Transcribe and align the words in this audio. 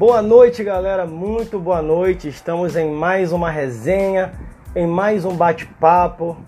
Boa 0.00 0.22
noite, 0.22 0.64
galera. 0.64 1.04
Muito 1.04 1.60
boa 1.60 1.82
noite. 1.82 2.26
Estamos 2.26 2.74
em 2.74 2.90
mais 2.90 3.32
uma 3.32 3.50
resenha, 3.50 4.32
em 4.74 4.86
mais 4.86 5.26
um 5.26 5.36
bate-papo 5.36 6.38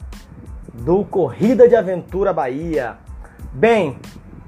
do 0.73 1.05
Corrida 1.05 1.69
de 1.69 1.77
Aventura 1.77 2.33
Bahia. 2.33 2.97
Bem, 3.53 3.99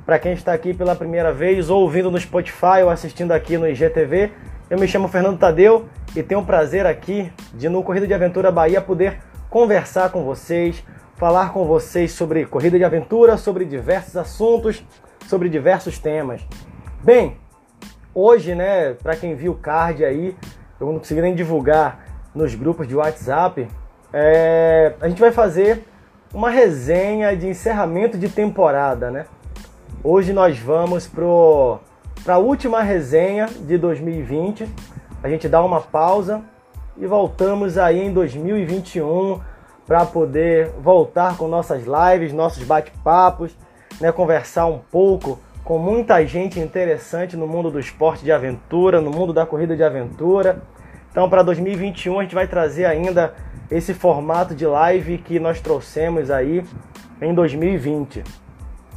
para 0.07 0.19
quem 0.19 0.33
está 0.33 0.55
aqui 0.55 0.73
pela 0.73 0.97
primeira 0.97 1.35
vez, 1.35 1.69
ou 1.69 1.83
ouvindo 1.83 2.11
no 2.11 2.19
Spotify 2.19 2.81
ou 2.83 2.89
assistindo 2.89 3.33
aqui 3.33 3.59
no 3.59 3.69
IGTV, 3.69 4.33
eu 4.71 4.79
me 4.79 4.89
chamo 4.89 5.07
Fernando 5.07 5.39
Tadeu 5.39 5.85
e 6.17 6.23
tenho 6.23 6.41
o 6.41 6.47
prazer 6.47 6.87
aqui 6.87 7.31
de 7.53 7.69
no 7.69 7.83
Corrida 7.83 8.07
de 8.07 8.15
Aventura 8.15 8.51
Bahia 8.51 8.81
poder 8.81 9.19
conversar 9.51 10.11
com 10.13 10.25
vocês, 10.25 10.83
falar 11.17 11.53
com 11.53 11.67
vocês 11.67 12.11
sobre 12.13 12.47
corrida 12.47 12.79
de 12.79 12.85
aventura, 12.85 13.37
sobre 13.37 13.67
diversos 13.67 14.17
assuntos, 14.17 14.83
sobre 15.29 15.51
diversos 15.51 15.99
temas. 15.99 16.41
Bem, 17.03 17.44
hoje, 18.15 18.55
né, 18.55 18.95
para 19.03 19.17
quem 19.17 19.35
viu 19.35 19.53
o 19.53 19.57
card 19.57 20.05
aí, 20.05 20.37
eu 20.79 20.87
não 20.87 20.99
consegui 20.99 21.21
nem 21.21 21.35
divulgar 21.35 22.05
nos 22.35 22.55
grupos 22.55 22.87
de 22.87 22.95
WhatsApp, 22.95 23.69
é, 24.13 24.95
a 25.01 25.09
gente 25.09 25.21
vai 25.21 25.33
fazer 25.33 25.85
uma 26.33 26.51
resenha 26.51 27.37
de 27.37 27.49
encerramento 27.49 28.17
de 28.19 28.29
temporada, 28.29 29.11
né? 29.11 29.27
Hoje 30.03 30.33
nós 30.33 30.59
vamos 30.59 31.07
para 31.07 32.35
a 32.35 32.39
última 32.39 32.83
resenha 32.83 33.47
de 33.47 33.79
2020. 33.79 34.69
A 35.23 35.29
gente 35.29 35.49
dá 35.49 35.63
uma 35.63 35.81
pausa 35.81 36.43
e 36.97 37.07
voltamos 37.07 37.79
aí 37.79 38.01
em 38.01 38.13
2021 38.13 39.41
para 39.87 40.05
poder 40.05 40.71
voltar 40.81 41.37
com 41.37 41.49
nossas 41.49 41.85
lives, 41.85 42.33
nossos 42.33 42.63
bate-papos, 42.65 43.57
né, 44.01 44.11
conversar 44.13 44.67
um 44.67 44.79
pouco 44.79 45.39
com 45.65 45.79
muita 45.79 46.25
gente 46.27 46.61
interessante 46.61 47.37
no 47.37 47.47
mundo 47.47 47.71
do 47.71 47.81
esporte 47.81 48.23
de 48.23 48.31
aventura, 48.31 49.01
no 49.01 49.11
mundo 49.11 49.33
da 49.33 49.47
corrida 49.47 49.75
de 49.75 49.83
aventura. 49.83 50.63
Então, 51.11 51.29
para 51.31 51.43
2021 51.43 52.19
a 52.19 52.23
gente 52.23 52.35
vai 52.35 52.47
trazer 52.47 52.85
ainda 52.85 53.35
esse 53.71 53.95
formato 53.95 54.55
de 54.55 54.67
live 54.67 55.19
que 55.19 55.41
nós 55.41 55.61
trouxemos 55.61 56.31
aí 56.31 56.63
em 57.21 57.33
2020. 57.33 58.23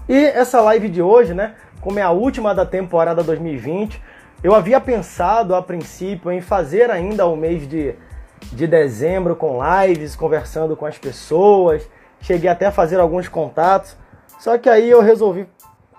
E 0.09 0.25
essa 0.25 0.59
live 0.59 0.89
de 0.89 1.01
hoje, 1.01 1.33
né, 1.33 1.55
como 1.79 1.99
é 1.99 2.01
a 2.01 2.11
última 2.11 2.53
da 2.53 2.65
temporada 2.65 3.23
2020, 3.23 4.01
eu 4.43 4.53
havia 4.53 4.79
pensado 4.81 5.55
a 5.55 5.61
princípio 5.61 6.31
em 6.31 6.41
fazer 6.41 6.91
ainda 6.91 7.25
o 7.25 7.35
mês 7.35 7.67
de, 7.67 7.95
de 8.51 8.67
dezembro 8.67 9.35
com 9.35 9.59
lives, 9.63 10.15
conversando 10.15 10.75
com 10.75 10.85
as 10.85 10.97
pessoas. 10.97 11.89
Cheguei 12.19 12.49
até 12.49 12.65
a 12.65 12.71
fazer 12.71 12.99
alguns 12.99 13.29
contatos. 13.29 13.95
Só 14.39 14.57
que 14.57 14.69
aí 14.69 14.89
eu 14.89 15.01
resolvi, 15.01 15.47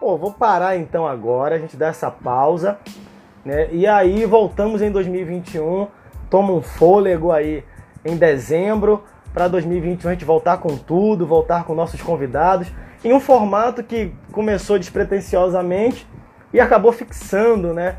pô, 0.00 0.16
vou 0.16 0.32
parar 0.32 0.76
então 0.76 1.06
agora, 1.06 1.56
a 1.56 1.58
gente 1.58 1.76
dá 1.76 1.88
essa 1.88 2.10
pausa, 2.10 2.78
né? 3.44 3.68
E 3.72 3.86
aí 3.86 4.24
voltamos 4.24 4.80
em 4.80 4.90
2021, 4.90 5.88
toma 6.30 6.52
um 6.52 6.62
fôlego 6.62 7.32
aí 7.32 7.64
em 8.04 8.16
dezembro 8.16 9.02
para 9.32 9.48
2021 9.48 10.08
a 10.08 10.12
gente 10.12 10.24
voltar 10.24 10.58
com 10.58 10.76
tudo, 10.76 11.26
voltar 11.26 11.64
com 11.64 11.74
nossos 11.74 12.00
convidados 12.00 12.68
em 13.04 13.12
um 13.12 13.20
formato 13.20 13.82
que 13.82 14.12
começou 14.32 14.78
despretensiosamente 14.78 16.06
e 16.52 16.60
acabou 16.60 16.92
fixando, 16.92 17.74
né? 17.74 17.96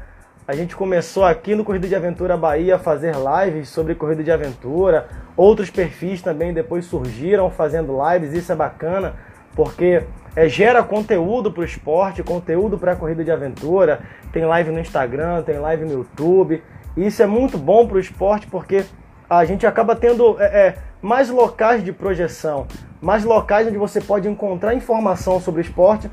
A 0.48 0.56
gente 0.56 0.76
começou 0.76 1.24
aqui 1.24 1.54
no 1.54 1.64
Corrida 1.64 1.88
de 1.88 1.96
Aventura 1.96 2.36
Bahia 2.36 2.76
a 2.76 2.80
fazer 2.80 3.14
lives 3.16 3.70
sobre 3.70 3.94
corrida 3.94 4.24
de 4.24 4.32
aventura. 4.32 5.08
Outros 5.38 5.70
perfis 5.70 6.24
também 6.24 6.52
depois 6.52 6.86
surgiram 6.86 7.52
fazendo 7.52 7.96
lives, 8.10 8.34
isso 8.34 8.52
é 8.52 8.56
bacana, 8.56 9.14
porque 9.56 10.04
é, 10.36 10.48
gera 10.48 10.84
conteúdo 10.84 11.52
para 11.52 11.62
o 11.62 11.66
esporte, 11.66 12.24
conteúdo 12.24 12.78
para 12.78 12.94
a 12.94 12.96
corrida 12.96 13.24
de 13.24 13.32
aventura. 13.32 14.02
Tem 14.32 14.46
live 14.46 14.72
no 14.72 14.80
Instagram, 14.80 15.42
tem 15.44 15.58
live 15.58 15.86
no 15.86 15.94
YouTube. 15.94 16.64
Isso 16.96 17.22
é 17.22 17.26
muito 17.26 17.58
bom 17.58 17.88
para 17.88 17.98
o 17.98 18.00
esporte 18.00 18.48
porque 18.48 18.86
a 19.30 19.46
gente 19.46 19.66
acaba 19.66 19.96
tendo 19.96 20.42
é, 20.42 20.46
é, 20.46 20.76
mais 21.02 21.30
locais 21.30 21.84
de 21.84 21.94
projeção, 21.94 22.68
mais 23.02 23.24
locais 23.24 23.68
onde 23.68 23.78
você 23.78 24.02
pode 24.02 24.28
encontrar 24.28 24.74
informação 24.74 25.40
sobre 25.40 25.62
o 25.62 25.64
esporte, 25.64 26.10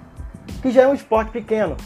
que 0.60 0.70
já 0.70 0.82
é 0.82 0.88
um 0.88 0.94
esporte 0.94 1.30
pequeno. 1.30 1.76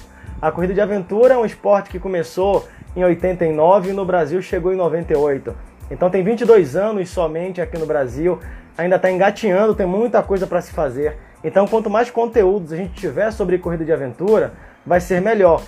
A 0.42 0.50
corrida 0.50 0.74
de 0.74 0.80
aventura 0.80 1.34
é 1.34 1.36
um 1.36 1.44
esporte 1.44 1.90
que 1.90 1.98
começou 1.98 2.66
em 2.96 3.04
89 3.04 3.90
e 3.90 3.92
no 3.92 4.04
Brasil 4.04 4.42
chegou 4.42 4.72
em 4.72 4.76
98. 4.76 5.54
Então 5.90 6.08
tem 6.10 6.22
22 6.22 6.76
anos 6.76 7.10
somente 7.10 7.60
aqui 7.60 7.78
no 7.78 7.86
Brasil, 7.86 8.38
ainda 8.76 8.96
está 8.96 9.10
engateando, 9.10 9.74
tem 9.74 9.86
muita 9.86 10.22
coisa 10.22 10.46
para 10.46 10.60
se 10.60 10.72
fazer. 10.72 11.16
Então 11.42 11.66
quanto 11.66 11.88
mais 11.88 12.10
conteúdos 12.10 12.72
a 12.72 12.76
gente 12.76 12.94
tiver 12.94 13.30
sobre 13.30 13.58
corrida 13.58 13.84
de 13.84 13.92
aventura, 13.92 14.52
vai 14.84 15.00
ser 15.00 15.20
melhor. 15.20 15.62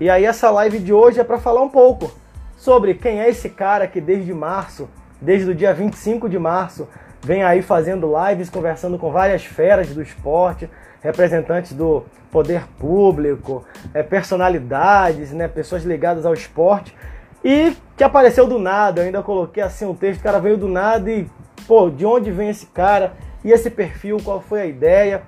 E 0.00 0.10
aí 0.10 0.24
essa 0.24 0.50
live 0.50 0.78
de 0.78 0.92
hoje 0.92 1.20
é 1.20 1.24
para 1.24 1.38
falar 1.38 1.62
um 1.62 1.68
pouco 1.68 2.12
sobre 2.56 2.94
quem 2.94 3.20
é 3.20 3.28
esse 3.28 3.48
cara 3.48 3.86
que 3.86 4.00
desde 4.00 4.32
março, 4.32 4.88
desde 5.20 5.50
o 5.50 5.54
dia 5.54 5.72
25 5.72 6.28
de 6.28 6.38
março, 6.38 6.88
vem 7.20 7.42
aí 7.42 7.62
fazendo 7.62 8.12
lives, 8.28 8.50
conversando 8.50 8.98
com 8.98 9.10
várias 9.10 9.44
feras 9.44 9.88
do 9.88 10.02
esporte, 10.02 10.68
representantes 11.00 11.72
do 11.72 12.04
poder 12.30 12.64
público, 12.78 13.64
é, 13.92 14.02
personalidades, 14.02 15.32
né, 15.32 15.46
pessoas 15.46 15.84
ligadas 15.84 16.24
ao 16.24 16.32
esporte, 16.32 16.96
e 17.44 17.76
que 17.96 18.02
apareceu 18.02 18.46
do 18.46 18.58
nada. 18.58 19.00
Eu 19.00 19.06
ainda 19.06 19.22
coloquei 19.22 19.62
assim 19.62 19.84
um 19.84 19.94
texto, 19.94 20.20
o 20.20 20.22
cara 20.22 20.38
veio 20.40 20.56
do 20.56 20.68
nada 20.68 21.10
e, 21.10 21.28
pô, 21.66 21.90
de 21.90 22.06
onde 22.06 22.30
vem 22.30 22.48
esse 22.48 22.66
cara? 22.66 23.12
E 23.44 23.50
esse 23.50 23.70
perfil, 23.70 24.18
qual 24.22 24.40
foi 24.40 24.60
a 24.60 24.66
ideia? 24.66 25.22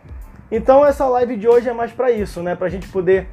Então 0.50 0.84
essa 0.84 1.06
live 1.06 1.36
de 1.36 1.48
hoje 1.48 1.68
é 1.68 1.72
mais 1.72 1.92
para 1.92 2.10
isso, 2.10 2.40
né, 2.42 2.54
para 2.54 2.66
a 2.66 2.70
gente 2.70 2.88
poder 2.88 3.26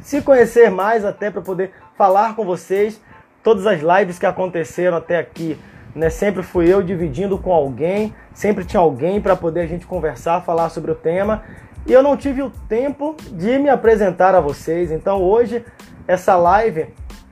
se 0.00 0.22
conhecer 0.22 0.70
mais, 0.70 1.04
até 1.04 1.30
para 1.30 1.42
poder 1.42 1.72
falar 1.96 2.34
com 2.34 2.44
vocês. 2.44 3.00
Todas 3.42 3.66
as 3.66 3.80
lives 3.80 4.18
que 4.18 4.26
aconteceram 4.26 4.96
até 4.96 5.18
aqui, 5.18 5.58
né, 5.94 6.08
sempre 6.08 6.42
fui 6.42 6.72
eu 6.72 6.82
dividindo 6.82 7.38
com 7.38 7.52
alguém, 7.52 8.14
sempre 8.32 8.64
tinha 8.64 8.80
alguém 8.80 9.20
para 9.20 9.36
poder 9.36 9.60
a 9.60 9.66
gente 9.66 9.86
conversar, 9.86 10.42
falar 10.42 10.68
sobre 10.70 10.90
o 10.90 10.94
tema 10.94 11.42
e 11.86 11.92
eu 11.92 12.02
não 12.02 12.16
tive 12.16 12.42
o 12.42 12.50
tempo 12.50 13.16
de 13.32 13.58
me 13.58 13.68
apresentar 13.68 14.34
a 14.34 14.40
vocês. 14.40 14.90
Então 14.90 15.22
hoje, 15.22 15.64
essa 16.08 16.34
live, 16.36 16.86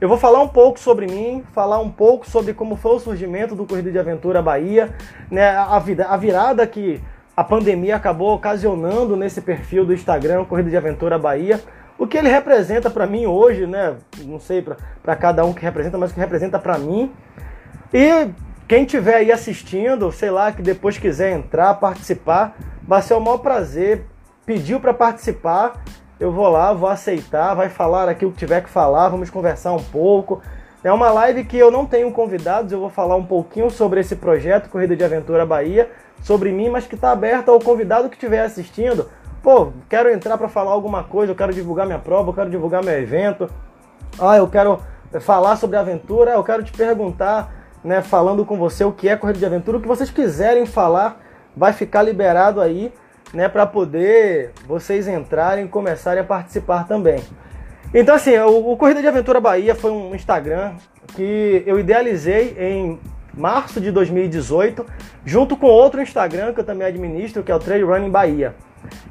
eu 0.04 0.08
vou 0.08 0.18
falar 0.18 0.42
um 0.42 0.48
pouco 0.48 0.78
sobre 0.78 1.06
mim, 1.06 1.42
falar 1.54 1.78
um 1.78 1.90
pouco 1.90 2.28
sobre 2.28 2.52
como 2.52 2.76
foi 2.76 2.96
o 2.96 2.98
surgimento 2.98 3.54
do 3.54 3.64
Corrida 3.64 3.90
de 3.90 3.98
Aventura 3.98 4.42
Bahia, 4.42 4.94
né, 5.30 5.48
a, 5.48 5.76
a 5.76 6.16
virada 6.18 6.66
que 6.66 7.00
a 7.34 7.42
pandemia 7.42 7.96
acabou 7.96 8.34
ocasionando 8.34 9.16
nesse 9.16 9.40
perfil 9.40 9.86
do 9.86 9.94
Instagram 9.94 10.44
Corrida 10.44 10.68
de 10.68 10.76
Aventura 10.76 11.18
Bahia. 11.18 11.58
O 11.96 12.06
que 12.06 12.18
ele 12.18 12.28
representa 12.28 12.90
para 12.90 13.06
mim 13.06 13.24
hoje, 13.24 13.66
né? 13.66 13.96
Não 14.26 14.38
sei 14.38 14.60
para 14.60 15.16
cada 15.16 15.42
um 15.42 15.54
que 15.54 15.62
representa, 15.62 15.96
mas 15.96 16.10
o 16.10 16.14
que 16.14 16.20
representa 16.20 16.58
para 16.58 16.76
mim. 16.76 17.10
E 17.90 18.28
quem 18.68 18.84
tiver 18.84 19.14
aí 19.14 19.32
assistindo, 19.32 20.12
sei 20.12 20.30
lá, 20.30 20.52
que 20.52 20.60
depois 20.60 20.98
quiser 20.98 21.32
entrar, 21.32 21.72
participar, 21.76 22.58
vai 22.86 23.00
ser 23.00 23.14
o 23.14 23.20
maior 23.20 23.38
prazer 23.38 24.04
pediu 24.44 24.78
para 24.80 24.92
participar, 24.92 25.82
eu 26.18 26.30
vou 26.30 26.48
lá, 26.48 26.72
vou 26.72 26.88
aceitar, 26.88 27.54
vai 27.54 27.68
falar 27.68 28.08
aqui 28.08 28.24
o 28.24 28.30
que 28.30 28.38
tiver 28.38 28.62
que 28.62 28.70
falar, 28.70 29.08
vamos 29.08 29.30
conversar 29.30 29.72
um 29.72 29.82
pouco. 29.82 30.40
É 30.82 30.92
uma 30.92 31.10
live 31.10 31.44
que 31.44 31.56
eu 31.56 31.70
não 31.70 31.86
tenho 31.86 32.12
convidados, 32.12 32.70
eu 32.70 32.78
vou 32.78 32.90
falar 32.90 33.16
um 33.16 33.24
pouquinho 33.24 33.70
sobre 33.70 34.00
esse 34.00 34.16
projeto 34.16 34.68
Corrida 34.68 34.94
de 34.94 35.02
Aventura 35.02 35.44
Bahia, 35.44 35.90
sobre 36.22 36.52
mim, 36.52 36.68
mas 36.68 36.86
que 36.86 36.94
está 36.94 37.10
aberto 37.10 37.50
ao 37.50 37.58
convidado 37.58 38.08
que 38.08 38.16
estiver 38.16 38.42
assistindo. 38.42 39.08
Pô, 39.42 39.72
quero 39.88 40.10
entrar 40.10 40.38
para 40.38 40.48
falar 40.48 40.70
alguma 40.70 41.02
coisa, 41.02 41.32
eu 41.32 41.36
quero 41.36 41.52
divulgar 41.52 41.86
minha 41.86 41.98
prova, 41.98 42.30
eu 42.30 42.34
quero 42.34 42.50
divulgar 42.50 42.82
meu 42.84 42.98
evento. 42.98 43.48
Ah, 44.18 44.36
eu 44.36 44.46
quero 44.46 44.80
falar 45.20 45.56
sobre 45.56 45.76
aventura, 45.76 46.32
eu 46.32 46.44
quero 46.44 46.62
te 46.62 46.72
perguntar, 46.72 47.52
né, 47.82 48.02
falando 48.02 48.44
com 48.44 48.56
você 48.56 48.84
o 48.84 48.92
que 48.92 49.08
é 49.08 49.16
corrida 49.16 49.38
de 49.38 49.46
aventura, 49.46 49.78
o 49.78 49.80
que 49.80 49.88
vocês 49.88 50.10
quiserem 50.10 50.64
falar, 50.64 51.20
vai 51.56 51.72
ficar 51.72 52.02
liberado 52.02 52.60
aí 52.60 52.92
né, 53.34 53.48
para 53.48 53.66
poder 53.66 54.52
vocês 54.66 55.08
entrarem 55.08 55.64
e 55.64 55.68
começarem 55.68 56.20
a 56.20 56.24
participar 56.24 56.86
também. 56.86 57.20
Então, 57.92 58.14
assim, 58.14 58.36
o, 58.38 58.72
o 58.72 58.76
Corrida 58.76 59.00
de 59.00 59.08
Aventura 59.08 59.40
Bahia 59.40 59.74
foi 59.74 59.90
um 59.90 60.14
Instagram 60.14 60.74
que 61.14 61.62
eu 61.66 61.78
idealizei 61.78 62.56
em 62.58 62.98
março 63.36 63.80
de 63.80 63.90
2018, 63.90 64.86
junto 65.24 65.56
com 65.56 65.66
outro 65.66 66.00
Instagram 66.00 66.52
que 66.52 66.60
eu 66.60 66.64
também 66.64 66.86
administro, 66.86 67.42
que 67.42 67.50
é 67.50 67.54
o 67.54 67.58
Trail 67.58 67.86
Running 67.86 68.10
Bahia. 68.10 68.54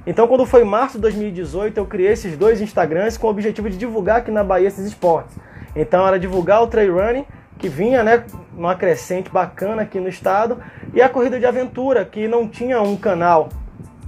Então, 0.05 0.27
quando 0.27 0.45
foi 0.45 0.63
março 0.63 0.97
de 0.97 1.01
2018, 1.01 1.77
eu 1.77 1.85
criei 1.85 2.11
esses 2.11 2.37
dois 2.37 2.61
Instagrams 2.61 3.17
com 3.17 3.27
o 3.27 3.29
objetivo 3.29 3.69
de 3.69 3.77
divulgar 3.77 4.17
aqui 4.17 4.31
na 4.31 4.43
Bahia 4.43 4.67
esses 4.67 4.85
esportes. 4.85 5.35
Então, 5.75 6.07
era 6.07 6.19
divulgar 6.19 6.61
o 6.61 6.67
Trail 6.67 6.93
Running, 6.93 7.25
que 7.57 7.67
vinha, 7.67 8.03
né, 8.03 8.23
numa 8.53 8.75
crescente 8.75 9.29
bacana 9.29 9.81
aqui 9.81 9.99
no 9.99 10.07
estado, 10.07 10.57
e 10.93 11.01
a 11.01 11.09
corrida 11.09 11.39
de 11.39 11.45
aventura, 11.45 12.05
que 12.05 12.27
não 12.27 12.47
tinha 12.47 12.81
um 12.81 12.95
canal 12.95 13.49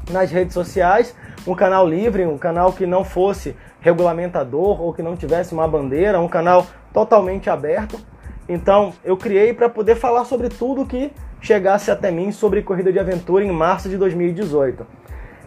nas 0.09 0.31
redes 0.31 0.53
sociais, 0.53 1.15
um 1.47 1.55
canal 1.55 1.87
livre, 1.87 2.25
um 2.25 2.37
canal 2.37 2.73
que 2.73 2.85
não 2.85 3.03
fosse 3.03 3.55
regulamentador 3.79 4.81
ou 4.81 4.93
que 4.93 5.03
não 5.03 5.15
tivesse 5.15 5.53
uma 5.53 5.67
bandeira, 5.67 6.19
um 6.19 6.27
canal 6.27 6.65
totalmente 6.93 7.49
aberto. 7.49 7.99
Então 8.47 8.93
eu 9.03 9.17
criei 9.17 9.53
para 9.53 9.69
poder 9.69 9.95
falar 9.95 10.25
sobre 10.25 10.49
tudo 10.49 10.85
que 10.85 11.11
chegasse 11.41 11.91
até 11.91 12.11
mim 12.11 12.31
sobre 12.31 12.61
corrida 12.61 12.91
de 12.91 12.99
aventura 12.99 13.43
em 13.43 13.51
março 13.51 13.89
de 13.89 13.97
2018. 13.97 14.85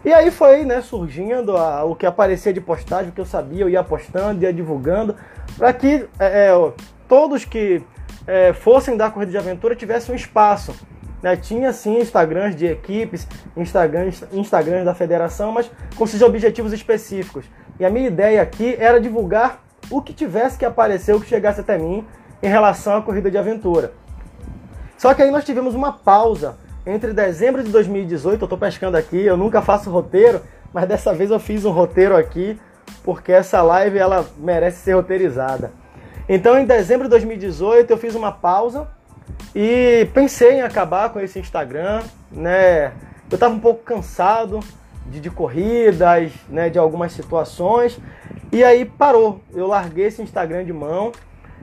E 0.03 0.13
aí 0.13 0.31
foi 0.31 0.63
né, 0.63 0.81
surgindo 0.81 1.57
a, 1.57 1.83
o 1.83 1.93
que 1.93 2.05
aparecia 2.05 2.53
de 2.53 2.61
postagem, 2.61 3.09
o 3.09 3.11
que 3.11 3.19
eu 3.19 3.25
sabia, 3.25 3.63
eu 3.63 3.69
ia 3.69 3.83
postando, 3.83 4.41
ia 4.41 4.53
divulgando, 4.53 5.15
para 5.57 5.73
que 5.73 6.07
é, 6.17 6.47
é, 6.47 6.71
todos 7.07 7.43
que 7.43 7.83
é, 8.25 8.53
fossem 8.53 8.95
da 8.95 9.09
corrida 9.11 9.31
de 9.31 9.37
aventura 9.37 9.75
tivessem 9.75 10.13
um 10.13 10.15
espaço. 10.15 10.73
Né? 11.21 11.35
Tinha 11.35 11.71
sim 11.73 11.99
Instagrams 11.99 12.55
de 12.55 12.65
equipes, 12.65 13.27
Instagrams, 13.55 14.23
Instagrams 14.31 14.85
da 14.85 14.93
federação, 14.93 15.51
mas 15.51 15.69
com 15.95 16.05
seus 16.07 16.21
objetivos 16.21 16.73
específicos. 16.73 17.45
E 17.79 17.85
a 17.85 17.89
minha 17.89 18.07
ideia 18.07 18.41
aqui 18.41 18.75
era 18.79 18.99
divulgar 18.99 19.63
o 19.89 20.01
que 20.01 20.13
tivesse 20.13 20.57
que 20.57 20.65
aparecer, 20.65 21.15
o 21.15 21.19
que 21.19 21.27
chegasse 21.27 21.61
até 21.61 21.77
mim 21.77 22.05
em 22.41 22.47
relação 22.47 22.97
à 22.97 23.01
corrida 23.01 23.29
de 23.29 23.37
aventura. 23.37 23.93
Só 24.97 25.13
que 25.13 25.21
aí 25.21 25.31
nós 25.31 25.45
tivemos 25.45 25.75
uma 25.75 25.93
pausa 25.93 26.57
entre 26.85 27.13
dezembro 27.13 27.63
de 27.63 27.71
2018, 27.71 28.41
eu 28.41 28.45
estou 28.45 28.57
pescando 28.57 28.97
aqui, 28.97 29.17
eu 29.17 29.37
nunca 29.37 29.61
faço 29.61 29.89
roteiro, 29.89 30.41
mas 30.73 30.87
dessa 30.87 31.13
vez 31.13 31.29
eu 31.31 31.39
fiz 31.39 31.65
um 31.65 31.71
roteiro 31.71 32.15
aqui, 32.15 32.59
porque 33.03 33.31
essa 33.31 33.61
live 33.61 33.97
ela 33.97 34.25
merece 34.37 34.79
ser 34.79 34.93
roteirizada. 34.93 35.71
Então 36.27 36.57
em 36.57 36.65
dezembro 36.65 37.05
de 37.05 37.11
2018 37.11 37.89
eu 37.89 37.97
fiz 37.97 38.15
uma 38.15 38.31
pausa 38.31 38.87
e 39.55 40.07
pensei 40.13 40.53
em 40.53 40.61
acabar 40.61 41.09
com 41.09 41.19
esse 41.19 41.39
Instagram, 41.39 42.01
né? 42.31 42.91
Eu 43.29 43.35
estava 43.35 43.53
um 43.53 43.59
pouco 43.59 43.83
cansado 43.83 44.59
de, 45.05 45.19
de 45.19 45.29
corridas, 45.29 46.31
né, 46.47 46.69
de 46.69 46.79
algumas 46.79 47.11
situações, 47.11 47.99
e 48.51 48.63
aí 48.63 48.85
parou. 48.85 49.41
Eu 49.53 49.67
larguei 49.67 50.05
esse 50.05 50.21
Instagram 50.21 50.63
de 50.65 50.73
mão. 50.73 51.11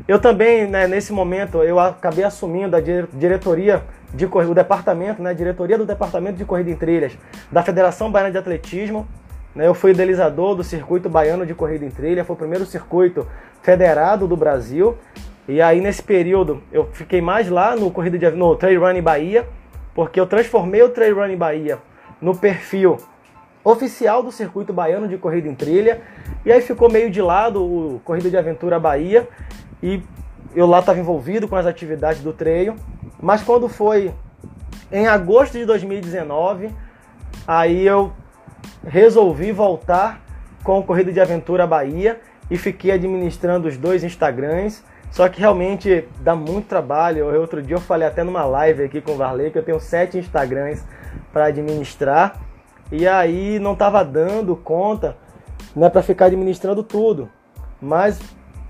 Eu 0.07 0.21
também, 0.21 0.67
né, 0.67 0.87
nesse 0.87 1.13
momento, 1.13 1.63
eu 1.63 1.81
acabei 1.81 2.25
assumindo 2.25 2.77
a 2.77 2.81
diretoria 2.81 3.83
de 4.15 4.25
o 4.27 4.55
departamento, 4.55 5.23
né, 5.23 5.35
diretoria 5.35 5.77
do 5.77 5.85
departamento 5.85 6.39
de 6.39 6.45
corrida 6.45 6.71
em 6.71 6.77
trilhas 6.77 7.17
da 7.51 7.63
Federação 7.63 8.11
Baiana 8.11 8.31
de 8.31 8.39
Atletismo. 8.39 9.07
Né, 9.55 9.67
eu 9.67 9.75
fui 9.75 9.93
idealizador 9.93 10.55
do 10.55 10.63
circuito 10.63 11.09
baiano 11.09 11.47
de 11.47 11.55
corrida 11.55 11.85
em 11.85 11.91
trilha, 11.91 12.25
foi 12.25 12.35
o 12.35 12.39
primeiro 12.39 12.67
circuito 12.67 13.27
federado 13.63 14.29
do 14.29 14.37
Brasil. 14.37 14.97
E 15.49 15.63
aí 15.63 15.81
nesse 15.81 16.03
período 16.03 16.63
eu 16.73 16.89
fiquei 16.93 17.21
mais 17.21 17.49
lá 17.49 17.77
no 17.77 17.91
corrida 17.91 18.19
de, 18.19 18.31
no 18.31 18.57
Trail 18.57 18.81
Running 18.81 19.03
Bahia, 19.03 19.47
porque 19.95 20.19
eu 20.19 20.27
transformei 20.27 20.83
o 20.83 20.89
Trail 20.89 21.17
Running 21.17 21.37
Bahia 21.37 21.79
no 22.21 22.37
perfil 22.37 22.99
oficial 23.63 24.23
do 24.23 24.31
circuito 24.31 24.73
baiano 24.73 25.09
de 25.09 25.19
corrida 25.19 25.49
em 25.49 25.55
trilha. 25.55 26.01
E 26.45 26.53
aí 26.53 26.61
ficou 26.61 26.91
meio 26.91 27.11
de 27.11 27.21
lado 27.21 27.63
o 27.63 28.01
Corrida 28.05 28.31
de 28.31 28.37
Aventura 28.37 28.79
Bahia 28.79 29.29
e 29.83 30.01
eu 30.55 30.67
lá 30.67 30.79
estava 30.79 31.01
envolvido 31.01 31.49
com 31.49 31.57
as 31.57 31.67
atividades 31.67 32.23
do 32.23 32.33
treino. 32.33 32.77
Mas 33.21 33.43
quando 33.43 33.69
foi 33.69 34.13
em 34.93 35.07
agosto 35.07 35.59
de 35.59 35.65
2019, 35.65 36.71
aí 37.47 37.85
eu 37.85 38.13
resolvi 38.87 39.51
voltar 39.51 40.23
com 40.63 40.79
o 40.79 40.83
Corrida 40.83 41.13
de 41.13 41.21
Aventura 41.21 41.67
Bahia 41.67 42.21
e 42.49 42.57
fiquei 42.57 42.93
administrando 42.93 43.67
os 43.67 43.77
dois 43.77 44.05
Instagrams. 44.05 44.85
Só 45.11 45.29
que 45.29 45.41
realmente 45.41 46.07
dá 46.21 46.35
muito 46.35 46.67
trabalho. 46.67 47.35
Outro 47.41 47.63
dia 47.63 47.77
eu 47.77 47.81
falei 47.81 48.07
até 48.07 48.23
numa 48.23 48.45
live 48.45 48.85
aqui 48.85 49.01
com 49.01 49.13
o 49.13 49.17
Varley 49.17 49.51
que 49.51 49.59
eu 49.59 49.63
tenho 49.63 49.81
sete 49.81 50.19
Instagrams 50.19 50.85
para 51.33 51.47
administrar. 51.47 52.41
E 52.93 53.07
aí 53.09 53.59
não 53.59 53.73
estava 53.73 54.05
dando 54.05 54.55
conta 54.55 55.17
né, 55.75 55.89
para 55.89 56.03
ficar 56.03 56.27
administrando 56.27 56.83
tudo. 56.83 57.29
Mas 57.81 58.21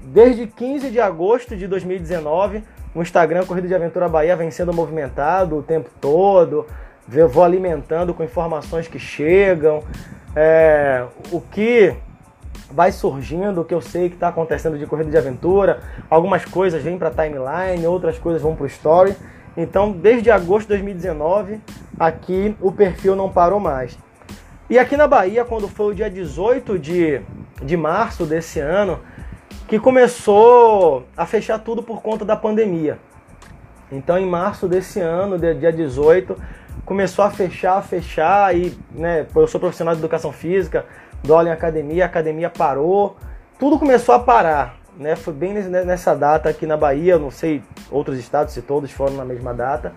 desde 0.02 0.46
15 0.46 0.90
de 0.90 1.00
agosto 1.00 1.56
de 1.56 1.66
2019, 1.66 2.62
o 2.94 3.02
Instagram 3.02 3.44
Corrida 3.44 3.68
de 3.68 3.74
Aventura 3.74 4.08
Bahia 4.08 4.36
vem 4.36 4.50
sendo 4.50 4.72
movimentado 4.72 5.56
o 5.58 5.62
tempo 5.62 5.90
todo. 6.00 6.66
Eu 7.12 7.28
vou 7.28 7.44
alimentando 7.44 8.14
com 8.14 8.24
informações 8.24 8.88
que 8.88 8.98
chegam, 8.98 9.82
é, 10.34 11.04
o 11.30 11.40
que 11.40 11.94
vai 12.70 12.92
surgindo, 12.92 13.60
o 13.60 13.64
que 13.64 13.74
eu 13.74 13.80
sei 13.80 14.08
que 14.08 14.16
está 14.16 14.28
acontecendo 14.28 14.78
de 14.78 14.86
corrida 14.86 15.10
de 15.10 15.16
aventura. 15.16 15.80
Algumas 16.10 16.44
coisas 16.44 16.82
vêm 16.82 16.98
para 16.98 17.10
timeline, 17.10 17.86
outras 17.86 18.18
coisas 18.18 18.42
vão 18.42 18.54
para 18.54 18.64
o 18.64 18.66
story. 18.66 19.14
Então, 19.56 19.90
desde 19.90 20.30
agosto 20.30 20.62
de 20.62 20.74
2019, 20.74 21.60
aqui 21.98 22.56
o 22.60 22.70
perfil 22.70 23.16
não 23.16 23.30
parou 23.30 23.58
mais. 23.58 23.96
E 24.68 24.78
aqui 24.78 24.96
na 24.96 25.06
Bahia, 25.06 25.44
quando 25.44 25.68
foi 25.68 25.92
o 25.92 25.94
dia 25.94 26.10
18 26.10 26.78
de, 26.78 27.20
de 27.62 27.76
março 27.76 28.26
desse 28.26 28.58
ano, 28.58 28.98
que 29.68 29.78
começou 29.78 31.06
a 31.16 31.24
fechar 31.24 31.58
tudo 31.58 31.82
por 31.82 32.02
conta 32.02 32.24
da 32.24 32.36
pandemia. 32.36 32.98
Então, 33.90 34.18
em 34.18 34.26
março 34.26 34.68
desse 34.68 35.00
ano, 35.00 35.38
dia 35.38 35.72
18, 35.72 36.36
começou 36.84 37.24
a 37.24 37.30
fechar, 37.30 37.78
a 37.78 37.82
fechar, 37.82 38.56
e 38.56 38.76
né, 38.90 39.26
eu 39.34 39.46
sou 39.46 39.60
profissional 39.60 39.94
de 39.94 40.00
educação 40.00 40.32
física, 40.32 40.84
aula 41.34 41.49
em 41.49 41.52
academia, 41.52 42.05
a 42.05 42.06
academia 42.06 42.50
parou, 42.50 43.17
tudo 43.58 43.78
começou 43.78 44.14
a 44.14 44.19
parar. 44.19 44.76
Né? 44.99 45.14
Foi 45.14 45.32
bem 45.32 45.52
nessa 45.52 46.14
data 46.14 46.49
aqui 46.49 46.67
na 46.67 46.76
Bahia, 46.76 47.19
não 47.19 47.31
sei 47.31 47.62
outros 47.90 48.19
estados 48.19 48.55
se 48.55 48.62
todos 48.62 48.90
foram 48.90 49.14
na 49.14 49.25
mesma 49.25 49.52
data. 49.52 49.93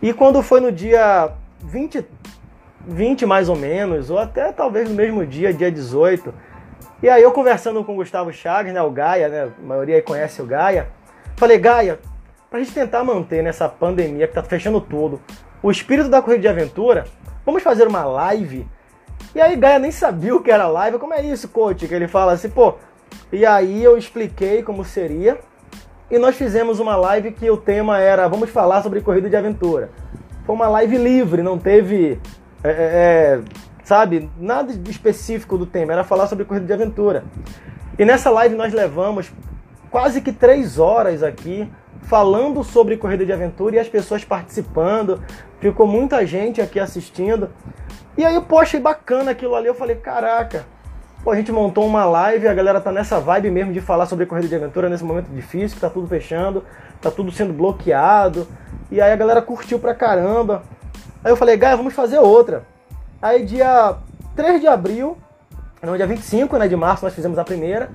E 0.00 0.12
quando 0.12 0.42
foi 0.42 0.60
no 0.60 0.70
dia 0.70 1.30
20, 1.60 2.04
20 2.86 3.26
mais 3.26 3.48
ou 3.48 3.56
menos, 3.56 4.10
ou 4.10 4.18
até 4.18 4.52
talvez 4.52 4.88
no 4.88 4.94
mesmo 4.94 5.26
dia, 5.26 5.52
dia 5.52 5.70
18. 5.70 6.32
E 7.02 7.08
aí 7.08 7.22
eu 7.22 7.32
conversando 7.32 7.82
com 7.84 7.92
o 7.92 7.96
Gustavo 7.96 8.32
Chagas, 8.32 8.72
né, 8.72 8.80
o 8.80 8.90
Gaia, 8.90 9.28
né, 9.28 9.50
a 9.58 9.66
maioria 9.66 9.96
aí 9.96 10.02
conhece 10.02 10.40
o 10.40 10.46
Gaia, 10.46 10.88
falei, 11.36 11.58
Gaia, 11.58 11.98
pra 12.48 12.60
gente 12.60 12.72
tentar 12.72 13.02
manter 13.02 13.42
nessa 13.42 13.68
pandemia 13.68 14.28
que 14.28 14.34
tá 14.34 14.42
fechando 14.42 14.80
tudo, 14.80 15.20
o 15.62 15.70
espírito 15.70 16.08
da 16.08 16.22
corrida 16.22 16.42
de 16.42 16.48
aventura, 16.48 17.04
vamos 17.44 17.62
fazer 17.62 17.88
uma 17.88 18.04
live? 18.04 18.68
E 19.34 19.40
aí 19.40 19.56
Gaia 19.56 19.78
nem 19.78 19.90
sabia 19.90 20.34
o 20.34 20.42
que 20.42 20.50
era 20.50 20.66
live, 20.66 20.98
como 20.98 21.14
é 21.14 21.22
isso, 21.22 21.48
coach? 21.48 21.86
Que 21.86 21.94
ele 21.94 22.08
fala 22.08 22.32
assim, 22.32 22.50
pô, 22.50 22.74
e 23.32 23.46
aí 23.46 23.82
eu 23.82 23.96
expliquei 23.96 24.62
como 24.62 24.84
seria, 24.84 25.38
e 26.10 26.18
nós 26.18 26.36
fizemos 26.36 26.78
uma 26.78 26.96
live 26.96 27.32
que 27.32 27.50
o 27.50 27.56
tema 27.56 27.98
era, 27.98 28.28
vamos 28.28 28.50
falar 28.50 28.82
sobre 28.82 29.00
corrida 29.00 29.30
de 29.30 29.36
aventura. 29.36 29.90
Foi 30.44 30.54
uma 30.54 30.68
live 30.68 30.98
livre, 30.98 31.42
não 31.42 31.58
teve 31.58 32.20
é, 32.64 32.70
é, 32.70 32.72
é, 32.72 33.40
sabe, 33.82 34.30
nada 34.38 34.72
específico 34.88 35.58
do 35.58 35.66
tema, 35.66 35.92
era 35.92 36.04
falar 36.04 36.26
sobre 36.26 36.44
corrida 36.44 36.66
de 36.66 36.72
aventura. 36.72 37.24
E 37.98 38.04
nessa 38.04 38.30
live 38.30 38.54
nós 38.54 38.72
levamos 38.72 39.32
quase 39.90 40.20
que 40.20 40.32
três 40.32 40.78
horas 40.78 41.22
aqui 41.22 41.70
falando 42.02 42.62
sobre 42.62 42.96
corrida 42.96 43.24
de 43.26 43.32
aventura 43.32 43.76
e 43.76 43.78
as 43.78 43.88
pessoas 43.88 44.24
participando. 44.24 45.22
Ficou 45.60 45.86
muita 45.86 46.24
gente 46.26 46.60
aqui 46.60 46.78
assistindo. 46.78 47.50
E 48.16 48.24
aí, 48.24 48.38
pô, 48.42 48.58
achei 48.58 48.78
bacana 48.78 49.30
aquilo 49.30 49.54
ali. 49.54 49.66
Eu 49.66 49.74
falei, 49.74 49.96
caraca, 49.96 50.66
pô, 51.24 51.30
a 51.30 51.36
gente 51.36 51.50
montou 51.50 51.86
uma 51.86 52.04
live, 52.04 52.46
a 52.46 52.54
galera 52.54 52.80
tá 52.80 52.92
nessa 52.92 53.18
vibe 53.18 53.50
mesmo 53.50 53.72
de 53.72 53.80
falar 53.80 54.06
sobre 54.06 54.26
corrida 54.26 54.48
de 54.48 54.54
aventura 54.54 54.88
nesse 54.88 55.04
momento 55.04 55.28
difícil, 55.28 55.76
que 55.76 55.80
tá 55.80 55.88
tudo 55.88 56.06
fechando, 56.06 56.62
tá 57.00 57.10
tudo 57.10 57.32
sendo 57.32 57.52
bloqueado. 57.52 58.46
E 58.90 59.00
aí 59.00 59.12
a 59.12 59.16
galera 59.16 59.40
curtiu 59.40 59.78
pra 59.78 59.94
caramba. 59.94 60.62
Aí 61.24 61.32
eu 61.32 61.36
falei, 61.36 61.56
Gaia, 61.56 61.76
vamos 61.76 61.94
fazer 61.94 62.18
outra. 62.18 62.64
Aí 63.20 63.44
dia 63.44 63.96
3 64.36 64.60
de 64.60 64.66
abril, 64.66 65.16
no 65.82 65.96
dia 65.96 66.06
25 66.06 66.58
né, 66.58 66.68
de 66.68 66.76
março 66.76 67.04
nós 67.04 67.14
fizemos 67.14 67.38
a 67.38 67.44
primeira. 67.44 67.90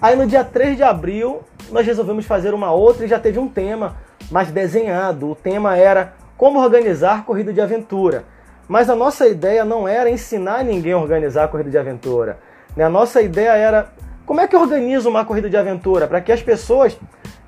Aí 0.00 0.14
no 0.14 0.26
dia 0.26 0.44
3 0.44 0.76
de 0.76 0.82
abril 0.82 1.42
nós 1.70 1.86
resolvemos 1.86 2.26
fazer 2.26 2.52
uma 2.52 2.70
outra 2.70 3.06
e 3.06 3.08
já 3.08 3.18
teve 3.18 3.38
um 3.38 3.48
tema 3.48 3.96
mais 4.30 4.50
desenhado. 4.50 5.30
O 5.30 5.34
tema 5.34 5.76
era 5.76 6.12
como 6.36 6.60
organizar 6.60 7.24
corrida 7.24 7.52
de 7.52 7.60
aventura. 7.60 8.24
Mas 8.68 8.88
a 8.88 8.94
nossa 8.94 9.26
ideia 9.26 9.64
não 9.64 9.86
era 9.86 10.10
ensinar 10.10 10.64
ninguém 10.64 10.92
a 10.92 10.98
organizar 10.98 11.44
a 11.44 11.48
corrida 11.48 11.70
de 11.70 11.78
aventura. 11.78 12.38
Né? 12.76 12.84
A 12.84 12.88
nossa 12.88 13.20
ideia 13.20 13.52
era 13.52 13.88
como 14.24 14.40
é 14.40 14.48
que 14.48 14.56
organiza 14.56 15.08
uma 15.08 15.24
corrida 15.24 15.50
de 15.50 15.56
aventura 15.56 16.06
para 16.06 16.20
que 16.20 16.32
as 16.32 16.42
pessoas 16.42 16.98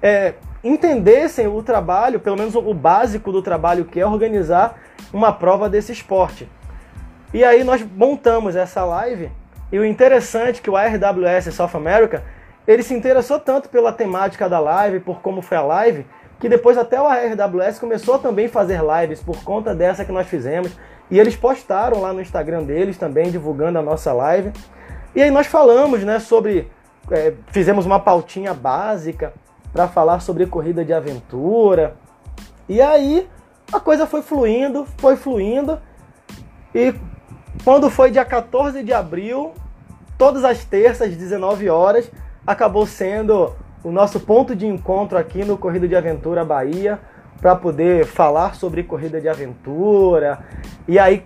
é, 0.03 0.35
entendessem 0.63 1.47
o 1.47 1.63
trabalho, 1.63 2.21
pelo 2.21 2.37
menos 2.37 2.55
o 2.55 2.75
básico 2.75 3.33
do 3.33 3.41
trabalho 3.41 3.85
que 3.85 4.01
é 4.01 4.07
organizar 4.07 4.79
uma 5.13 5.33
prova 5.33 5.69
desse 5.69 5.93
esporte. 5.93 6.49
E 7.33 7.45
aí 7.45 7.65
nós 7.65 7.85
montamos 7.97 8.55
essa 8.55 8.85
live 8.85 9.31
e 9.73 9.79
o 9.79 9.85
interessante 9.85 10.61
é 10.61 10.63
que 10.63 10.71
o 10.71 10.77
ARWS 10.77 11.53
South 11.55 11.71
America 11.75 12.23
ele 12.67 12.83
se 12.83 12.95
interessou 12.95 13.39
tanto 13.39 13.69
pela 13.69 13.93
temática 13.93 14.49
da 14.49 14.59
live, 14.59 15.01
por 15.01 15.21
como 15.21 15.41
foi 15.41 15.57
a 15.57 15.63
live, 15.63 16.07
que 16.41 16.49
depois 16.49 16.77
até 16.77 17.01
o 17.01 17.07
ARWS 17.07 17.79
começou 17.79 18.15
a 18.15 18.19
também 18.19 18.49
fazer 18.49 18.81
lives 18.83 19.23
por 19.23 19.43
conta 19.45 19.75
dessa 19.75 20.05
que 20.05 20.13
nós 20.13 20.27
fizemos. 20.27 20.77
E 21.11 21.19
eles 21.19 21.37
postaram 21.37 22.01
lá 22.01 22.13
no 22.13 22.21
Instagram 22.21 22.65
deles 22.65 22.99
também, 22.99 23.31
divulgando 23.31 23.79
a 23.79 23.83
nossa 23.83 24.13
live. 24.13 24.53
E 25.15 25.23
aí 25.23 25.31
nós 25.31 25.47
falamos 25.47 26.03
né, 26.03 26.19
sobre. 26.19 26.71
É, 27.11 27.35
fizemos 27.49 27.87
uma 27.87 28.01
pautinha 28.01 28.53
básica 28.53 29.33
para 29.73 29.87
falar 29.87 30.21
sobre 30.21 30.47
corrida 30.47 30.85
de 30.85 30.93
aventura. 30.93 31.95
E 32.69 32.81
aí 32.81 33.29
a 33.73 33.79
coisa 33.79 34.07
foi 34.07 34.23
fluindo, 34.23 34.87
foi 34.99 35.17
fluindo. 35.17 35.79
E 36.75 36.95
quando 37.65 37.89
foi 37.89 38.11
dia 38.11 38.25
14 38.25 38.83
de 38.83 38.93
abril, 38.93 39.55
todas 40.19 40.45
as 40.45 40.65
terças, 40.65 41.17
19 41.17 41.69
horas, 41.69 42.11
acabou 42.47 42.87
sendo 42.87 43.55
o 43.83 43.91
nosso 43.91 44.21
ponto 44.21 44.55
de 44.55 44.67
encontro 44.67 45.17
aqui 45.17 45.45
no 45.45 45.57
Corrida 45.57 45.87
de 45.87 45.95
Aventura 45.95 46.45
Bahia, 46.45 46.99
para 47.41 47.55
poder 47.55 48.07
falar 48.07 48.55
sobre 48.55 48.83
corrida 48.83 49.21
de 49.21 49.29
aventura. 49.29 50.39
E 50.89 50.99
aí 50.99 51.25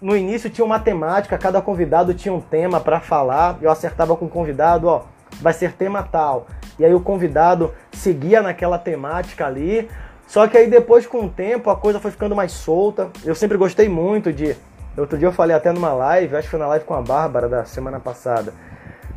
no 0.00 0.16
início 0.16 0.50
tinha 0.50 0.64
uma 0.64 0.80
temática, 0.80 1.38
cada 1.38 1.62
convidado 1.62 2.12
tinha 2.12 2.34
um 2.34 2.40
tema 2.40 2.80
para 2.80 3.00
falar. 3.00 3.58
Eu 3.62 3.70
acertava 3.70 4.16
com 4.16 4.24
o 4.24 4.28
convidado, 4.28 4.88
ó, 4.88 5.02
vai 5.40 5.52
ser 5.52 5.72
tema 5.72 6.02
tal. 6.02 6.46
E 6.78 6.84
aí 6.84 6.92
o 6.92 7.00
convidado 7.00 7.72
seguia 7.92 8.42
naquela 8.42 8.78
temática 8.78 9.46
ali. 9.46 9.88
Só 10.26 10.48
que 10.48 10.56
aí 10.56 10.68
depois, 10.68 11.06
com 11.06 11.26
o 11.26 11.28
tempo, 11.28 11.70
a 11.70 11.76
coisa 11.76 12.00
foi 12.00 12.10
ficando 12.10 12.34
mais 12.34 12.52
solta. 12.52 13.10
Eu 13.24 13.34
sempre 13.34 13.56
gostei 13.56 13.88
muito 13.88 14.32
de. 14.32 14.56
Outro 14.96 15.16
dia 15.16 15.28
eu 15.28 15.32
falei 15.32 15.56
até 15.56 15.72
numa 15.72 15.92
live, 15.92 16.36
acho 16.36 16.46
que 16.46 16.50
foi 16.50 16.58
na 16.58 16.66
live 16.66 16.84
com 16.84 16.94
a 16.94 17.00
Bárbara 17.00 17.48
da 17.48 17.64
semana 17.64 17.98
passada, 17.98 18.52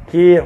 que 0.07 0.41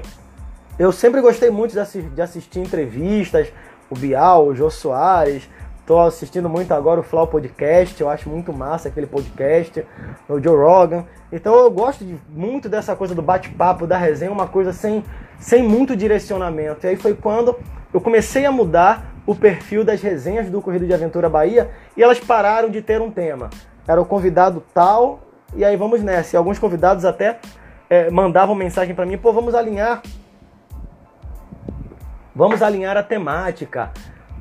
eu 0.80 0.92
sempre 0.92 1.22
gostei 1.22 1.52
muito 1.52 1.74
de 1.74 2.22
assistir 2.22 2.60
entrevistas, 2.60 3.52
o 3.92 3.96
Bial, 3.96 4.48
o 4.48 4.56
Jô 4.56 4.72
Soares. 4.72 5.48
Tô 5.90 6.00
assistindo 6.02 6.48
muito 6.48 6.72
agora 6.72 7.00
o 7.00 7.04
Flow 7.04 7.26
Podcast, 7.26 8.00
eu 8.00 8.08
acho 8.08 8.30
muito 8.30 8.54
massa 8.54 8.90
aquele 8.90 9.08
podcast, 9.08 9.84
o 10.30 10.40
Joe 10.40 10.56
Rogan. 10.56 11.04
Então 11.32 11.56
eu 11.56 11.72
gosto 11.72 12.06
de, 12.06 12.16
muito 12.30 12.70
dessa 12.70 12.96
coisa 12.96 13.16
do 13.16 13.24
bate-papo, 13.24 13.88
da 13.88 13.98
resenha, 13.98 14.32
uma 14.32 14.46
coisa 14.46 14.72
sem, 14.72 15.04
sem 15.40 15.64
muito 15.64 15.96
direcionamento. 15.96 16.86
E 16.86 16.90
aí 16.90 16.96
foi 16.96 17.16
quando 17.16 17.58
eu 17.92 18.00
comecei 18.00 18.46
a 18.46 18.52
mudar 18.52 19.16
o 19.26 19.34
perfil 19.34 19.84
das 19.84 20.00
resenhas 20.00 20.48
do 20.48 20.62
Corrida 20.62 20.86
de 20.86 20.94
Aventura 20.94 21.28
Bahia 21.28 21.72
e 21.98 22.04
elas 22.04 22.20
pararam 22.20 22.70
de 22.70 22.84
ter 22.84 23.02
um 23.02 23.10
tema. 23.10 23.50
Era 23.88 24.00
o 24.00 24.06
convidado 24.06 24.64
tal, 24.72 25.22
e 25.56 25.66
aí 25.66 25.76
vamos 25.76 26.04
nessa. 26.04 26.36
E 26.36 26.38
alguns 26.38 26.60
convidados 26.60 27.04
até 27.04 27.40
é, 27.90 28.12
mandavam 28.12 28.54
mensagem 28.54 28.94
para 28.94 29.08
mim: 29.08 29.18
pô, 29.18 29.34
vamos 29.34 29.56
alinhar. 29.56 30.04
Vamos 32.36 32.62
alinhar 32.62 32.96
a 32.96 33.02
temática. 33.02 33.90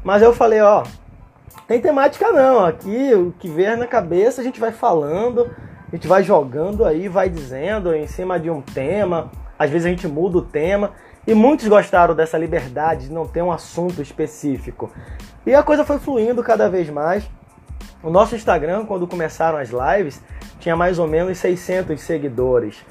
Mas 0.05 0.21
eu 0.21 0.35
falei: 0.35 0.61
ó, 0.61 0.85
tem 1.69 1.81
temática 1.81 2.33
não. 2.33 2.65
Aqui 2.65 3.15
o 3.15 3.31
que 3.39 3.49
vier 3.49 3.77
na 3.77 3.87
cabeça 3.87 4.41
a 4.41 4.45
gente 4.45 4.59
vai 4.59 4.73
falando, 4.73 5.55
a 5.87 5.95
gente 5.95 6.09
vai 6.09 6.23
jogando 6.23 6.83
aí, 6.83 7.09
vai 7.09 7.29
dizendo 7.29 7.95
em 7.95 8.07
cima 8.07 8.41
de 8.41 8.49
um 8.51 8.63
tema. 8.63 9.31
Às 9.59 9.71
vezes 9.71 9.85
a 9.87 9.91
gente 9.91 10.09
muda 10.09 10.39
o 10.39 10.43
tema. 10.43 10.93
E 11.27 11.35
muitos 11.35 11.69
gostaram 11.69 12.15
dessa 12.15 12.39
liberdade 12.39 13.09
de 13.09 13.13
não 13.13 13.27
ter 13.27 13.43
um 13.43 13.53
assunto 13.53 14.01
específico. 14.01 14.91
E 15.45 15.55
a 15.55 15.63
coisa 15.63 15.85
foi 15.85 15.99
fluindo 15.99 16.43
cada 16.43 16.71
vez 16.71 16.89
mais. 16.89 17.29
O 18.03 18.09
nosso 18.09 18.35
Instagram, 18.35 18.87
quando 18.87 19.07
começaram 19.07 19.59
as 19.59 19.69
lives, 19.69 20.23
tinha 20.59 20.75
mais 20.75 20.99
ou 20.99 21.07
menos 21.07 21.37
600 21.37 22.01
seguidores. 22.01 22.83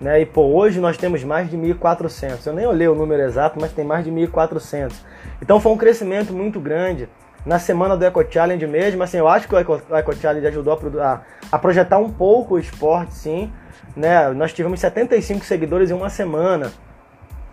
Né? 0.00 0.22
E 0.22 0.26
pô, 0.26 0.42
hoje 0.42 0.80
nós 0.80 0.96
temos 0.96 1.22
mais 1.22 1.48
de 1.48 1.56
1.400. 1.56 2.44
Eu 2.46 2.52
nem 2.52 2.66
olhei 2.66 2.88
o 2.88 2.96
número 2.96 3.22
exato, 3.22 3.60
mas 3.60 3.72
tem 3.72 3.84
mais 3.84 4.04
de 4.04 4.10
1.400. 4.10 4.92
Então 5.40 5.60
foi 5.60 5.70
um 5.70 5.76
crescimento 5.76 6.32
muito 6.32 6.58
grande. 6.58 7.08
Na 7.44 7.58
semana 7.58 7.96
do 7.96 8.04
Eco 8.04 8.24
Challenge 8.30 8.66
mesmo, 8.66 9.02
assim, 9.02 9.18
eu 9.18 9.28
acho 9.28 9.46
que 9.46 9.54
o 9.54 9.58
Eco, 9.58 9.80
o 9.90 9.96
Eco 9.96 10.14
Challenge 10.14 10.46
ajudou 10.46 10.78
a, 11.00 11.20
a, 11.52 11.58
projetar 11.58 11.98
um 11.98 12.10
pouco 12.10 12.54
o 12.54 12.58
esporte, 12.58 13.12
sim. 13.14 13.52
Né? 13.94 14.30
Nós 14.30 14.52
tivemos 14.52 14.80
75 14.80 15.44
seguidores 15.44 15.90
em 15.90 15.94
uma 15.94 16.08
semana. 16.08 16.72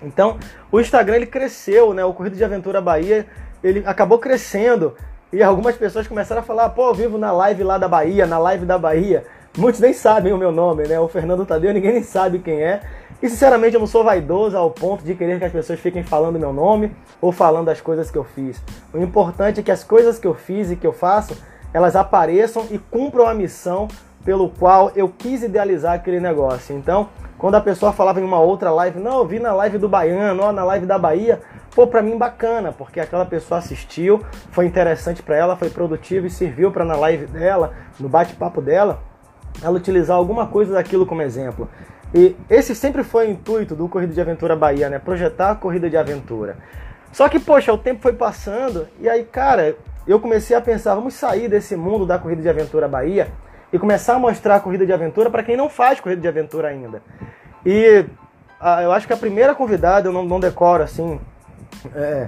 Então, 0.02 0.38
o 0.72 0.80
Instagram 0.80 1.18
ele 1.18 1.26
cresceu, 1.26 1.94
né? 1.94 2.04
O 2.06 2.14
Corrida 2.14 2.36
de 2.36 2.44
Aventura 2.44 2.82
Bahia, 2.82 3.28
ele 3.64 3.84
acabou 3.86 4.18
crescendo 4.18 4.96
e 5.32 5.44
algumas 5.44 5.76
pessoas 5.76 6.08
começaram 6.08 6.42
a 6.42 6.44
falar: 6.44 6.70
"Pô, 6.70 6.90
eu 6.90 6.94
vivo 6.94 7.18
na 7.18 7.32
live 7.32 7.64
lá 7.64 7.78
da 7.78 7.88
Bahia, 7.88 8.26
na 8.26 8.40
live 8.40 8.66
da 8.66 8.80
Bahia". 8.80 9.26
Muitos 9.58 9.82
nem 9.82 9.94
sabem 9.94 10.32
o 10.32 10.38
meu 10.38 10.52
nome, 10.52 10.88
né? 10.88 11.00
O 11.00 11.10
Fernando 11.10 11.46
Tadeu, 11.46 11.74
ninguém 11.74 11.92
nem 11.92 12.04
sabe 12.04 12.40
quem 12.40 12.64
é. 12.64 12.82
E 13.22 13.30
sinceramente 13.30 13.76
eu 13.76 13.80
não 13.80 13.86
sou 13.86 14.04
vaidoso 14.04 14.58
ao 14.58 14.72
ponto 14.72 15.04
de 15.04 15.14
querer 15.14 15.38
que 15.38 15.46
as 15.46 15.52
pessoas 15.52 15.80
fiquem 15.80 16.04
falando 16.04 16.40
meu 16.40 16.52
nome 16.52 16.92
ou 17.22 17.32
falando 17.32 17.70
as 17.70 17.80
coisas 17.80 18.10
que 18.10 18.18
eu 18.18 18.24
fiz. 18.24 18.60
O 18.92 18.98
importante 18.98 19.60
é 19.60 19.64
que 19.64 19.72
as 19.72 19.84
coisas 19.84 20.18
que 20.18 20.26
eu 20.26 20.34
fiz 20.34 20.72
e 20.72 20.76
que 20.76 20.88
eu 20.88 20.92
faço, 20.92 21.38
elas 21.72 21.96
apareçam 21.96 22.66
e 22.72 22.80
cumpram 22.80 23.28
a 23.28 23.34
missão 23.34 23.88
pelo 24.26 24.50
qual 24.50 24.92
eu 24.96 25.08
quis 25.08 25.44
idealizar 25.44 25.94
aquele 25.94 26.20
negócio. 26.20 26.76
Então, 26.76 27.10
quando 27.38 27.56
a 27.56 27.62
pessoa 27.62 27.94
falava 27.94 28.20
em 28.20 28.24
uma 28.24 28.40
outra 28.40 28.72
live, 28.72 29.00
não, 29.00 29.20
eu 29.20 29.28
vi 29.28 29.40
na 29.40 29.54
live 29.54 29.78
do 29.78 29.88
Baiano, 29.88 30.44
ó, 30.44 30.52
na 30.52 30.64
live 30.64 30.88
da 30.88 30.98
Bahia, 30.98 31.42
pô, 31.76 31.86
pra 31.86 32.02
mim 32.02 32.18
bacana, 32.18 32.72
porque 32.72 33.00
aquela 33.00 33.26
pessoa 33.26 33.60
assistiu, 33.60 34.22
foi 34.52 34.66
interessante 34.66 35.22
para 35.22 35.36
ela, 35.36 35.56
foi 35.56 35.70
produtivo 35.70 36.26
e 36.26 36.30
serviu 36.30 36.72
para 36.72 36.86
na 36.86 36.96
live 36.96 37.28
dela, 37.28 37.74
no 38.00 38.10
bate-papo 38.10 38.62
dela, 38.62 39.00
ela 39.62 39.78
utilizar 39.78 40.18
alguma 40.18 40.48
coisa 40.48 40.74
daquilo 40.74 41.06
como 41.06 41.22
exemplo. 41.22 41.70
E 42.14 42.36
esse 42.50 42.76
sempre 42.76 43.04
foi 43.04 43.28
o 43.28 43.32
intuito 43.32 43.76
do 43.76 43.88
Corrida 43.88 44.14
de 44.14 44.20
Aventura 44.22 44.56
Bahia, 44.56 44.90
né? 44.90 45.00
Projetar 45.00 45.52
a 45.52 45.56
corrida 45.56 45.90
de 45.90 45.96
aventura. 45.96 46.58
Só 47.12 47.28
que, 47.30 47.40
poxa, 47.40 47.72
o 47.72 47.78
tempo 47.78 48.02
foi 48.02 48.14
passando 48.14 48.88
e 49.00 49.10
aí, 49.10 49.24
cara, 49.24 49.76
eu 50.08 50.20
comecei 50.20 50.56
a 50.56 50.62
pensar, 50.62 50.96
vamos 50.96 51.14
sair 51.14 51.48
desse 51.48 51.76
mundo 51.76 52.06
da 52.06 52.18
Corrida 52.18 52.42
de 52.42 52.50
Aventura 52.50 52.88
Bahia 52.88 53.28
e 53.72 53.80
começar 53.80 54.16
a 54.16 54.20
mostrar 54.20 54.56
a 54.56 54.60
corrida 54.60 54.86
de 54.86 54.92
aventura 54.92 55.30
para 55.30 55.44
quem 55.44 55.56
não 55.56 55.70
faz 55.70 56.00
corrida 56.00 56.22
de 56.22 56.28
aventura 56.28 56.68
ainda. 56.68 57.02
E 57.66 58.06
a, 58.60 58.84
eu 58.84 58.92
acho 58.92 59.08
que 59.08 59.14
a 59.14 59.18
primeira 59.18 59.56
convidada, 59.56 60.08
eu 60.08 60.14
não, 60.14 60.26
não 60.26 60.40
decoro 60.40 60.84
assim, 60.84 61.20
é, 61.96 62.28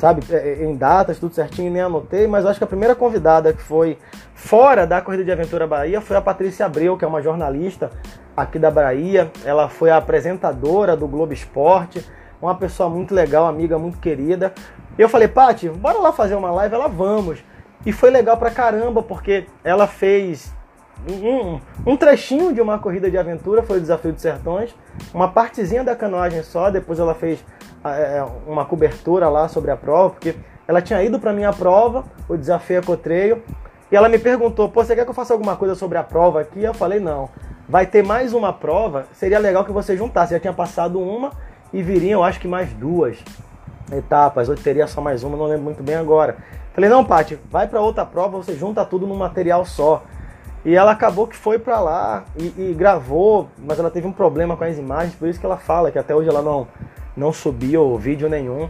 sabe, 0.00 0.22
é, 0.30 0.62
é, 0.62 0.64
em 0.64 0.74
datas, 0.74 1.18
tudo 1.18 1.34
certinho, 1.34 1.70
nem 1.70 1.82
anotei, 1.82 2.26
mas 2.26 2.46
acho 2.46 2.58
que 2.58 2.64
a 2.64 2.66
primeira 2.66 2.94
convidada 2.94 3.52
que 3.52 3.60
foi 3.60 3.98
fora 4.34 4.86
da 4.86 4.98
Corrida 5.02 5.22
de 5.22 5.30
Aventura 5.30 5.66
Bahia 5.66 6.00
foi 6.00 6.16
a 6.16 6.22
Patrícia 6.22 6.64
Abreu, 6.64 6.96
que 6.96 7.04
é 7.04 7.08
uma 7.08 7.20
jornalista 7.20 7.90
aqui 8.34 8.58
da 8.58 8.70
Bahia. 8.70 9.30
Ela 9.44 9.68
foi 9.68 9.90
a 9.90 9.98
apresentadora 9.98 10.96
do 10.96 11.06
Globo 11.06 11.34
Esporte, 11.34 12.02
uma 12.40 12.54
pessoa 12.54 12.88
muito 12.88 13.14
legal, 13.14 13.46
amiga 13.46 13.78
muito 13.78 13.98
querida. 13.98 14.54
Eu 14.96 15.06
falei, 15.06 15.28
Paty, 15.28 15.68
bora 15.68 15.98
lá 15.98 16.12
fazer 16.14 16.34
uma 16.34 16.50
live? 16.50 16.74
Ela, 16.74 16.88
vamos. 16.88 17.44
E 17.84 17.92
foi 17.92 18.10
legal 18.10 18.38
pra 18.38 18.50
caramba, 18.50 19.02
porque 19.02 19.46
ela 19.62 19.86
fez 19.86 20.50
um, 21.06 21.60
um, 21.86 21.94
trechinho 21.94 22.54
de 22.54 22.60
uma 22.62 22.78
corrida 22.78 23.10
de 23.10 23.18
aventura, 23.18 23.62
foi 23.62 23.76
o 23.76 23.80
Desafio 23.80 24.12
dos 24.12 24.22
Sertões, 24.22 24.74
uma 25.12 25.28
partezinha 25.28 25.84
da 25.84 25.94
canoagem 25.94 26.42
só, 26.42 26.70
depois 26.70 26.98
ela 26.98 27.14
fez 27.14 27.44
uma 28.46 28.64
cobertura 28.64 29.28
lá 29.28 29.48
sobre 29.48 29.70
a 29.70 29.76
prova, 29.76 30.10
porque 30.10 30.34
ela 30.68 30.80
tinha 30.80 31.02
ido 31.02 31.18
para 31.18 31.32
minha 31.32 31.52
prova, 31.52 32.04
o 32.28 32.36
Desafio 32.36 32.78
Ecotreio, 32.78 33.42
e 33.90 33.96
ela 33.96 34.08
me 34.08 34.18
perguntou, 34.18 34.68
pô, 34.68 34.84
você 34.84 34.94
quer 34.94 35.04
que 35.04 35.10
eu 35.10 35.14
faça 35.14 35.32
alguma 35.32 35.56
coisa 35.56 35.74
sobre 35.74 35.98
a 35.98 36.02
prova 36.02 36.40
aqui? 36.40 36.62
Eu 36.62 36.74
falei, 36.74 37.00
não. 37.00 37.28
Vai 37.68 37.86
ter 37.86 38.04
mais 38.04 38.32
uma 38.32 38.52
prova, 38.52 39.06
seria 39.12 39.38
legal 39.38 39.64
que 39.64 39.72
você 39.72 39.96
juntasse. 39.96 40.32
Já 40.32 40.40
tinha 40.40 40.52
passado 40.52 41.00
uma 41.00 41.32
e 41.72 41.82
viriam, 41.82 42.22
acho 42.22 42.38
que 42.38 42.46
mais 42.46 42.72
duas 42.72 43.18
etapas, 43.92 44.48
ou 44.48 44.54
teria 44.54 44.86
só 44.86 45.00
mais 45.00 45.24
uma, 45.24 45.36
não 45.36 45.46
lembro 45.46 45.64
muito 45.64 45.82
bem 45.82 45.96
agora. 45.96 46.36
Falei, 46.72 46.88
não, 46.88 47.04
Paty, 47.04 47.38
vai 47.50 47.66
para 47.66 47.80
outra 47.80 48.04
prova, 48.04 48.36
você 48.36 48.54
junta 48.54 48.84
tudo 48.84 49.06
num 49.06 49.16
material 49.16 49.64
só. 49.64 50.02
E 50.64 50.76
ela 50.76 50.92
acabou 50.92 51.26
que 51.26 51.36
foi 51.36 51.58
para 51.58 51.80
lá 51.80 52.24
e, 52.36 52.52
e, 52.56 52.74
gravou, 52.76 53.48
mas 53.58 53.78
ela 53.78 53.90
teve 53.90 54.06
um 54.06 54.12
problema 54.12 54.56
com 54.56 54.64
as 54.64 54.76
imagens, 54.76 55.14
por 55.14 55.26
isso 55.26 55.40
que 55.40 55.46
ela 55.46 55.56
fala 55.56 55.90
que 55.90 55.98
até 55.98 56.14
hoje 56.14 56.28
ela 56.28 56.42
não, 56.42 56.68
não 57.16 57.32
subiu 57.32 57.96
vídeo 57.98 58.28
nenhum. 58.28 58.68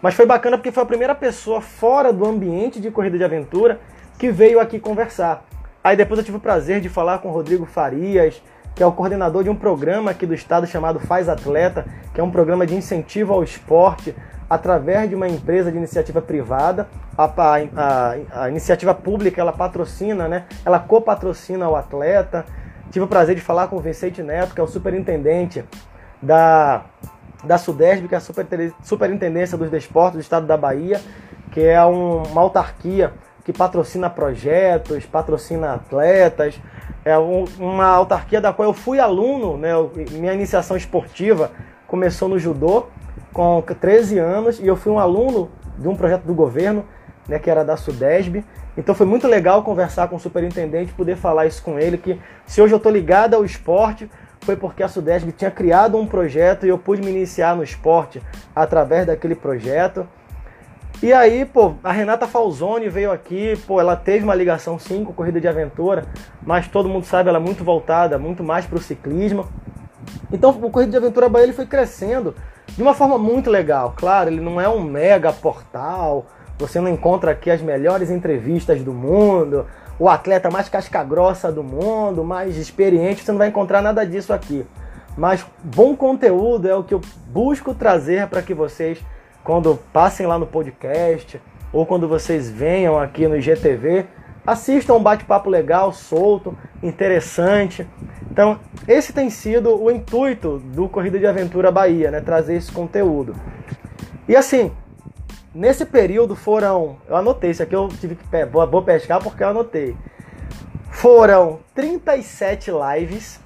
Mas 0.00 0.14
foi 0.14 0.26
bacana 0.26 0.56
porque 0.58 0.72
foi 0.72 0.82
a 0.82 0.86
primeira 0.86 1.14
pessoa 1.14 1.60
fora 1.60 2.12
do 2.12 2.26
ambiente 2.26 2.80
de 2.80 2.90
corrida 2.90 3.16
de 3.16 3.24
aventura 3.24 3.80
que 4.18 4.30
veio 4.30 4.58
aqui 4.58 4.80
conversar. 4.80 5.44
Aí 5.82 5.96
depois 5.96 6.18
eu 6.18 6.24
tive 6.24 6.36
o 6.36 6.40
prazer 6.40 6.80
de 6.80 6.88
falar 6.88 7.18
com 7.18 7.28
o 7.28 7.32
Rodrigo 7.32 7.66
Farias, 7.66 8.42
que 8.74 8.82
é 8.82 8.86
o 8.86 8.92
coordenador 8.92 9.44
de 9.44 9.50
um 9.50 9.56
programa 9.56 10.10
aqui 10.10 10.26
do 10.26 10.34
estado 10.34 10.66
chamado 10.66 10.98
Faz 10.98 11.28
Atleta, 11.28 11.84
que 12.12 12.20
é 12.20 12.24
um 12.24 12.30
programa 12.30 12.66
de 12.66 12.74
incentivo 12.74 13.32
ao 13.32 13.42
esporte 13.42 14.14
através 14.48 15.08
de 15.08 15.14
uma 15.14 15.28
empresa 15.28 15.70
de 15.70 15.78
iniciativa 15.78 16.20
privada. 16.20 16.88
A, 17.16 17.24
a, 17.24 18.42
a, 18.42 18.48
iniciativa 18.48 18.94
pública 18.94 19.40
ela 19.40 19.52
patrocina, 19.52 20.28
né? 20.28 20.44
ela 20.64 20.78
copatrocina 20.78 21.68
o 21.68 21.76
atleta. 21.76 22.44
Tive 22.90 23.04
o 23.04 23.08
prazer 23.08 23.34
de 23.34 23.40
falar 23.40 23.68
com 23.68 23.76
o 23.76 23.80
Vicente 23.80 24.22
Neto, 24.22 24.54
que 24.54 24.60
é 24.60 24.64
o 24.64 24.66
superintendente 24.66 25.64
da, 26.20 26.84
da 27.44 27.58
SUDESB, 27.58 28.08
que 28.08 28.14
é 28.14 28.18
a 28.18 28.20
super, 28.20 28.46
Superintendência 28.82 29.58
dos 29.58 29.70
Desportos 29.70 30.18
do 30.18 30.20
Estado 30.20 30.46
da 30.46 30.56
Bahia, 30.56 31.00
que 31.50 31.60
é 31.60 31.84
um, 31.84 32.22
uma 32.22 32.40
autarquia 32.40 33.12
que 33.44 33.52
patrocina 33.52 34.08
projetos, 34.08 35.04
patrocina 35.04 35.74
atletas. 35.74 36.60
É 37.04 37.18
um, 37.18 37.44
uma 37.58 37.86
autarquia 37.86 38.40
da 38.40 38.52
qual 38.52 38.68
eu 38.68 38.74
fui 38.74 39.00
aluno, 39.00 39.56
né? 39.56 39.72
minha 40.12 40.32
iniciação 40.32 40.76
esportiva 40.76 41.50
começou 41.86 42.28
no 42.28 42.38
judô 42.38 42.86
com 43.32 43.62
13 43.62 44.18
anos 44.18 44.60
e 44.60 44.66
eu 44.66 44.76
fui 44.76 44.92
um 44.92 44.98
aluno 44.98 45.50
de 45.76 45.88
um 45.88 45.96
projeto 45.96 46.22
do 46.22 46.34
governo, 46.34 46.84
né, 47.28 47.38
que 47.38 47.50
era 47.50 47.64
da 47.64 47.76
Sudesb. 47.76 48.44
Então 48.76 48.94
foi 48.94 49.04
muito 49.04 49.26
legal 49.26 49.62
conversar 49.62 50.08
com 50.08 50.16
o 50.16 50.20
superintendente, 50.20 50.92
poder 50.92 51.16
falar 51.16 51.46
isso 51.46 51.62
com 51.62 51.78
ele, 51.78 51.98
que 51.98 52.18
se 52.46 52.62
hoje 52.62 52.72
eu 52.72 52.78
estou 52.78 52.90
ligado 52.90 53.34
ao 53.34 53.44
esporte, 53.44 54.08
foi 54.44 54.56
porque 54.56 54.82
a 54.82 54.88
Sudesb 54.88 55.30
tinha 55.32 55.50
criado 55.50 55.96
um 55.96 56.06
projeto 56.06 56.66
e 56.66 56.68
eu 56.68 56.78
pude 56.78 57.00
me 57.02 57.10
iniciar 57.10 57.56
no 57.56 57.62
esporte 57.62 58.20
através 58.54 59.06
daquele 59.06 59.34
projeto. 59.34 60.06
E 61.02 61.12
aí, 61.12 61.44
pô, 61.44 61.74
a 61.82 61.90
Renata 61.90 62.28
Falzoni 62.28 62.88
veio 62.88 63.10
aqui, 63.10 63.56
pô, 63.66 63.80
ela 63.80 63.96
teve 63.96 64.24
uma 64.24 64.34
ligação 64.34 64.78
sim 64.78 65.04
com 65.04 65.12
corrida 65.12 65.40
de 65.40 65.48
aventura, 65.48 66.04
mas 66.44 66.68
todo 66.68 66.88
mundo 66.88 67.04
sabe, 67.04 67.28
ela 67.28 67.38
é 67.38 67.40
muito 67.40 67.64
voltada, 67.64 68.18
muito 68.18 68.44
mais 68.44 68.66
para 68.66 68.78
o 68.78 68.80
ciclismo. 68.80 69.48
Então 70.32 70.50
o 70.50 70.70
Corrida 70.70 70.92
de 70.92 70.96
Aventura 70.96 71.28
Bahia 71.28 71.46
ele 71.46 71.52
foi 71.52 71.66
crescendo 71.66 72.34
de 72.68 72.82
uma 72.82 72.94
forma 72.94 73.18
muito 73.18 73.50
legal. 73.50 73.94
Claro, 73.96 74.30
ele 74.30 74.40
não 74.40 74.60
é 74.60 74.68
um 74.68 74.82
mega 74.82 75.32
portal, 75.32 76.26
você 76.58 76.80
não 76.80 76.88
encontra 76.88 77.32
aqui 77.32 77.50
as 77.50 77.60
melhores 77.60 78.10
entrevistas 78.10 78.82
do 78.82 78.92
mundo, 78.92 79.66
o 80.02 80.08
atleta 80.08 80.50
mais 80.50 80.68
casca-grossa 80.68 81.52
do 81.52 81.62
mundo, 81.62 82.24
mais 82.24 82.56
experiente, 82.56 83.22
você 83.22 83.30
não 83.30 83.38
vai 83.38 83.46
encontrar 83.46 83.80
nada 83.80 84.04
disso 84.04 84.32
aqui. 84.32 84.66
Mas 85.16 85.46
bom 85.62 85.94
conteúdo 85.94 86.68
é 86.68 86.74
o 86.74 86.82
que 86.82 86.92
eu 86.92 87.00
busco 87.28 87.72
trazer 87.72 88.26
para 88.26 88.42
que 88.42 88.52
vocês, 88.52 88.98
quando 89.44 89.78
passem 89.92 90.26
lá 90.26 90.36
no 90.40 90.44
podcast 90.44 91.40
ou 91.72 91.86
quando 91.86 92.08
vocês 92.08 92.50
venham 92.50 92.98
aqui 92.98 93.28
no 93.28 93.36
IGTV, 93.36 94.06
assistam 94.44 94.94
um 94.94 95.02
bate-papo 95.04 95.48
legal, 95.48 95.92
solto, 95.92 96.58
interessante. 96.82 97.86
Então, 98.28 98.58
esse 98.88 99.12
tem 99.12 99.30
sido 99.30 99.80
o 99.80 99.88
intuito 99.88 100.58
do 100.58 100.88
Corrida 100.88 101.16
de 101.16 101.28
Aventura 101.28 101.70
Bahia, 101.70 102.10
né? 102.10 102.20
Trazer 102.20 102.56
esse 102.56 102.72
conteúdo. 102.72 103.36
E 104.28 104.34
assim, 104.34 104.72
nesse 105.54 105.84
período 105.84 106.34
foram. 106.34 106.96
Eu 107.08 107.16
anotei, 107.16 107.50
isso 107.50 107.62
aqui 107.62 107.74
eu 107.74 107.88
tive 107.88 108.16
que. 108.16 108.24
Vou 108.46 108.82
pescar 108.82 109.22
porque 109.22 109.42
eu 109.42 109.48
anotei. 109.48 109.96
Foram 110.90 111.60
37 111.74 112.70
lives, 112.70 113.40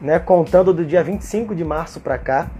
né? 0.00 0.18
Contando 0.18 0.72
do 0.72 0.84
dia 0.84 1.02
25 1.02 1.54
de 1.54 1.64
março 1.64 2.00
para 2.00 2.18
cá. 2.18 2.50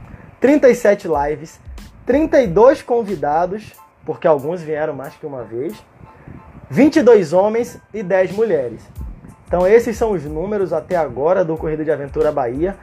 37 0.41 1.09
lives, 1.09 1.59
32 2.05 2.83
convidados, 2.83 3.73
porque 4.05 4.27
alguns 4.27 4.61
vieram 4.61 4.95
mais 4.95 5.15
que 5.15 5.27
uma 5.27 5.43
vez. 5.43 5.75
22 6.69 7.33
homens 7.33 7.81
e 7.95 8.03
10 8.03 8.33
mulheres. 8.33 8.83
Então 9.47 9.67
esses 9.67 9.97
são 9.97 10.11
os 10.11 10.25
números 10.25 10.73
até 10.73 10.97
agora 10.97 11.45
do 11.45 11.57
Corrida 11.57 11.85
de 11.85 11.91
Aventura 11.91 12.33
Bahia. 12.33 12.77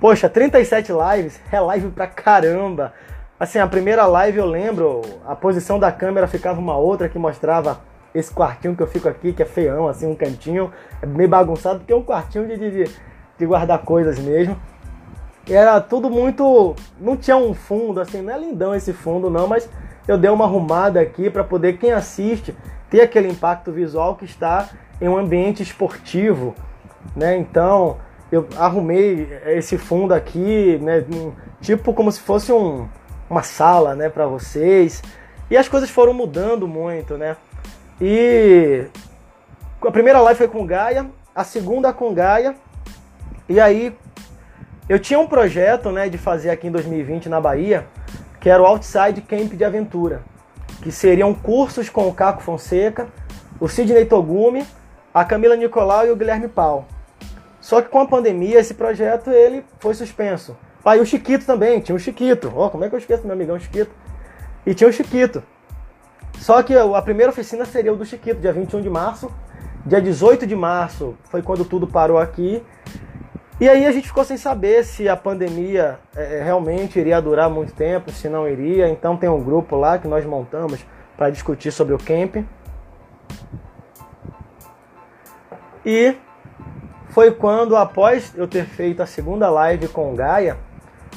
Poxa, 0.00 0.28
37 0.28 0.92
lives, 0.92 1.40
é 1.52 1.60
live 1.60 1.90
pra 1.90 2.06
caramba. 2.06 2.92
Assim, 3.38 3.58
a 3.58 3.66
primeira 3.66 4.06
live 4.06 4.38
eu 4.38 4.46
lembro, 4.46 5.02
a 5.26 5.36
posição 5.36 5.78
da 5.78 5.92
câmera 5.92 6.26
ficava 6.26 6.58
uma 6.58 6.76
outra 6.76 7.06
que 7.06 7.18
mostrava 7.18 7.80
esse 8.14 8.32
quartinho 8.32 8.74
que 8.74 8.82
eu 8.82 8.86
fico 8.86 9.08
aqui, 9.08 9.30
que 9.30 9.42
é 9.42 9.46
feião, 9.46 9.86
assim, 9.88 10.06
um 10.06 10.14
cantinho, 10.14 10.72
é 11.02 11.06
meio 11.06 11.28
bagunçado, 11.28 11.80
porque 11.80 11.92
é 11.92 11.96
um 11.96 12.02
quartinho 12.02 12.48
de, 12.48 12.56
de, 12.56 12.90
de 13.38 13.46
guardar 13.46 13.80
coisas 13.80 14.18
mesmo. 14.18 14.56
E 15.46 15.52
era 15.52 15.78
tudo 15.82 16.08
muito. 16.08 16.74
Não 16.98 17.14
tinha 17.14 17.36
um 17.36 17.52
fundo, 17.52 18.00
assim, 18.00 18.22
não 18.22 18.32
é 18.32 18.38
lindão 18.38 18.74
esse 18.74 18.94
fundo, 18.94 19.28
não, 19.28 19.46
mas 19.46 19.68
eu 20.08 20.16
dei 20.16 20.30
uma 20.30 20.46
arrumada 20.46 20.98
aqui 20.98 21.28
para 21.28 21.44
poder 21.44 21.76
quem 21.76 21.92
assiste 21.92 22.56
ter 22.88 23.02
aquele 23.02 23.28
impacto 23.28 23.70
visual 23.70 24.16
que 24.16 24.24
está 24.24 24.70
em 24.98 25.08
um 25.08 25.16
ambiente 25.16 25.62
esportivo, 25.62 26.54
né? 27.14 27.36
Então 27.36 27.98
eu 28.32 28.48
arrumei 28.56 29.28
esse 29.46 29.76
fundo 29.76 30.14
aqui, 30.14 30.78
né? 30.82 31.04
Tipo 31.60 31.92
como 31.92 32.10
se 32.10 32.20
fosse 32.20 32.50
um, 32.50 32.88
uma 33.28 33.42
sala, 33.42 33.94
né, 33.94 34.08
para 34.08 34.26
vocês. 34.26 35.02
E 35.50 35.56
as 35.56 35.68
coisas 35.68 35.90
foram 35.90 36.12
mudando 36.12 36.66
muito, 36.66 37.16
né? 37.16 37.36
E 38.00 38.86
a 39.80 39.90
primeira 39.90 40.20
live 40.20 40.38
foi 40.38 40.48
com 40.48 40.66
Gaia, 40.66 41.06
a 41.34 41.44
segunda 41.44 41.92
com 41.92 42.12
Gaia. 42.12 42.54
E 43.48 43.60
aí 43.60 43.96
eu 44.88 44.98
tinha 44.98 45.18
um 45.18 45.26
projeto, 45.26 45.90
né, 45.90 46.08
de 46.08 46.18
fazer 46.18 46.50
aqui 46.50 46.66
em 46.66 46.70
2020 46.70 47.28
na 47.28 47.40
Bahia, 47.40 47.86
que 48.40 48.48
era 48.48 48.62
o 48.62 48.66
Outside 48.66 49.20
Camp 49.22 49.52
de 49.52 49.64
Aventura 49.64 50.22
que 50.82 50.92
seriam 50.92 51.34
cursos 51.34 51.88
com 51.88 52.08
o 52.08 52.14
Caco 52.14 52.42
Fonseca, 52.42 53.08
o 53.58 53.68
Sidney 53.68 54.04
Togumi, 54.04 54.64
a 55.12 55.24
Camila 55.24 55.56
Nicolau 55.56 56.06
e 56.06 56.10
o 56.10 56.16
Guilherme 56.16 56.48
Pau. 56.48 56.86
Só 57.60 57.82
que 57.82 57.88
com 57.88 58.00
a 58.00 58.06
pandemia 58.06 58.60
esse 58.60 58.74
projeto 58.74 59.30
ele 59.30 59.64
foi 59.80 59.94
suspenso. 59.94 60.56
Ah, 60.88 60.96
e 60.96 61.00
o 61.00 61.04
Chiquito 61.04 61.44
também, 61.44 61.80
tinha 61.80 61.96
o 61.96 61.98
Chiquito. 61.98 62.52
Oh, 62.54 62.70
como 62.70 62.84
é 62.84 62.88
que 62.88 62.94
eu 62.94 62.98
esqueço 63.00 63.24
meu 63.24 63.32
amigão 63.32 63.58
Chiquito? 63.58 63.90
E 64.64 64.72
tinha 64.72 64.88
o 64.88 64.92
Chiquito. 64.92 65.42
Só 66.38 66.62
que 66.62 66.72
a 66.76 67.02
primeira 67.02 67.32
oficina 67.32 67.64
seria 67.64 67.92
o 67.92 67.96
do 67.96 68.04
Chiquito, 68.04 68.40
dia 68.40 68.52
21 68.52 68.82
de 68.82 68.88
março. 68.88 69.28
Dia 69.84 70.00
18 70.00 70.46
de 70.46 70.54
março 70.54 71.16
foi 71.24 71.42
quando 71.42 71.64
tudo 71.64 71.88
parou 71.88 72.18
aqui. 72.18 72.62
E 73.60 73.68
aí 73.68 73.84
a 73.84 73.90
gente 73.90 74.06
ficou 74.06 74.22
sem 74.22 74.36
saber 74.36 74.84
se 74.84 75.08
a 75.08 75.16
pandemia 75.16 75.98
é, 76.14 76.38
é, 76.38 76.42
realmente 76.44 77.00
iria 77.00 77.20
durar 77.20 77.50
muito 77.50 77.72
tempo, 77.72 78.12
se 78.12 78.28
não 78.28 78.48
iria. 78.48 78.88
Então 78.88 79.16
tem 79.16 79.28
um 79.28 79.42
grupo 79.42 79.74
lá 79.74 79.98
que 79.98 80.06
nós 80.06 80.24
montamos 80.24 80.86
para 81.16 81.30
discutir 81.30 81.72
sobre 81.72 81.94
o 81.94 81.98
camp. 81.98 82.36
E 85.84 86.14
foi 87.08 87.32
quando, 87.32 87.74
após 87.74 88.32
eu 88.36 88.46
ter 88.46 88.66
feito 88.66 89.02
a 89.02 89.06
segunda 89.06 89.50
live 89.50 89.88
com 89.88 90.12
o 90.12 90.14
Gaia, 90.14 90.64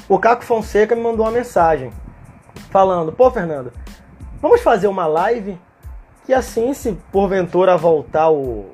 o 0.09 0.17
Caco 0.17 0.43
Fonseca 0.43 0.95
me 0.95 1.03
mandou 1.03 1.25
uma 1.25 1.31
mensagem 1.31 1.93
falando: 2.71 3.13
Pô, 3.13 3.29
Fernando, 3.29 3.71
vamos 4.41 4.61
fazer 4.61 4.87
uma 4.87 5.05
live 5.05 5.57
que 6.25 6.33
assim, 6.33 6.73
se 6.73 6.91
porventura 7.11 7.77
voltar 7.77 8.29
o, 8.29 8.65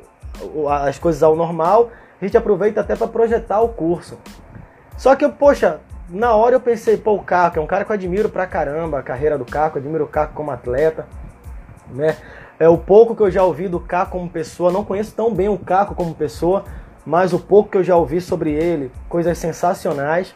as 0.70 0.98
coisas 0.98 1.22
ao 1.22 1.36
normal, 1.36 1.90
a 2.22 2.26
gente 2.26 2.38
aproveita 2.38 2.82
até 2.82 2.96
para 2.96 3.08
projetar 3.08 3.62
o 3.62 3.70
curso. 3.70 4.18
Só 4.98 5.16
que, 5.16 5.28
poxa, 5.28 5.82
na 6.10 6.34
hora 6.34 6.56
eu 6.56 6.60
pensei, 6.62 6.98
pô, 6.98 7.16
o 7.16 7.24
Caco 7.24 7.60
é 7.60 7.62
um 7.62 7.68
cara 7.68 7.84
que 7.84 7.92
eu 7.92 7.96
admiro 7.96 8.30
pra 8.30 8.48
caramba 8.48 9.00
a 9.00 9.04
carreira 9.04 9.38
do 9.38 9.46
Caco, 9.46 9.78
admiro 9.78 10.06
o 10.06 10.08
Caco 10.08 10.34
como 10.34 10.52
atleta, 10.52 11.06
né? 11.90 12.18
É 12.58 12.70
o 12.70 12.78
pouco 12.78 13.14
que 13.14 13.22
eu 13.22 13.30
já 13.30 13.44
ouvi 13.44 13.68
do 13.68 13.82
Caco 13.82 14.12
como 14.12 14.30
pessoa, 14.30 14.72
não 14.72 14.86
conheço 14.86 15.14
tão 15.14 15.34
bem 15.34 15.50
o 15.50 15.58
Caco 15.58 15.94
como 15.94 16.16
pessoa, 16.16 16.64
mas 17.06 17.34
o 17.34 17.40
pouco 17.40 17.70
que 17.70 17.78
eu 17.78 17.84
já 17.84 17.98
ouvi 17.98 18.22
sobre 18.22 18.52
ele, 18.52 18.92
coisas 19.10 19.38
sensacionais. 19.38 20.34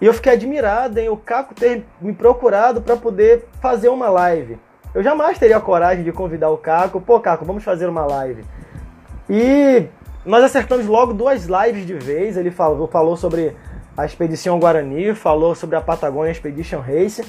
E 0.00 0.06
eu 0.06 0.14
fiquei 0.14 0.32
admirado 0.32 0.98
em 0.98 1.08
o 1.08 1.16
Caco 1.16 1.54
ter 1.54 1.84
me 2.00 2.12
procurado 2.12 2.80
para 2.80 2.96
poder 2.96 3.46
fazer 3.60 3.88
uma 3.88 4.08
live. 4.08 4.58
Eu 4.94 5.02
jamais 5.02 5.38
teria 5.38 5.60
coragem 5.60 6.02
de 6.02 6.10
convidar 6.10 6.50
o 6.50 6.56
Caco, 6.56 7.00
pô, 7.00 7.20
Caco, 7.20 7.44
vamos 7.44 7.62
fazer 7.62 7.86
uma 7.86 8.06
live. 8.06 8.44
E 9.28 9.86
nós 10.24 10.42
acertamos 10.42 10.86
logo 10.86 11.12
duas 11.12 11.44
lives 11.46 11.86
de 11.86 11.94
vez. 11.94 12.36
Ele 12.36 12.50
falou, 12.50 12.88
falou 12.88 13.16
sobre 13.16 13.54
a 13.96 14.04
Expedição 14.06 14.58
Guarani, 14.58 15.14
falou 15.14 15.54
sobre 15.54 15.76
a 15.76 15.80
Patagônia 15.80 16.32
Expedition 16.32 16.80
Race. 16.80 17.24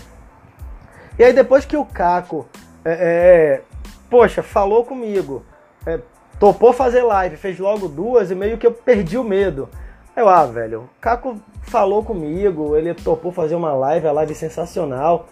E 1.20 1.24
aí 1.24 1.34
depois 1.34 1.66
que 1.66 1.76
o 1.76 1.86
Caco, 1.86 2.48
é, 2.86 2.92
é, 2.92 3.62
poxa, 4.10 4.42
falou 4.42 4.86
comigo, 4.86 5.46
é, 5.86 6.00
topou 6.40 6.74
fazer 6.74 7.04
live, 7.04 7.36
fez 7.38 7.60
logo 7.60 7.88
duas 7.88 8.32
e 8.32 8.36
meio 8.36 8.58
que 8.58 8.66
eu 8.66 8.72
perdi 8.72 9.18
o 9.18 9.24
medo. 9.24 9.70
Eu, 10.16 10.28
ah, 10.28 10.46
velho, 10.46 10.82
o 10.82 10.90
Caco 11.00 11.38
falou 11.64 12.04
comigo, 12.04 12.76
ele 12.76 12.94
topou 12.94 13.32
fazer 13.32 13.56
uma 13.56 13.74
live, 13.74 14.08
a 14.08 14.12
live 14.12 14.36
sensacional. 14.36 15.28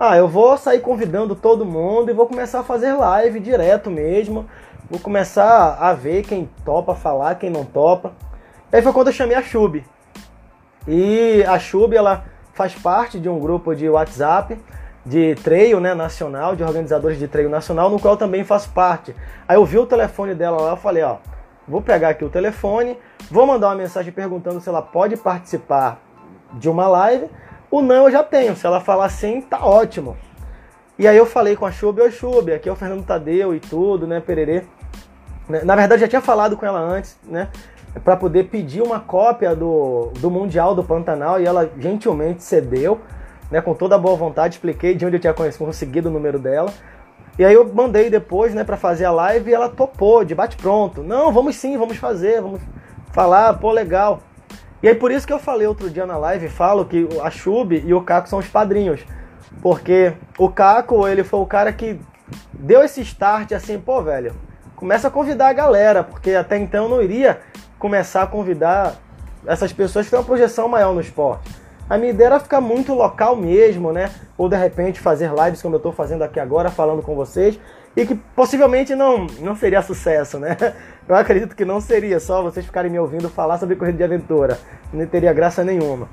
Ah, 0.00 0.16
eu 0.16 0.26
vou 0.26 0.56
sair 0.56 0.80
convidando 0.80 1.34
todo 1.34 1.64
mundo 1.64 2.10
e 2.10 2.14
vou 2.14 2.26
começar 2.26 2.60
a 2.60 2.64
fazer 2.64 2.94
live 2.94 3.38
direto 3.38 3.90
mesmo. 3.90 4.46
Vou 4.90 4.98
começar 4.98 5.76
a 5.78 5.92
ver 5.92 6.22
quem 6.22 6.48
topa 6.64 6.94
falar, 6.94 7.34
quem 7.34 7.50
não 7.50 7.66
topa. 7.66 8.12
E 8.72 8.76
aí 8.76 8.82
foi 8.82 8.94
quando 8.94 9.08
eu 9.08 9.12
chamei 9.12 9.36
a 9.36 9.42
Chub. 9.42 9.84
E 10.88 11.44
a 11.46 11.58
Chub, 11.58 11.94
ela 11.94 12.24
faz 12.54 12.74
parte 12.74 13.20
de 13.20 13.28
um 13.28 13.38
grupo 13.38 13.74
de 13.74 13.88
WhatsApp 13.90 14.58
de 15.04 15.34
treino 15.36 15.80
né, 15.80 15.92
nacional, 15.92 16.56
de 16.56 16.62
organizadores 16.62 17.18
de 17.18 17.28
treino 17.28 17.50
nacional, 17.50 17.90
no 17.90 18.00
qual 18.00 18.14
eu 18.14 18.18
também 18.18 18.42
faço 18.42 18.70
parte. 18.70 19.14
Aí 19.46 19.56
eu 19.56 19.66
vi 19.66 19.76
o 19.76 19.84
telefone 19.84 20.34
dela 20.34 20.60
lá, 20.62 20.70
eu 20.70 20.76
falei, 20.76 21.02
ó, 21.02 21.18
vou 21.66 21.82
pegar 21.82 22.10
aqui 22.10 22.24
o 22.24 22.30
telefone, 22.30 22.98
vou 23.30 23.46
mandar 23.46 23.68
uma 23.68 23.74
mensagem 23.74 24.12
perguntando 24.12 24.60
se 24.60 24.68
ela 24.68 24.82
pode 24.82 25.16
participar 25.16 26.00
de 26.54 26.68
uma 26.68 26.86
live. 26.88 27.28
O 27.70 27.82
não 27.82 28.04
eu 28.04 28.10
já 28.10 28.22
tenho, 28.22 28.54
se 28.54 28.66
ela 28.66 28.80
falar 28.80 29.08
sim, 29.08 29.40
tá 29.40 29.64
ótimo. 29.64 30.16
E 30.98 31.08
aí 31.08 31.16
eu 31.16 31.26
falei 31.26 31.56
com 31.56 31.66
a 31.66 31.72
Chub, 31.72 32.00
oi 32.00 32.10
Chub, 32.10 32.52
aqui 32.52 32.68
é 32.68 32.72
o 32.72 32.76
Fernando 32.76 33.04
Tadeu 33.04 33.54
e 33.54 33.58
tudo, 33.58 34.06
né, 34.06 34.20
pererê. 34.20 34.62
Né, 35.48 35.62
na 35.64 35.74
verdade 35.74 36.00
já 36.00 36.08
tinha 36.08 36.20
falado 36.20 36.56
com 36.56 36.64
ela 36.64 36.78
antes, 36.78 37.18
né, 37.24 37.48
para 38.04 38.16
poder 38.16 38.44
pedir 38.44 38.80
uma 38.80 39.00
cópia 39.00 39.56
do, 39.56 40.12
do 40.20 40.30
Mundial 40.30 40.74
do 40.74 40.84
Pantanal 40.84 41.40
e 41.40 41.46
ela 41.46 41.68
gentilmente 41.78 42.44
cedeu, 42.44 43.00
né, 43.50 43.60
com 43.60 43.74
toda 43.74 43.96
a 43.96 43.98
boa 43.98 44.16
vontade, 44.16 44.54
expliquei 44.54 44.94
de 44.94 45.04
onde 45.04 45.16
eu 45.16 45.20
tinha 45.20 45.34
conseguido 45.34 46.08
o 46.08 46.12
número 46.12 46.38
dela. 46.38 46.72
E 47.38 47.44
aí 47.44 47.54
eu 47.54 47.72
mandei 47.72 48.08
depois, 48.08 48.54
né, 48.54 48.62
para 48.62 48.76
fazer 48.76 49.04
a 49.04 49.10
live 49.10 49.50
e 49.50 49.54
ela 49.54 49.68
topou, 49.68 50.24
de 50.24 50.34
bate 50.34 50.56
pronto. 50.56 51.02
Não, 51.02 51.32
vamos 51.32 51.56
sim, 51.56 51.76
vamos 51.76 51.96
fazer, 51.96 52.40
vamos 52.40 52.60
falar, 53.12 53.54
pô, 53.54 53.72
legal. 53.72 54.20
E 54.82 54.88
aí 54.88 54.94
por 54.94 55.10
isso 55.10 55.26
que 55.26 55.32
eu 55.32 55.38
falei 55.38 55.66
outro 55.66 55.90
dia 55.90 56.06
na 56.06 56.16
live, 56.16 56.48
falo 56.48 56.84
que 56.84 57.08
a 57.22 57.30
Chub 57.30 57.74
e 57.74 57.92
o 57.92 58.02
Caco 58.02 58.28
são 58.28 58.38
os 58.38 58.46
padrinhos. 58.46 59.04
Porque 59.60 60.12
o 60.38 60.48
Caco, 60.48 61.08
ele 61.08 61.24
foi 61.24 61.40
o 61.40 61.46
cara 61.46 61.72
que 61.72 61.98
deu 62.52 62.82
esse 62.82 63.00
start 63.00 63.52
assim, 63.52 63.78
pô, 63.78 64.02
velho, 64.02 64.34
começa 64.76 65.08
a 65.08 65.10
convidar 65.10 65.48
a 65.48 65.52
galera, 65.52 66.04
porque 66.04 66.32
até 66.34 66.58
então 66.58 66.84
eu 66.84 66.90
não 66.90 67.02
iria 67.02 67.40
começar 67.78 68.22
a 68.22 68.26
convidar 68.26 68.94
essas 69.46 69.72
pessoas 69.72 70.06
que 70.06 70.10
têm 70.10 70.18
uma 70.18 70.24
projeção 70.24 70.68
maior 70.68 70.94
no 70.94 71.00
esporte. 71.00 71.50
A 71.88 71.98
minha 71.98 72.10
ideia 72.10 72.28
era 72.28 72.40
ficar 72.40 72.60
muito 72.60 72.94
local 72.94 73.36
mesmo, 73.36 73.92
né? 73.92 74.10
Ou 74.38 74.48
de 74.48 74.56
repente 74.56 75.00
fazer 75.00 75.30
lives 75.30 75.60
como 75.60 75.74
eu 75.74 75.78
estou 75.78 75.92
fazendo 75.92 76.22
aqui 76.22 76.40
agora, 76.40 76.70
falando 76.70 77.02
com 77.02 77.14
vocês, 77.14 77.58
e 77.94 78.06
que 78.06 78.14
possivelmente 78.14 78.94
não, 78.94 79.26
não 79.40 79.54
seria 79.54 79.82
sucesso, 79.82 80.38
né? 80.38 80.56
Eu 81.06 81.14
acredito 81.14 81.54
que 81.54 81.66
não 81.66 81.82
seria 81.82 82.18
só 82.18 82.42
vocês 82.42 82.64
ficarem 82.64 82.90
me 82.90 82.98
ouvindo 82.98 83.28
falar 83.28 83.58
sobre 83.58 83.76
corrida 83.76 83.98
de 83.98 84.04
aventura, 84.04 84.58
não 84.90 85.06
teria 85.06 85.32
graça 85.34 85.62
nenhuma. 85.62 86.08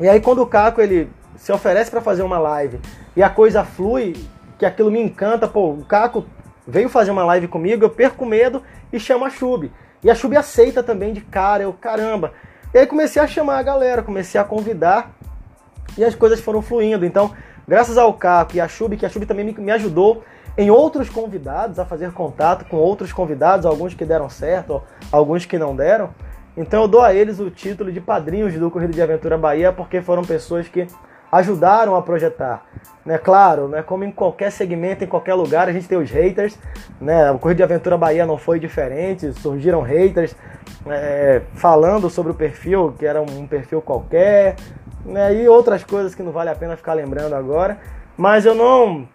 E 0.00 0.08
aí 0.08 0.20
quando 0.20 0.40
o 0.40 0.46
Caco 0.46 0.80
ele 0.80 1.10
se 1.36 1.52
oferece 1.52 1.90
para 1.90 2.00
fazer 2.00 2.22
uma 2.22 2.38
live 2.38 2.80
e 3.14 3.22
a 3.22 3.28
coisa 3.28 3.62
flui, 3.62 4.14
que 4.58 4.64
aquilo 4.64 4.90
me 4.90 5.02
encanta, 5.02 5.46
pô, 5.46 5.72
o 5.72 5.84
Caco 5.84 6.24
veio 6.66 6.88
fazer 6.88 7.10
uma 7.10 7.24
live 7.24 7.46
comigo, 7.46 7.84
eu 7.84 7.90
perco 7.90 8.24
medo 8.24 8.62
e 8.90 8.98
chamo 8.98 9.26
a 9.26 9.30
Chub. 9.30 9.70
E 10.02 10.10
a 10.10 10.14
Chub 10.14 10.34
aceita 10.34 10.82
também 10.82 11.12
de 11.12 11.20
cara, 11.20 11.62
eu, 11.62 11.72
caramba. 11.74 12.32
E 12.76 12.78
aí 12.78 12.86
comecei 12.86 13.22
a 13.22 13.26
chamar 13.26 13.56
a 13.56 13.62
galera, 13.62 14.02
comecei 14.02 14.38
a 14.38 14.44
convidar 14.44 15.16
e 15.96 16.04
as 16.04 16.14
coisas 16.14 16.40
foram 16.40 16.60
fluindo. 16.60 17.06
Então, 17.06 17.32
graças 17.66 17.96
ao 17.96 18.12
Caco 18.12 18.54
e 18.54 18.60
a 18.60 18.68
Chub, 18.68 18.94
que 18.98 19.06
a 19.06 19.08
Chub 19.08 19.24
também 19.24 19.46
me 19.46 19.70
ajudou 19.70 20.22
em 20.58 20.70
outros 20.70 21.08
convidados, 21.08 21.78
a 21.78 21.86
fazer 21.86 22.12
contato 22.12 22.66
com 22.66 22.76
outros 22.76 23.14
convidados, 23.14 23.64
alguns 23.64 23.94
que 23.94 24.04
deram 24.04 24.28
certo, 24.28 24.82
alguns 25.10 25.46
que 25.46 25.56
não 25.56 25.74
deram. 25.74 26.10
Então 26.54 26.82
eu 26.82 26.86
dou 26.86 27.00
a 27.00 27.14
eles 27.14 27.40
o 27.40 27.48
título 27.48 27.90
de 27.90 27.98
padrinhos 27.98 28.52
do 28.52 28.70
Corrida 28.70 28.92
de 28.92 29.00
Aventura 29.00 29.38
Bahia, 29.38 29.72
porque 29.72 30.02
foram 30.02 30.22
pessoas 30.22 30.68
que 30.68 30.86
ajudaram 31.30 31.96
a 31.96 32.02
projetar. 32.02 32.64
Né? 33.04 33.18
Claro, 33.18 33.68
né? 33.68 33.82
como 33.82 34.04
em 34.04 34.10
qualquer 34.10 34.50
segmento, 34.50 35.04
em 35.04 35.06
qualquer 35.06 35.34
lugar, 35.34 35.68
a 35.68 35.72
gente 35.72 35.88
tem 35.88 35.96
os 35.96 36.10
haters. 36.10 36.58
Né? 37.00 37.30
O 37.30 37.38
Corrida 37.38 37.58
de 37.58 37.62
Aventura 37.62 37.96
Bahia 37.96 38.26
não 38.26 38.36
foi 38.36 38.58
diferente, 38.58 39.32
surgiram 39.34 39.80
haters 39.80 40.34
é, 40.86 41.42
falando 41.54 42.10
sobre 42.10 42.32
o 42.32 42.34
perfil, 42.34 42.94
que 42.98 43.06
era 43.06 43.20
um 43.20 43.46
perfil 43.46 43.80
qualquer, 43.80 44.56
né? 45.04 45.34
e 45.34 45.48
outras 45.48 45.84
coisas 45.84 46.14
que 46.14 46.22
não 46.22 46.32
vale 46.32 46.50
a 46.50 46.54
pena 46.54 46.76
ficar 46.76 46.94
lembrando 46.94 47.34
agora. 47.34 47.78
Mas 48.16 48.44
eu 48.44 48.54
não 48.54 49.06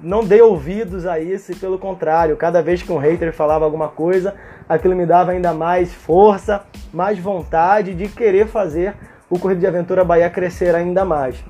não 0.00 0.22
dei 0.22 0.40
ouvidos 0.40 1.06
a 1.06 1.18
isso 1.18 1.50
e 1.50 1.56
pelo 1.56 1.76
contrário, 1.76 2.36
cada 2.36 2.62
vez 2.62 2.80
que 2.80 2.92
um 2.92 2.98
hater 2.98 3.32
falava 3.32 3.64
alguma 3.64 3.88
coisa, 3.88 4.34
aquilo 4.68 4.94
me 4.94 5.04
dava 5.04 5.32
ainda 5.32 5.52
mais 5.52 5.92
força, 5.92 6.62
mais 6.92 7.18
vontade 7.18 7.94
de 7.94 8.06
querer 8.08 8.46
fazer 8.46 8.94
o 9.28 9.38
Corrida 9.38 9.60
de 9.60 9.66
Aventura 9.66 10.04
Bahia 10.04 10.30
crescer 10.30 10.74
ainda 10.74 11.04
mais. 11.04 11.42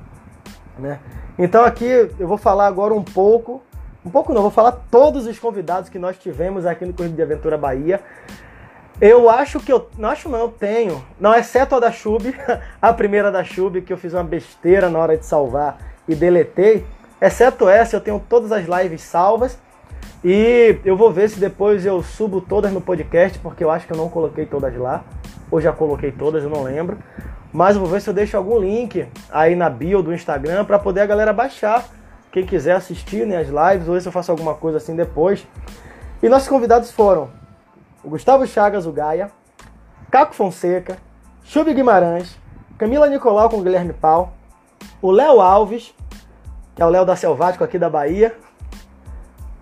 Né? 0.79 0.99
Então 1.39 1.65
aqui 1.65 1.85
eu 2.19 2.27
vou 2.27 2.39
falar 2.39 2.67
agora 2.67 2.95
um 2.95 3.03
pouco, 3.03 3.63
um 4.05 4.11
pouco 4.11 4.33
não, 4.33 4.43
vou 4.43 4.51
falar 4.51 4.73
todos 4.91 5.27
os 5.27 5.39
convidados 5.39 5.91
que 5.91 5.99
nós 5.99 6.17
tivemos 6.17 6.65
aqui 6.65 6.85
no 6.85 6.93
Corrida 6.93 7.17
de 7.17 7.23
Aventura 7.23 7.59
Bahia. 7.59 8.01
Eu 9.01 9.31
acho 9.31 9.61
que 9.61 9.73
eu. 9.73 9.89
Não 9.97 10.09
acho 10.09 10.29
não, 10.29 10.51
tenho. 10.51 11.05
Não, 11.21 11.33
exceto 11.33 11.77
a 11.77 11.81
da 11.81 11.93
Chub, 11.93 12.35
a 12.83 12.93
primeira 12.93 13.31
da 13.31 13.45
Chub, 13.45 13.81
que 13.83 13.93
eu 13.93 13.97
fiz 13.97 14.13
uma 14.13 14.25
besteira 14.25 14.91
na 14.91 14.99
hora 14.99 15.17
de 15.17 15.25
salvar 15.25 15.79
e 16.09 16.15
deletei. 16.17 16.85
Exceto 17.21 17.69
essa, 17.69 17.97
eu 17.97 18.01
tenho 18.01 18.21
todas 18.29 18.51
as 18.51 18.67
lives 18.67 19.03
salvas. 19.03 19.59
E 20.25 20.81
eu 20.85 20.97
vou 20.97 21.13
ver 21.13 21.29
se 21.31 21.39
depois 21.39 21.87
eu 21.87 22.03
subo 22.03 22.41
todas 22.41 22.73
no 22.73 22.81
podcast, 22.81 23.39
porque 23.39 23.63
eu 23.63 23.71
acho 23.71 23.87
que 23.87 23.93
eu 23.93 23.97
não 23.97 24.09
coloquei 24.09 24.47
todas 24.47 24.77
lá. 24.77 25.05
Ou 25.49 25.61
já 25.61 25.73
coloquei 25.73 26.11
todas, 26.11 26.43
eu 26.43 26.51
não 26.51 26.65
lembro. 26.65 26.99
Mas 27.53 27.77
eu 27.77 27.83
vou 27.83 27.91
ver 27.91 28.01
se 28.01 28.09
eu 28.09 28.15
deixo 28.15 28.37
algum 28.37 28.59
link 28.59 29.09
aí 29.31 29.55
na 29.55 29.71
bio 29.71 30.03
do 30.03 30.13
Instagram 30.13 30.65
para 30.65 30.79
poder 30.79 31.01
a 31.01 31.07
galera 31.07 31.33
baixar. 31.33 31.85
Quem 32.31 32.45
quiser 32.45 32.77
assistir 32.77 33.27
né, 33.27 33.39
as 33.39 33.49
lives, 33.49 33.89
ou 33.89 33.95
ver 33.95 34.03
se 34.03 34.09
eu 34.09 34.13
faço 34.13 34.31
alguma 34.31 34.55
coisa 34.55 34.79
assim 34.79 34.95
depois. 34.95 35.47
E 36.23 36.29
nossos 36.29 36.49
convidados 36.49 36.91
foram 36.91 37.31
o 38.05 38.11
Gustavo 38.11 38.47
Chagas, 38.47 38.87
o 38.87 38.93
Gaia, 38.93 39.31
Caco 40.11 40.35
Fonseca, 40.35 40.99
Chubi 41.43 41.73
Guimarães, 41.73 42.37
Camila 42.77 43.09
Nicolau 43.09 43.49
com 43.49 43.63
Guilherme 43.63 43.93
Pau, 43.93 44.33
o 45.01 45.11
Léo 45.11 45.41
Alves, 45.41 45.95
que 46.75 46.83
é 46.83 46.87
o 46.87 46.89
Léo 46.91 47.05
da 47.05 47.17
Selvático 47.17 47.65
aqui 47.65 47.79
da 47.79 47.89
Bahia. 47.89 48.37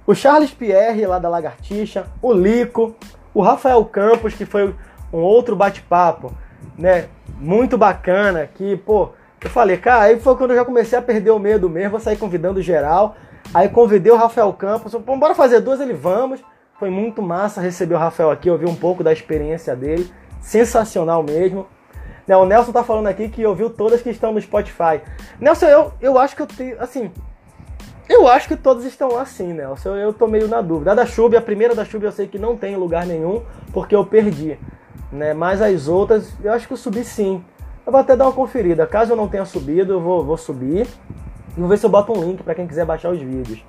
O 0.07 0.15
Charles 0.15 0.51
Pierre, 0.51 1.07
lá 1.07 1.19
da 1.19 1.29
Lagartixa. 1.29 2.07
O 2.23 2.33
Lico. 2.33 2.95
O 3.33 3.43
Rafael 3.43 3.85
Campos, 3.85 4.35
que 4.35 4.47
foi 4.47 4.75
um 5.13 5.19
outro 5.19 5.57
bate-papo, 5.57 6.33
né? 6.77 7.09
Muito 7.39 7.77
bacana. 7.77 8.49
Que, 8.55 8.77
pô, 8.77 9.11
eu 9.43 9.51
falei, 9.51 9.77
cara, 9.77 10.05
aí 10.05 10.19
foi 10.19 10.37
quando 10.37 10.51
eu 10.53 10.57
já 10.57 10.65
comecei 10.65 10.99
a 10.99 11.03
perder 11.03 11.31
o 11.31 11.39
medo 11.39 11.69
mesmo. 11.69 11.93
Vou 11.93 12.01
sair 12.01 12.17
convidando 12.17 12.63
geral. 12.63 13.17
Aí 13.55 13.69
convidei 13.69 14.13
o 14.13 14.17
Rafael 14.17 14.53
Campos. 14.53 14.93
Pô, 14.95 15.17
bora 15.17 15.35
fazer 15.35 15.61
duas, 15.61 15.81
ele 15.81 15.93
vamos. 15.93 16.41
Foi 16.79 16.91
muito 16.91 17.23
massa 17.23 17.61
receber 17.61 17.95
o 17.95 17.99
Rafael 17.99 18.31
aqui, 18.31 18.51
ouvir 18.51 18.67
um 18.67 18.75
pouco 18.75 19.03
da 19.03 19.13
experiência 19.13 19.75
dele. 19.75 20.11
Sensacional 20.41 21.23
mesmo. 21.23 21.67
Né, 22.27 22.37
o 22.37 22.45
Nelson 22.45 22.73
tá 22.73 22.83
falando 22.83 23.07
aqui 23.07 23.29
que 23.29 23.47
ouviu 23.47 23.71
todas 23.71 24.03
que 24.03 24.11
estão 24.11 24.33
no 24.33 24.41
Spotify. 24.41 25.01
Nelson, 25.39 25.67
eu, 25.67 25.93
eu 26.01 26.19
acho 26.19 26.35
que 26.35 26.43
eu 26.43 26.47
tenho. 26.47 26.81
Assim. 26.81 27.11
Eu 28.09 28.29
acho 28.29 28.47
que 28.47 28.57
todas 28.57 28.85
estão 28.85 29.09
lá 29.09 29.25
sim, 29.25 29.53
Nelson. 29.53 29.91
Eu, 29.91 29.97
eu 29.97 30.13
tô 30.13 30.27
meio 30.27 30.49
na 30.49 30.61
dúvida. 30.61 30.93
A 30.93 30.95
da 30.95 31.07
Chub, 31.07 31.37
a 31.37 31.41
primeira 31.41 31.75
da 31.75 31.85
Chub 31.85 32.05
eu 32.05 32.13
sei 32.13 32.27
que 32.27 32.39
não 32.39 32.57
tem 32.57 32.75
em 32.75 32.77
lugar 32.77 33.07
nenhum, 33.07 33.43
porque 33.73 33.95
eu 33.95 34.05
perdi. 34.05 34.59
Né? 35.13 35.33
Mas 35.35 35.63
as 35.63 35.89
outras, 35.89 36.33
eu 36.43 36.53
acho 36.53 36.67
que 36.67 36.73
eu 36.73 36.77
subi 36.77 37.05
sim. 37.05 37.45
Eu 37.87 37.93
vou 37.93 38.01
até 38.01 38.17
dar 38.17 38.25
uma 38.25 38.33
conferida. 38.33 38.87
Caso 38.87 39.13
eu 39.13 39.17
não 39.17 39.29
tenha 39.29 39.45
subido, 39.45 39.93
eu 39.93 40.01
vou, 40.01 40.25
vou 40.25 40.37
subir. 40.37 40.87
E 41.57 41.61
vou 41.61 41.69
ver 41.69 41.79
se 41.79 41.87
eu 41.87 41.91
boto 41.91 42.13
um 42.13 42.23
link 42.23 42.43
para 42.43 42.55
quem 42.55 42.67
quiser 42.67 42.85
baixar 42.85 43.11
os 43.11 43.21
vídeos. 43.21 43.65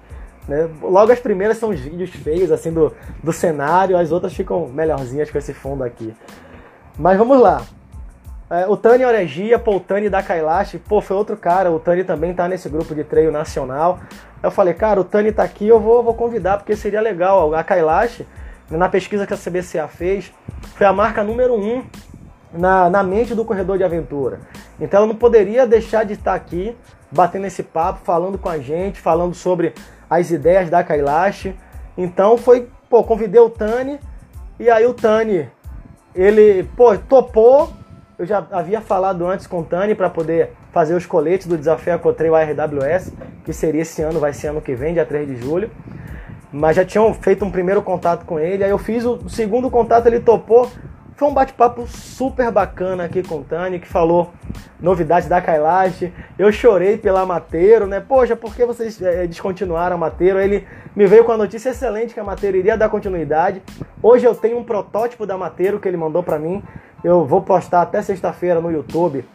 Né? 0.47 0.69
Logo 0.81 1.11
as 1.11 1.19
primeiras 1.19 1.57
são 1.57 1.69
os 1.69 1.79
vídeos 1.79 2.09
feios, 2.09 2.51
assim, 2.51 2.71
do, 2.71 2.93
do 3.21 3.33
cenário, 3.33 3.97
as 3.97 4.11
outras 4.11 4.33
ficam 4.33 4.67
melhorzinhas 4.67 5.29
com 5.29 5.37
esse 5.37 5.53
fundo 5.53 5.83
aqui. 5.83 6.13
Mas 6.97 7.17
vamos 7.17 7.39
lá. 7.39 7.61
É, 8.49 8.65
o 8.65 8.77
Tani 8.77 9.03
Oregia, 9.03 9.59
pô, 9.59 9.77
Tani 9.77 10.09
da 10.09 10.23
Kailash, 10.23 10.79
pô, 10.87 11.01
foi 11.01 11.17
outro 11.17 11.35
cara, 11.35 11.69
o 11.69 11.79
Tani 11.79 12.05
também 12.05 12.33
tá 12.33 12.47
nesse 12.47 12.69
grupo 12.69 12.95
de 12.95 13.03
treino 13.03 13.31
nacional. 13.31 13.99
Eu 14.41 14.49
falei, 14.49 14.73
cara, 14.73 15.01
o 15.01 15.03
Tani 15.03 15.33
tá 15.33 15.43
aqui, 15.43 15.67
eu 15.67 15.81
vou, 15.81 16.01
vou 16.01 16.13
convidar, 16.13 16.57
porque 16.57 16.75
seria 16.75 17.01
legal. 17.01 17.53
A 17.53 17.63
Kailash, 17.63 18.25
na 18.69 18.89
pesquisa 18.89 19.25
que 19.25 19.33
a 19.33 19.37
CBCA 19.37 19.87
fez, 19.87 20.33
foi 20.75 20.85
a 20.85 20.93
marca 20.93 21.23
número 21.23 21.55
um 21.55 21.83
na, 22.51 22.89
na 22.89 23.03
mente 23.03 23.33
do 23.33 23.45
corredor 23.45 23.77
de 23.77 23.83
aventura. 23.83 24.39
Então 24.79 24.99
ela 24.99 25.07
não 25.07 25.15
poderia 25.15 25.65
deixar 25.65 26.03
de 26.03 26.13
estar 26.13 26.33
aqui, 26.33 26.75
batendo 27.11 27.45
esse 27.45 27.63
papo, 27.63 27.99
falando 28.03 28.37
com 28.37 28.49
a 28.49 28.59
gente, 28.59 28.99
falando 28.99 29.33
sobre 29.33 29.73
as 30.09 30.31
ideias 30.31 30.69
da 30.69 30.83
Kailash. 30.83 31.53
Então 31.97 32.37
foi, 32.37 32.67
pô, 32.89 33.03
convidei 33.03 33.41
o 33.41 33.49
Tani, 33.49 33.99
e 34.59 34.69
aí 34.69 34.85
o 34.85 34.93
Tani, 34.93 35.49
ele, 36.13 36.63
pô, 36.75 36.97
topou, 36.97 37.71
eu 38.19 38.25
já 38.25 38.45
havia 38.51 38.81
falado 38.81 39.25
antes 39.25 39.47
com 39.47 39.59
o 39.59 39.63
Tani 39.63 39.95
para 39.95 40.09
poder 40.09 40.51
fazer 40.71 40.95
os 40.95 41.05
coletes 41.05 41.47
do 41.47 41.57
desafio 41.57 41.93
Acotreio 41.93 42.35
RWS, 42.35 43.13
que 43.43 43.53
seria 43.53 43.81
esse 43.81 44.01
ano, 44.01 44.19
vai 44.19 44.33
ser 44.33 44.47
ano 44.47 44.61
que 44.61 44.75
vem, 44.75 44.93
dia 44.93 45.05
3 45.05 45.27
de 45.27 45.35
julho. 45.37 45.71
Mas 46.51 46.75
já 46.75 46.85
tinham 46.85 47.13
feito 47.13 47.43
um 47.43 47.51
primeiro 47.51 47.81
contato 47.81 48.25
com 48.25 48.39
ele, 48.39 48.63
aí 48.63 48.69
eu 48.69 48.77
fiz 48.77 49.03
o 49.03 49.29
segundo 49.29 49.69
contato, 49.69 50.07
ele 50.07 50.19
topou. 50.19 50.69
Foi 51.15 51.27
um 51.27 51.33
bate-papo 51.33 51.87
super 51.87 52.51
bacana 52.51 53.03
aqui 53.05 53.23
com 53.23 53.37
o 53.39 53.43
Tani, 53.43 53.79
que 53.79 53.87
falou 53.87 54.31
novidades 54.79 55.27
da 55.27 55.41
Kailash. 55.41 56.11
Eu 56.37 56.51
chorei 56.51 56.95
pela 56.95 57.25
Mateiro, 57.25 57.87
né? 57.87 57.99
Poxa, 57.99 58.35
por 58.35 58.55
que 58.55 58.63
vocês 58.63 59.01
é, 59.01 59.25
descontinuaram 59.25 59.95
a 59.95 59.99
Mateiro? 59.99 60.39
Ele 60.39 60.67
me 60.95 61.07
veio 61.07 61.23
com 61.23 61.31
a 61.31 61.37
notícia 61.37 61.71
excelente 61.71 62.13
que 62.13 62.19
a 62.19 62.23
Mateiro 62.23 62.57
iria 62.57 62.77
dar 62.77 62.89
continuidade. 62.89 63.63
Hoje 64.01 64.25
eu 64.25 64.35
tenho 64.35 64.59
um 64.59 64.63
protótipo 64.63 65.25
da 65.25 65.35
Mateiro 65.35 65.79
que 65.79 65.87
ele 65.87 65.97
mandou 65.97 66.21
para 66.21 66.37
mim. 66.37 66.61
Eu 67.03 67.25
vou 67.25 67.41
postar 67.41 67.81
até 67.81 67.99
sexta-feira 68.03 68.61
no 68.61 68.71
YouTube 68.71 69.25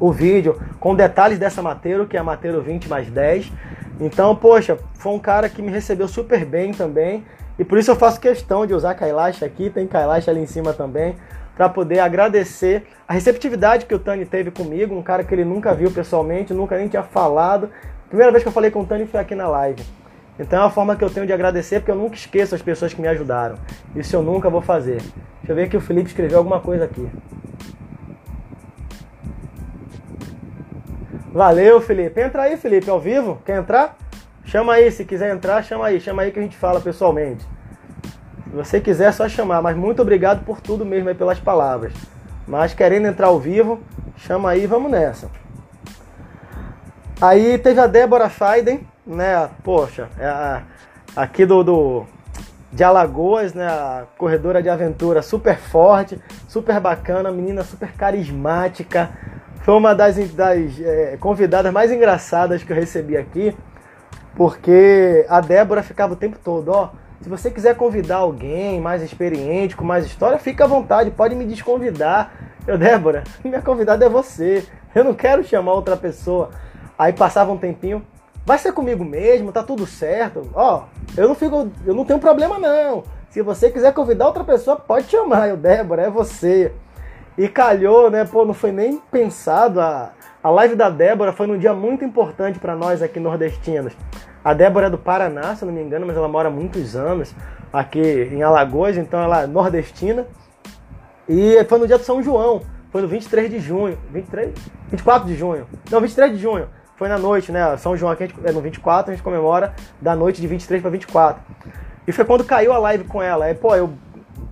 o 0.00 0.12
vídeo 0.12 0.60
com 0.78 0.94
detalhes 0.94 1.38
dessa 1.38 1.60
Mateiro, 1.60 2.06
que 2.06 2.16
é 2.16 2.20
a 2.20 2.24
Mateiro 2.24 2.62
20 2.62 2.88
mais 2.88 3.10
10. 3.10 3.52
Então, 4.00 4.34
poxa, 4.36 4.78
foi 4.94 5.12
um 5.12 5.18
cara 5.18 5.48
que 5.48 5.60
me 5.60 5.70
recebeu 5.70 6.06
super 6.06 6.44
bem 6.44 6.72
também. 6.72 7.24
E 7.58 7.64
por 7.64 7.78
isso 7.78 7.90
eu 7.90 7.96
faço 7.96 8.20
questão 8.20 8.64
de 8.64 8.72
usar 8.72 8.94
Kailash 8.94 9.42
aqui, 9.42 9.68
tem 9.68 9.86
Kailash 9.86 10.28
ali 10.28 10.40
em 10.40 10.46
cima 10.46 10.72
também, 10.72 11.16
para 11.56 11.68
poder 11.68 11.98
agradecer 11.98 12.86
a 13.06 13.12
receptividade 13.12 13.84
que 13.84 13.94
o 13.94 13.98
Tani 13.98 14.24
teve 14.24 14.52
comigo, 14.52 14.94
um 14.94 15.02
cara 15.02 15.24
que 15.24 15.34
ele 15.34 15.44
nunca 15.44 15.74
viu 15.74 15.90
pessoalmente, 15.90 16.54
nunca 16.54 16.76
nem 16.76 16.86
tinha 16.86 17.02
falado. 17.02 17.68
Primeira 18.08 18.30
vez 18.30 18.44
que 18.44 18.48
eu 18.48 18.52
falei 18.52 18.70
com 18.70 18.82
o 18.82 18.86
Tani 18.86 19.06
foi 19.06 19.18
aqui 19.18 19.34
na 19.34 19.48
live. 19.48 19.82
Então 20.38 20.60
é 20.60 20.62
uma 20.62 20.70
forma 20.70 20.94
que 20.94 21.02
eu 21.02 21.10
tenho 21.10 21.26
de 21.26 21.32
agradecer, 21.32 21.80
porque 21.80 21.90
eu 21.90 21.96
nunca 21.96 22.14
esqueço 22.14 22.54
as 22.54 22.62
pessoas 22.62 22.94
que 22.94 23.00
me 23.00 23.08
ajudaram. 23.08 23.56
Isso 23.96 24.14
eu 24.14 24.22
nunca 24.22 24.48
vou 24.48 24.60
fazer. 24.60 24.98
Deixa 25.38 25.50
eu 25.50 25.56
ver 25.56 25.68
que 25.68 25.76
o 25.76 25.80
Felipe 25.80 26.08
escreveu 26.08 26.38
alguma 26.38 26.60
coisa 26.60 26.84
aqui. 26.84 27.08
Valeu, 31.32 31.80
Felipe. 31.80 32.20
Entra 32.20 32.42
aí, 32.42 32.56
Felipe, 32.56 32.88
ao 32.88 32.98
vivo. 32.98 33.40
Quer 33.44 33.58
entrar? 33.58 33.96
Chama 34.44 34.74
aí, 34.74 34.90
se 34.90 35.04
quiser 35.04 35.34
entrar, 35.34 35.62
chama 35.62 35.86
aí. 35.86 36.00
Chama 36.00 36.22
aí 36.22 36.30
que 36.30 36.38
a 36.38 36.42
gente 36.42 36.56
fala 36.56 36.80
pessoalmente. 36.80 37.46
Se 38.44 38.56
você 38.56 38.80
quiser, 38.80 39.08
é 39.08 39.12
só 39.12 39.28
chamar. 39.28 39.60
Mas 39.60 39.76
muito 39.76 40.00
obrigado 40.00 40.44
por 40.44 40.60
tudo 40.60 40.86
mesmo 40.86 41.08
aí, 41.08 41.14
pelas 41.14 41.38
palavras. 41.38 41.92
Mas 42.46 42.72
querendo 42.72 43.06
entrar 43.06 43.26
ao 43.26 43.38
vivo, 43.38 43.80
chama 44.16 44.50
aí, 44.50 44.66
vamos 44.66 44.90
nessa. 44.90 45.30
Aí 47.20 47.58
teve 47.58 47.78
a 47.80 47.86
Débora 47.86 48.30
Faiden, 48.30 48.86
né? 49.06 49.50
Poxa, 49.62 50.08
é 50.18 50.26
a, 50.26 50.62
aqui 51.14 51.44
do, 51.44 51.62
do 51.62 52.06
de 52.72 52.82
Alagoas, 52.84 53.52
né? 53.52 53.66
A 53.66 54.04
corredora 54.16 54.62
de 54.62 54.68
aventura 54.70 55.20
super 55.20 55.58
forte, 55.58 56.18
super 56.48 56.80
bacana, 56.80 57.30
menina 57.30 57.62
super 57.64 57.92
carismática. 57.92 59.10
Foi 59.62 59.74
uma 59.74 59.94
das, 59.94 60.16
das 60.34 60.80
é, 60.80 61.16
convidadas 61.18 61.72
mais 61.72 61.92
engraçadas 61.92 62.62
que 62.62 62.72
eu 62.72 62.76
recebi 62.76 63.16
aqui, 63.16 63.56
porque 64.34 65.26
a 65.28 65.40
Débora 65.40 65.82
ficava 65.82 66.12
o 66.12 66.16
tempo 66.16 66.38
todo, 66.42 66.68
ó. 66.70 66.90
Se 67.20 67.28
você 67.28 67.50
quiser 67.50 67.76
convidar 67.76 68.18
alguém 68.18 68.80
mais 68.80 69.02
experiente, 69.02 69.76
com 69.76 69.84
mais 69.84 70.06
história, 70.06 70.38
fica 70.38 70.64
à 70.64 70.66
vontade, 70.68 71.10
pode 71.10 71.34
me 71.34 71.44
desconvidar. 71.44 72.32
Eu, 72.66 72.78
Débora, 72.78 73.24
minha 73.44 73.60
convidada 73.60 74.04
é 74.04 74.08
você. 74.08 74.64
Eu 74.94 75.02
não 75.02 75.14
quero 75.14 75.42
chamar 75.42 75.72
outra 75.72 75.96
pessoa. 75.96 76.50
Aí 76.96 77.12
passava 77.12 77.52
um 77.52 77.58
tempinho, 77.58 78.04
vai 78.46 78.56
ser 78.58 78.72
comigo 78.72 79.04
mesmo, 79.04 79.52
tá 79.52 79.62
tudo 79.62 79.86
certo. 79.86 80.48
Ó, 80.54 80.84
eu 81.16 81.28
não 81.28 81.34
fico, 81.34 81.70
eu 81.84 81.94
não 81.94 82.04
tenho 82.04 82.18
problema 82.18 82.58
não. 82.58 83.02
Se 83.30 83.42
você 83.42 83.70
quiser 83.70 83.92
convidar 83.92 84.26
outra 84.26 84.44
pessoa, 84.44 84.76
pode 84.76 85.08
chamar. 85.08 85.48
Eu, 85.48 85.56
Débora, 85.56 86.02
é 86.02 86.10
você. 86.10 86.72
E 87.38 87.46
calhou, 87.46 88.10
né? 88.10 88.24
Pô, 88.24 88.44
não 88.44 88.52
foi 88.52 88.72
nem 88.72 88.98
pensado. 89.12 89.80
A, 89.80 90.10
a 90.42 90.50
live 90.50 90.74
da 90.74 90.90
Débora 90.90 91.32
foi 91.32 91.46
num 91.46 91.56
dia 91.56 91.72
muito 91.72 92.04
importante 92.04 92.58
para 92.58 92.74
nós 92.74 93.00
aqui 93.00 93.20
nordestinos. 93.20 93.92
A 94.44 94.52
Débora 94.52 94.88
é 94.88 94.90
do 94.90 94.98
Paraná, 94.98 95.54
se 95.54 95.64
não 95.64 95.72
me 95.72 95.80
engano, 95.80 96.04
mas 96.04 96.16
ela 96.16 96.26
mora 96.26 96.48
há 96.48 96.50
muitos 96.50 96.96
anos 96.96 97.32
aqui 97.72 98.00
em 98.00 98.42
Alagoas, 98.42 98.96
então 98.96 99.20
ela 99.20 99.42
é 99.42 99.46
nordestina. 99.46 100.26
E 101.28 101.62
foi 101.68 101.78
no 101.78 101.86
dia 101.86 101.98
de 101.98 102.04
São 102.04 102.20
João, 102.20 102.62
foi 102.90 103.02
no 103.02 103.08
23 103.08 103.50
de 103.50 103.60
junho. 103.60 103.96
23? 104.10 104.52
24 104.90 105.28
de 105.28 105.36
junho. 105.36 105.66
Não, 105.90 106.00
23 106.00 106.32
de 106.32 106.38
junho. 106.38 106.68
Foi 106.96 107.06
na 107.08 107.18
noite, 107.18 107.52
né? 107.52 107.76
São 107.76 107.96
João 107.96 108.10
aqui 108.10 108.28
é 108.42 108.50
no 108.50 108.60
24, 108.60 109.12
a 109.12 109.14
gente 109.14 109.22
comemora 109.22 109.74
da 110.00 110.16
noite 110.16 110.40
de 110.40 110.48
23 110.48 110.82
para 110.82 110.90
24. 110.90 111.40
E 112.04 112.10
foi 112.10 112.24
quando 112.24 112.42
caiu 112.42 112.72
a 112.72 112.78
live 112.78 113.04
com 113.04 113.22
ela. 113.22 113.44
Aí, 113.44 113.54
pô, 113.54 113.76
eu 113.76 113.92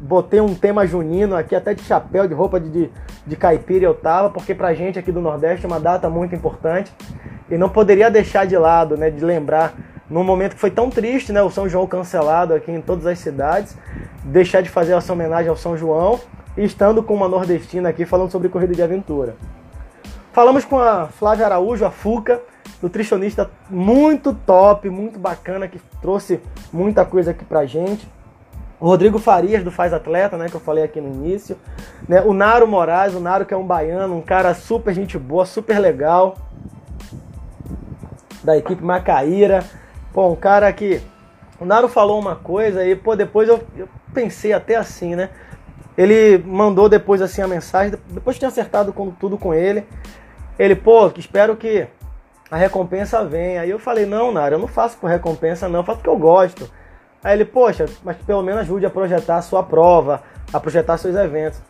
botei 0.06 0.40
um 0.40 0.54
tema 0.54 0.86
junino 0.86 1.36
aqui, 1.36 1.54
até 1.54 1.74
de 1.74 1.82
chapéu, 1.82 2.28
de 2.28 2.34
roupa 2.34 2.60
de, 2.60 2.70
de, 2.70 2.90
de 3.26 3.36
caipira 3.36 3.84
eu 3.84 3.94
tava, 3.94 4.30
porque 4.30 4.54
pra 4.54 4.72
gente 4.72 4.98
aqui 4.98 5.10
do 5.10 5.20
Nordeste 5.20 5.66
é 5.66 5.68
uma 5.68 5.80
data 5.80 6.08
muito 6.08 6.34
importante. 6.34 6.92
E 7.50 7.58
não 7.58 7.68
poderia 7.68 8.10
deixar 8.10 8.46
de 8.46 8.56
lado, 8.56 8.96
né? 8.96 9.10
De 9.10 9.24
lembrar 9.24 9.74
num 10.08 10.22
momento 10.22 10.54
que 10.54 10.60
foi 10.60 10.70
tão 10.70 10.88
triste, 10.88 11.32
né? 11.32 11.42
O 11.42 11.50
São 11.50 11.68
João 11.68 11.86
cancelado 11.86 12.54
aqui 12.54 12.70
em 12.70 12.80
todas 12.80 13.06
as 13.06 13.18
cidades, 13.18 13.76
deixar 14.24 14.60
de 14.60 14.68
fazer 14.68 14.92
essa 14.92 15.12
homenagem 15.12 15.48
ao 15.48 15.56
São 15.56 15.76
João 15.76 16.20
e 16.56 16.64
estando 16.64 17.02
com 17.02 17.14
uma 17.14 17.28
nordestina 17.28 17.88
aqui 17.88 18.04
falando 18.04 18.30
sobre 18.30 18.48
corrida 18.48 18.74
de 18.74 18.82
aventura. 18.82 19.36
Falamos 20.32 20.64
com 20.64 20.78
a 20.78 21.06
Flávia 21.06 21.46
Araújo, 21.46 21.84
a 21.84 21.90
Fuca, 21.90 22.40
nutricionista 22.82 23.50
muito 23.70 24.34
top, 24.34 24.88
muito 24.90 25.18
bacana, 25.18 25.66
que 25.66 25.80
trouxe 26.00 26.40
muita 26.72 27.04
coisa 27.04 27.30
aqui 27.30 27.44
pra 27.44 27.64
gente. 27.64 28.06
Rodrigo 28.80 29.18
Farias, 29.18 29.64
do 29.64 29.70
Faz 29.70 29.92
Atleta, 29.92 30.36
né, 30.36 30.48
que 30.48 30.54
eu 30.54 30.60
falei 30.60 30.84
aqui 30.84 31.00
no 31.00 31.08
início. 31.08 31.56
Né, 32.08 32.20
o 32.20 32.32
Naro 32.32 32.66
Moraes, 32.66 33.14
o 33.14 33.20
Naro 33.20 33.46
que 33.46 33.54
é 33.54 33.56
um 33.56 33.66
baiano, 33.66 34.16
um 34.16 34.22
cara 34.22 34.54
super 34.54 34.92
gente 34.94 35.18
boa, 35.18 35.46
super 35.46 35.78
legal. 35.78 36.36
Da 38.44 38.56
equipe 38.56 38.84
Macaíra. 38.84 39.64
Pô, 40.12 40.28
um 40.28 40.36
cara 40.36 40.72
que... 40.72 41.00
O 41.58 41.64
Naro 41.64 41.88
falou 41.88 42.20
uma 42.20 42.36
coisa 42.36 42.84
e, 42.84 42.94
pô, 42.94 43.16
depois 43.16 43.48
eu, 43.48 43.62
eu 43.76 43.88
pensei 44.12 44.52
até 44.52 44.76
assim, 44.76 45.16
né? 45.16 45.30
Ele 45.96 46.36
mandou 46.44 46.88
depois 46.88 47.22
assim 47.22 47.40
a 47.40 47.48
mensagem, 47.48 47.98
depois 48.10 48.38
tinha 48.38 48.48
acertado 48.48 48.92
com, 48.92 49.10
tudo 49.10 49.38
com 49.38 49.54
ele. 49.54 49.86
Ele, 50.58 50.76
pô, 50.76 51.10
espero 51.16 51.56
que 51.56 51.86
a 52.50 52.56
recompensa 52.56 53.24
venha. 53.24 53.62
Aí 53.62 53.70
eu 53.70 53.78
falei, 53.78 54.04
não, 54.04 54.30
Nara, 54.30 54.56
eu 54.56 54.58
não 54.58 54.68
faço 54.68 54.98
por 54.98 55.08
recompensa, 55.08 55.68
não, 55.68 55.80
eu 55.80 55.84
faço 55.84 55.98
porque 55.98 56.10
eu 56.10 56.18
gosto. 56.18 56.70
Aí 57.22 57.36
ele, 57.36 57.44
poxa, 57.44 57.86
mas 58.04 58.16
pelo 58.18 58.42
menos 58.42 58.60
ajude 58.60 58.86
a 58.86 58.90
projetar 58.90 59.36
a 59.36 59.42
sua 59.42 59.62
prova, 59.62 60.22
a 60.52 60.60
projetar 60.60 60.96
seus 60.98 61.16
eventos. 61.16 61.60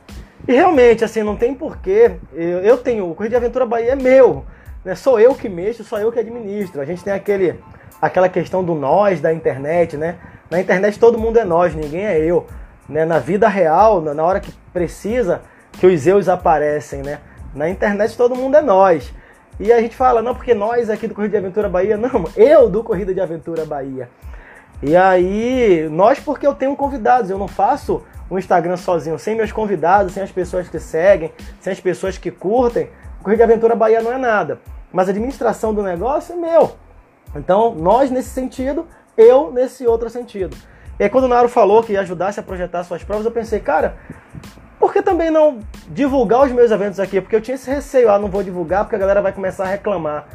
E 0.47 0.53
realmente, 0.53 1.05
assim, 1.05 1.23
não 1.23 1.37
tem 1.37 1.55
porquê. 1.55 2.17
Eu, 2.33 2.61
eu 2.61 2.79
tenho, 2.79 3.11
o 3.11 3.15
Corrida 3.15 3.39
de 3.39 3.45
Aventura 3.45 3.67
Bahia 3.67 3.93
é 3.93 3.97
meu. 3.97 4.45
Né? 4.85 4.95
Sou 4.95 5.19
eu 5.19 5.35
que 5.35 5.49
mexo, 5.49 5.83
sou 5.83 5.99
eu 5.99 6.13
que 6.13 6.21
administro. 6.21 6.81
A 6.81 6.85
gente 6.85 7.03
tem 7.03 7.13
aquele, 7.13 7.59
aquela 8.01 8.29
questão 8.29 8.63
do 8.63 8.75
nós 8.75 9.21
da 9.21 9.33
internet, 9.33 9.97
né? 9.97 10.17
Na 10.49 10.61
internet 10.61 10.99
todo 10.99 11.19
mundo 11.19 11.39
é 11.39 11.45
nós, 11.45 11.75
ninguém 11.75 12.07
é 12.07 12.19
eu. 12.21 12.47
Né? 12.89 13.05
Na 13.05 13.19
vida 13.19 13.49
real, 13.49 14.01
na 14.01 14.23
hora 14.23 14.39
que 14.39 14.53
precisa, 14.73 15.43
que 15.73 15.87
os 15.87 16.07
eus 16.07 16.29
aparecem, 16.29 17.03
né? 17.03 17.19
Na 17.53 17.69
internet 17.69 18.17
todo 18.17 18.37
mundo 18.37 18.57
é 18.57 18.63
nós. 18.63 19.13
E 19.59 19.73
a 19.73 19.81
gente 19.81 19.97
fala, 19.97 20.23
não, 20.23 20.35
porque 20.35 20.55
nós 20.55 20.91
aqui 20.91 21.09
do 21.09 21.15
Corrida 21.15 21.33
de 21.33 21.45
Aventura 21.45 21.69
Bahia, 21.69 21.97
não, 21.99 22.29
eu 22.37 22.69
do 22.69 22.85
Corrida 22.85 23.13
de 23.13 23.21
Aventura 23.21 23.65
Bahia. 23.65 24.09
E 24.83 24.97
aí, 24.97 25.89
nós 25.91 26.21
porque 26.21 26.47
eu 26.47 26.55
tenho 26.55 26.77
convidados, 26.77 27.31
eu 27.31 27.39
não 27.39 27.49
faço 27.49 28.03
um 28.31 28.39
Instagram 28.39 28.77
sozinho, 28.77 29.19
sem 29.19 29.35
meus 29.35 29.53
convidados, 29.53 30.13
sem 30.13 30.23
as 30.23 30.31
pessoas 30.31 30.69
que 30.69 30.79
seguem, 30.79 31.33
sem 31.61 31.73
as 31.73 31.81
pessoas 31.81 32.19
que 32.19 32.31
curtem, 32.31 32.91
Corrida 33.23 33.45
Aventura 33.45 33.75
Bahia 33.75 34.01
não 34.01 34.13
é 34.13 34.19
nada. 34.19 34.61
Mas 34.93 35.09
a 35.09 35.11
administração 35.11 35.75
do 35.75 35.83
negócio 35.83 36.35
é 36.35 36.37
meu. 36.37 36.77
Então, 37.35 37.75
nós 37.75 38.11
nesse 38.11 38.31
sentido, 38.31 38.87
eu 39.17 39.51
nesse 39.51 39.87
outro 39.87 40.09
sentido. 40.09 40.57
E 40.99 41.03
aí, 41.03 41.11
quando 41.11 41.25
o 41.25 41.29
Naro 41.29 41.49
falou 41.49 41.83
que 41.83 41.97
ajudasse 41.97 42.39
a 42.39 42.43
projetar 42.43 42.85
suas 42.85 43.03
provas, 43.03 43.27
eu 43.27 43.33
pensei, 43.33 43.61
cara, 43.61 43.97
por 44.79 44.93
que 44.93 45.03
também 45.03 45.31
não 45.31 45.59
divulgar 45.89 46.45
os 46.45 46.53
meus 46.53 46.71
eventos 46.71 47.01
aqui? 47.01 47.21
Porque 47.21 47.35
eu 47.35 47.41
tinha 47.41 47.57
esse 47.57 47.71
receio, 47.71 48.11
ah, 48.11 48.19
não 48.19 48.29
vou 48.29 48.43
divulgar 48.43 48.85
porque 48.85 48.97
a 48.97 48.99
galera 48.99 49.21
vai 49.21 49.33
começar 49.33 49.65
a 49.65 49.69
reclamar. 49.69 50.27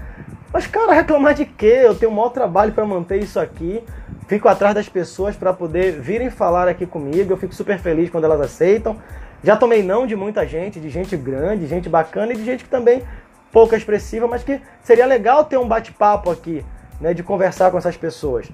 Mas, 0.51 0.67
cara, 0.67 0.91
reclamar 0.91 1.33
de 1.33 1.45
quê? 1.45 1.83
Eu 1.85 1.95
tenho 1.95 2.11
um 2.11 2.15
maior 2.15 2.29
trabalho 2.29 2.73
para 2.73 2.85
manter 2.85 3.23
isso 3.23 3.39
aqui. 3.39 3.81
Fico 4.27 4.47
atrás 4.47 4.73
das 4.73 4.87
pessoas 4.87 5.35
para 5.35 5.51
poder 5.51 5.99
virem 5.99 6.29
falar 6.29 6.67
aqui 6.67 6.85
comigo. 6.85 7.33
Eu 7.33 7.37
fico 7.37 7.53
super 7.53 7.77
feliz 7.77 8.09
quando 8.09 8.23
elas 8.23 8.41
aceitam. 8.41 8.95
Já 9.43 9.57
tomei 9.57 9.81
não 9.81 10.05
de 10.05 10.15
muita 10.15 10.45
gente, 10.45 10.79
de 10.79 10.89
gente 10.89 11.17
grande, 11.17 11.67
gente 11.67 11.89
bacana 11.89 12.31
e 12.33 12.37
de 12.37 12.43
gente 12.43 12.63
que 12.63 12.69
também 12.69 13.03
pouco 13.51 13.75
expressiva, 13.75 14.27
mas 14.27 14.43
que 14.43 14.61
seria 14.81 15.05
legal 15.05 15.43
ter 15.43 15.57
um 15.57 15.67
bate-papo 15.67 16.29
aqui, 16.29 16.63
né, 16.99 17.13
de 17.13 17.23
conversar 17.23 17.69
com 17.71 17.77
essas 17.77 17.97
pessoas. 17.97 18.49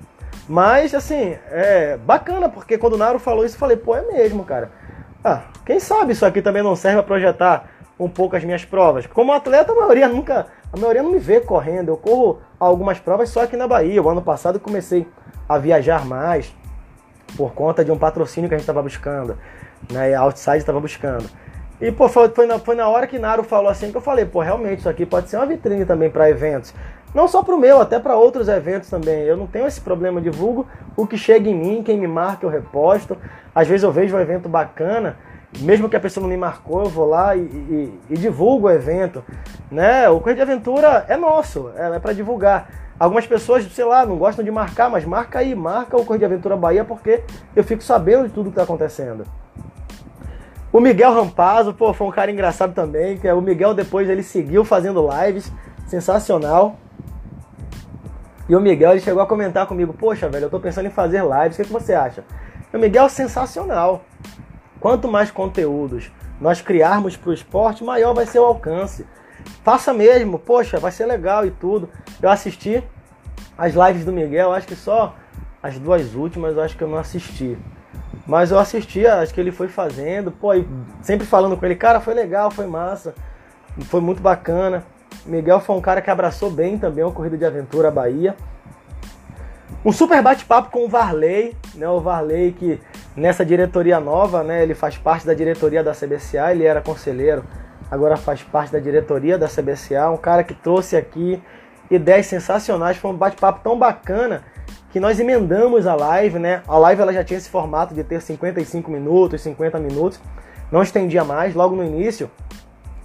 Mas, 0.50 0.96
assim, 0.96 1.38
é 1.52 1.98
bacana, 1.98 2.50
porque 2.50 2.78
quando 2.78 2.94
o 2.94 2.98
Naro 2.98 3.20
falou 3.20 3.46
isso, 3.46 3.56
eu 3.56 3.60
falei, 3.60 3.78
pô, 3.78 3.96
é 3.96 4.02
mesmo, 4.02 4.44
cara. 4.44 4.72
Ah, 5.24 5.42
quem 5.66 5.80
sabe 5.80 6.14
isso 6.14 6.26
aqui 6.26 6.42
também 6.42 6.64
não 6.64 6.76
serve 6.76 6.98
para 6.98 7.08
projetar 7.08 7.70
um 8.00 8.08
pouco 8.08 8.36
as 8.36 8.44
minhas 8.44 8.64
provas. 8.64 9.06
Como 9.06 9.34
atleta, 9.34 9.72
a 9.72 9.76
maioria 9.76 10.08
nunca, 10.08 10.48
a 10.72 10.78
maioria 10.78 11.04
não 11.04 11.12
me 11.12 11.20
vê 11.20 11.42
correndo. 11.42 11.90
Eu 11.90 11.98
corro 11.98 12.40
algumas 12.60 13.00
provas 13.00 13.30
só 13.30 13.42
aqui 13.42 13.58
na 13.58 13.68
Bahia. 13.68 14.02
O 14.02 14.10
ano 14.10 14.22
passado 14.22 14.60
comecei 14.60 15.06
a 15.48 15.58
viajar 15.58 16.06
mais 16.06 16.54
por 17.36 17.54
conta 17.54 17.84
de 17.84 17.92
um 17.92 17.98
patrocínio 17.98 18.48
que 18.48 18.56
a 18.56 18.58
gente 18.58 18.64
estava 18.64 18.82
buscando, 18.82 19.38
né? 19.92 20.14
A 20.14 20.22
Outside 20.22 20.58
estava 20.58 20.80
buscando. 20.80 21.30
E 21.80 21.92
pô, 21.92 22.10
foi, 22.10 22.30
foi, 22.30 22.48
na, 22.48 22.58
foi 22.58 22.76
na 22.76 22.88
hora 22.88 23.06
que 23.06 23.20
Naro 23.20 23.44
falou 23.44 23.70
assim 23.70 23.92
que 23.92 23.98
eu 23.98 24.02
falei, 24.02 24.26
pô, 24.26 24.42
realmente 24.42 24.80
isso 24.80 24.90
aqui 24.90 25.06
pode 25.06 25.30
ser 25.30 25.38
uma 25.38 25.46
vitrine 25.46 25.86
também 25.86 26.10
para 26.10 26.30
eventos. 26.30 26.74
Não 27.14 27.28
só 27.28 27.44
para 27.44 27.56
o 27.56 27.58
meu, 27.58 27.80
até 27.80 28.00
para 28.00 28.16
outros 28.16 28.48
eventos 28.48 28.90
também. 28.90 29.22
Eu 29.24 29.38
não 29.38 29.48
tenho 29.48 29.68
esse 29.68 29.80
problema, 29.80 30.20
divulgo 30.20 30.68
o 30.96 31.06
que 31.06 31.18
chega 31.18 31.50
em 31.50 31.56
mim, 31.56 31.84
quem 31.84 31.98
me 31.98 32.08
marca 32.08 32.46
eu 32.46 32.50
reposto. 32.50 33.18
Às 33.54 33.68
vezes 33.68 33.84
eu 33.84 33.92
vejo 33.92 34.16
um 34.16 34.20
evento 34.20 34.50
bacana, 34.50 35.18
mesmo 35.60 35.88
que 35.88 35.96
a 35.96 36.00
pessoa 36.00 36.22
não 36.24 36.30
me 36.30 36.38
marcou, 36.38 36.84
eu 36.84 36.90
vou 36.90 37.08
lá 37.08 37.36
e, 37.36 37.42
e, 37.42 38.00
e 38.10 38.18
divulgo 38.18 38.68
o 38.68 38.72
evento. 38.72 39.24
Né? 39.72 40.10
O 40.10 40.20
Correio 40.20 40.38
de 40.38 40.42
Aventura 40.42 41.06
é 41.08 41.16
nosso, 41.16 41.72
é, 41.76 41.96
é 41.96 42.00
para 42.00 42.14
divulgar. 42.14 42.87
Algumas 43.00 43.28
pessoas, 43.28 43.64
sei 43.66 43.86
lá, 43.86 44.06
não 44.06 44.18
gostam 44.18 44.44
de 44.44 44.50
marcar, 44.50 44.90
mas 44.90 45.06
marca 45.06 45.40
aí, 45.40 45.54
marca 45.54 45.96
o 45.96 46.04
Correio 46.04 46.20
de 46.20 46.26
Aventura 46.26 46.58
Bahia 46.58 46.84
porque 46.84 47.24
eu 47.56 47.64
fico 47.64 47.84
sabendo 47.84 48.28
de 48.28 48.34
tudo 48.34 48.46
que 48.46 48.50
está 48.52 48.64
acontecendo. 48.64 49.24
O 50.74 50.80
Miguel 50.80 51.14
Rampazzo, 51.14 51.74
pô, 51.74 51.94
foi 51.94 52.08
um 52.08 52.12
cara 52.12 52.32
engraçado 52.32 52.74
também, 52.74 53.20
é 53.24 53.34
o 53.34 53.42
Miguel 53.42 53.74
depois 53.74 54.10
ele 54.10 54.24
seguiu 54.24 54.66
fazendo 54.66 55.08
lives, 55.08 55.52
sensacional. 55.86 56.76
E 58.50 58.56
o 58.56 58.60
Miguel 58.60 58.92
ele 58.92 59.00
chegou 59.00 59.22
a 59.22 59.28
comentar 59.28 59.68
comigo: 59.68 59.94
Poxa, 59.94 60.28
velho, 60.28 60.46
eu 60.46 60.50
tô 60.50 60.60
pensando 60.60 60.88
em 60.88 60.92
fazer 60.92 61.24
lives, 61.24 61.58
o 61.58 61.62
que, 61.62 61.68
que 61.68 61.74
você 61.74 61.94
acha? 61.94 62.24
E 62.74 62.76
o 62.76 62.80
Miguel 62.80 63.06
é 63.06 63.10
sensacional. 63.10 64.02
Quanto 64.80 65.08
mais 65.08 65.32
conteúdos 65.32 66.12
nós 66.40 66.62
criarmos 66.62 67.16
para 67.16 67.30
o 67.30 67.34
esporte, 67.34 67.84
maior 67.84 68.14
vai 68.14 68.26
ser 68.26 68.40
o 68.40 68.46
alcance. 68.46 69.06
Faça 69.64 69.94
mesmo, 69.94 70.40
poxa, 70.40 70.80
vai 70.80 70.92
ser 70.92 71.06
legal 71.06 71.46
e 71.46 71.52
tudo. 71.52 71.90
Eu 72.22 72.30
assisti 72.30 72.84
as 73.58 73.74
lives 73.74 74.06
do 74.06 74.14
Miguel, 74.14 74.54
acho 74.54 74.68
que 74.68 74.76
só 74.76 75.16
as 75.62 75.78
duas 75.80 76.14
últimas 76.16 76.56
eu 76.56 76.62
acho 76.64 76.78
que 76.78 76.84
eu 76.84 76.88
não 76.88 76.98
assisti. 76.98 77.58
Mas 78.26 78.52
eu 78.52 78.60
assisti, 78.60 79.06
acho 79.06 79.34
que 79.34 79.40
ele 79.40 79.52
foi 79.52 79.68
fazendo, 79.68 80.32
pô, 80.32 80.50
sempre 81.02 81.26
falando 81.26 81.58
com 81.58 81.66
ele, 81.66 81.76
cara, 81.76 82.00
foi 82.00 82.14
legal, 82.14 82.52
foi 82.52 82.68
massa, 82.68 83.16
foi 83.86 84.02
muito 84.02 84.22
bacana. 84.22 84.84
Miguel 85.26 85.60
foi 85.60 85.76
um 85.76 85.82
cara 85.82 86.02
que 86.02 86.10
abraçou 86.10 86.50
bem 86.50 86.78
também 86.78 87.04
a 87.04 87.12
Corrida 87.12 87.38
de 87.38 87.46
Aventura 87.46 87.92
Bahia. 87.92 88.36
Um 89.84 89.92
super 89.92 90.22
bate-papo 90.22 90.70
com 90.72 90.86
o 90.86 90.90
Varley, 90.90 91.56
né? 91.76 91.88
O 91.88 92.00
Varley 92.00 92.52
que 92.52 92.80
nessa 93.16 93.46
diretoria 93.46 94.00
nova, 94.00 94.44
né? 94.44 94.64
Ele 94.64 94.74
faz 94.74 94.98
parte 94.98 95.26
da 95.26 95.34
diretoria 95.34 95.84
da 95.84 95.92
CBCA, 95.92 96.52
ele 96.52 96.66
era 96.66 96.82
conselheiro, 96.82 97.44
agora 97.90 98.18
faz 98.18 98.44
parte 98.44 98.72
da 98.72 98.80
diretoria 98.80 99.38
da 99.38 99.48
CBCA. 99.48 100.10
Um 100.10 100.18
cara 100.18 100.44
que 100.44 100.54
trouxe 100.54 100.96
aqui 100.96 101.42
ideias 101.90 102.26
sensacionais, 102.26 102.98
foi 102.98 103.12
um 103.12 103.16
bate-papo 103.16 103.62
tão 103.64 103.78
bacana 103.78 104.44
que 104.92 105.00
nós 105.00 105.20
emendamos 105.20 105.88
a 105.88 105.96
live, 105.96 106.40
né? 106.40 106.62
A 106.68 106.78
live 106.78 107.02
ela 107.02 107.14
já 107.14 107.24
tinha 107.24 107.38
esse 107.38 107.50
formato 107.50 107.94
de 107.94 108.04
ter 108.04 108.22
55 108.22 108.90
minutos, 108.90 109.42
50 109.42 109.80
minutos, 109.80 110.20
não 110.72 110.82
estendia 110.82 111.24
mais. 111.24 111.56
Logo 111.56 111.76
no 111.76 111.84
início, 111.84 112.30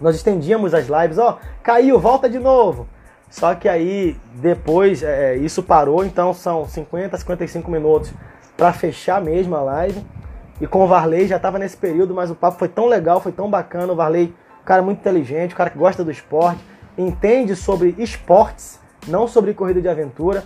nós 0.01 0.17
estendíamos 0.17 0.75
as 0.75 0.87
lives, 0.87 1.19
ó, 1.19 1.39
caiu, 1.63 1.99
volta 1.99 2.29
de 2.29 2.39
novo. 2.39 2.89
Só 3.31 3.55
que 3.55 3.69
aí 3.69 4.17
depois 4.35 5.03
é, 5.03 5.35
é 5.35 5.37
isso 5.37 5.63
parou, 5.63 6.05
então 6.05 6.35
são 6.35 6.67
50, 6.67 7.17
55 7.17 7.71
minutos 7.71 8.13
para 8.57 8.73
fechar 8.73 9.21
mesmo 9.23 9.57
a 9.57 9.63
live. 9.63 10.05
E 10.61 10.67
com 10.67 10.85
o 10.85 10.87
Varley 10.87 11.27
já 11.27 11.37
estava 11.37 11.59
nesse 11.59 11.77
período, 11.77 12.15
mas 12.15 12.31
o 12.31 12.35
papo 12.35 12.59
foi 12.59 12.69
tão 12.69 12.87
legal, 12.87 13.21
foi 13.21 13.33
tão 13.33 13.51
bacana. 13.51 13.93
O 13.93 13.97
Varley, 13.97 14.35
um 14.63 14.65
cara 14.65 14.81
muito 14.81 15.01
inteligente, 15.01 15.55
um 15.55 15.57
cara 15.57 15.71
que 15.71 15.79
gosta 15.79 16.05
do 16.05 16.11
esporte, 16.11 16.65
entende 16.97 17.57
sobre 17.57 17.95
esportes, 17.99 18.79
não 19.09 19.27
sobre 19.27 19.53
corrida 19.55 19.81
de 19.81 19.89
aventura. 19.89 20.45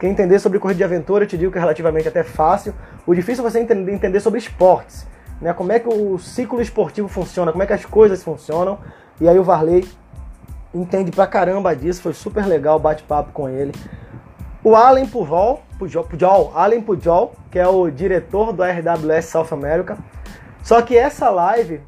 Quem 0.00 0.10
entender 0.10 0.38
sobre 0.38 0.58
corrida 0.58 0.78
de 0.78 0.84
aventura, 0.84 1.24
eu 1.24 1.28
te 1.28 1.36
digo 1.36 1.52
que 1.52 1.58
é 1.58 1.60
relativamente 1.60 2.08
até 2.08 2.22
fácil. 2.22 2.74
O 3.06 3.14
difícil 3.14 3.44
é 3.44 3.50
você 3.50 3.60
entender, 3.60 3.92
entender 3.92 4.20
sobre 4.20 4.38
esportes, 4.38 5.06
né? 5.40 5.52
Como 5.52 5.72
é 5.72 5.78
que 5.78 5.88
o 5.88 6.18
ciclo 6.18 6.62
esportivo 6.62 7.08
funciona, 7.08 7.50
como 7.52 7.62
é 7.62 7.66
que 7.66 7.72
as 7.72 7.84
coisas 7.84 8.22
funcionam. 8.22 8.78
E 9.20 9.28
aí 9.28 9.38
o 9.38 9.42
Varley 9.42 9.86
entende 10.72 11.10
pra 11.10 11.26
caramba 11.26 11.74
disso, 11.74 12.00
foi 12.00 12.14
super 12.14 12.46
legal 12.46 12.76
o 12.76 12.80
bate-papo 12.80 13.32
com 13.32 13.48
ele. 13.48 13.72
O 14.62 14.74
Allen 14.74 15.06
Pujol, 15.06 15.62
Pujol, 15.78 16.04
Pujol, 16.04 16.52
Allen 16.54 16.80
Pujol, 16.80 17.32
que 17.50 17.58
é 17.58 17.66
o 17.66 17.90
diretor 17.90 18.52
do 18.52 18.62
RWS 18.62 19.26
South 19.26 19.48
America. 19.52 19.98
Só 20.62 20.80
que 20.82 20.96
essa 20.96 21.28
live 21.30 21.80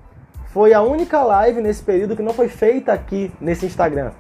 foi 0.53 0.75
a 0.75 0.83
única 0.83 1.23
live 1.23 1.61
nesse 1.61 1.83
período 1.83 2.17
que 2.17 2.23
não 2.23 2.35
foi 2.35 2.49
feita 2.49 2.93
aqui 2.93 3.33
nesse 3.41 3.67
Instagram. 3.67 4.11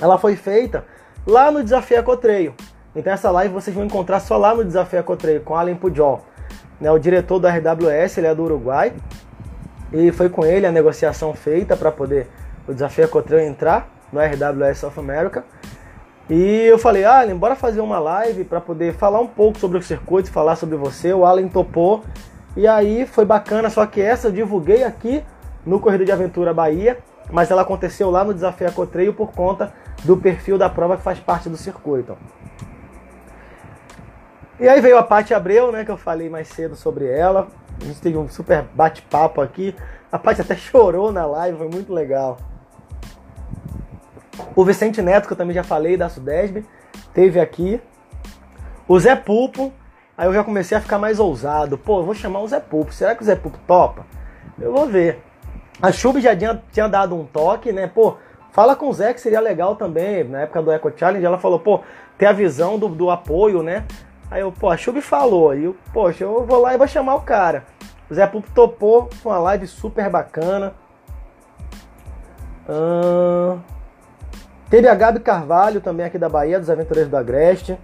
Ela 0.00 0.16
foi 0.16 0.36
feita 0.36 0.84
lá 1.26 1.50
no 1.50 1.64
Desafio 1.64 1.98
Ecotreio. 1.98 2.54
Então 2.94 3.12
essa 3.12 3.30
live 3.30 3.52
vocês 3.52 3.74
vão 3.74 3.84
encontrar 3.84 4.20
só 4.20 4.36
lá 4.36 4.54
no 4.54 4.64
Desafio 4.64 5.00
Ecotreio 5.00 5.40
com 5.40 5.56
Allen 5.56 5.74
Pujol, 5.74 6.24
né, 6.80 6.90
o 6.90 6.98
diretor 6.98 7.40
do 7.40 7.48
RWS, 7.48 8.18
ele 8.18 8.28
é 8.28 8.34
do 8.34 8.44
Uruguai. 8.44 8.92
E 9.92 10.12
foi 10.12 10.28
com 10.28 10.44
ele 10.44 10.66
a 10.66 10.72
negociação 10.72 11.34
feita 11.34 11.76
para 11.76 11.90
poder 11.90 12.28
o 12.66 12.72
Desafio 12.72 13.04
Ecotreio 13.04 13.48
entrar 13.48 13.88
no 14.12 14.20
RWS 14.20 14.78
South 14.78 14.98
America. 14.98 15.44
E 16.30 16.66
eu 16.66 16.78
falei, 16.78 17.04
Allen, 17.04 17.36
bora 17.36 17.56
fazer 17.56 17.80
uma 17.80 17.98
live 17.98 18.44
para 18.44 18.60
poder 18.60 18.94
falar 18.94 19.18
um 19.18 19.26
pouco 19.26 19.58
sobre 19.58 19.78
o 19.78 19.82
circuito, 19.82 20.30
falar 20.30 20.56
sobre 20.56 20.76
você. 20.76 21.12
O 21.12 21.24
Allen 21.24 21.48
topou. 21.48 22.04
E 22.54 22.66
aí 22.66 23.06
foi 23.06 23.24
bacana, 23.24 23.70
só 23.70 23.86
que 23.86 24.00
essa 24.00 24.28
eu 24.28 24.32
divulguei 24.32 24.84
aqui 24.84 25.24
no 25.68 25.78
Corrida 25.78 26.04
de 26.04 26.10
Aventura 26.10 26.54
Bahia, 26.54 26.98
mas 27.30 27.50
ela 27.50 27.60
aconteceu 27.60 28.10
lá 28.10 28.24
no 28.24 28.32
Desafio 28.32 28.66
Acotreio 28.66 29.12
por 29.12 29.32
conta 29.32 29.72
do 30.02 30.16
perfil 30.16 30.56
da 30.56 30.68
prova 30.68 30.96
que 30.96 31.02
faz 31.02 31.20
parte 31.20 31.48
do 31.48 31.58
circuito. 31.58 32.16
E 34.58 34.66
aí 34.66 34.80
veio 34.80 34.96
a 34.96 35.02
Paty 35.02 35.34
Abreu, 35.34 35.70
né, 35.70 35.84
que 35.84 35.90
eu 35.90 35.98
falei 35.98 36.30
mais 36.30 36.48
cedo 36.48 36.74
sobre 36.74 37.06
ela. 37.06 37.48
A 37.80 37.84
gente 37.84 38.00
teve 38.00 38.16
um 38.16 38.28
super 38.28 38.64
bate-papo 38.74 39.40
aqui. 39.42 39.76
A 40.10 40.18
Paty 40.18 40.40
até 40.40 40.56
chorou 40.56 41.12
na 41.12 41.26
live, 41.26 41.58
foi 41.58 41.68
muito 41.68 41.92
legal. 41.92 42.38
O 44.56 44.64
Vicente 44.64 45.02
Neto, 45.02 45.26
que 45.26 45.34
eu 45.34 45.36
também 45.36 45.54
já 45.54 45.62
falei, 45.62 45.96
da 45.96 46.08
Sudesb, 46.08 46.64
teve 47.12 47.38
aqui. 47.38 47.80
O 48.88 48.98
Zé 48.98 49.14
Pulpo, 49.14 49.70
aí 50.16 50.26
eu 50.26 50.32
já 50.32 50.42
comecei 50.42 50.78
a 50.78 50.80
ficar 50.80 50.98
mais 50.98 51.20
ousado. 51.20 51.76
Pô, 51.76 52.00
eu 52.00 52.04
vou 52.04 52.14
chamar 52.14 52.40
o 52.40 52.48
Zé 52.48 52.58
Pulpo. 52.58 52.92
Será 52.92 53.14
que 53.14 53.22
o 53.22 53.26
Zé 53.26 53.36
Pulpo 53.36 53.58
topa? 53.66 54.06
Eu 54.58 54.72
vou 54.72 54.86
ver. 54.86 55.27
A 55.80 55.92
Chub 55.92 56.20
já 56.20 56.36
tinha, 56.36 56.60
tinha 56.72 56.88
dado 56.88 57.14
um 57.14 57.24
toque, 57.24 57.72
né? 57.72 57.86
Pô, 57.86 58.16
fala 58.50 58.74
com 58.74 58.88
o 58.88 58.92
Zé 58.92 59.14
que 59.14 59.20
seria 59.20 59.40
legal 59.40 59.76
também. 59.76 60.24
Na 60.24 60.42
época 60.42 60.62
do 60.62 60.72
Eco 60.72 60.92
Challenge, 60.96 61.24
ela 61.24 61.38
falou, 61.38 61.60
pô, 61.60 61.80
ter 62.16 62.26
a 62.26 62.32
visão 62.32 62.78
do, 62.78 62.88
do 62.88 63.10
apoio, 63.10 63.62
né? 63.62 63.84
Aí 64.30 64.40
eu, 64.40 64.52
pô, 64.52 64.68
a 64.68 64.76
Chub 64.76 65.00
falou. 65.00 65.50
Aí 65.50 65.64
eu, 65.64 65.76
poxa, 65.92 66.24
eu 66.24 66.44
vou 66.44 66.60
lá 66.60 66.74
e 66.74 66.78
vou 66.78 66.88
chamar 66.88 67.14
o 67.14 67.22
cara. 67.22 67.64
O 68.10 68.14
Zé 68.14 68.26
Pulpo 68.26 68.50
topou, 68.54 69.08
foi 69.22 69.32
uma 69.32 69.38
live 69.38 69.66
super 69.66 70.08
bacana. 70.10 70.74
Hum... 72.68 73.58
Teve 74.70 74.86
a 74.86 74.94
Gabi 74.94 75.20
Carvalho 75.20 75.80
também 75.80 76.04
aqui 76.04 76.18
da 76.18 76.28
Bahia, 76.28 76.58
dos 76.58 76.68
Aventureiros 76.68 77.10
do 77.10 77.16
Agreste. 77.16 77.78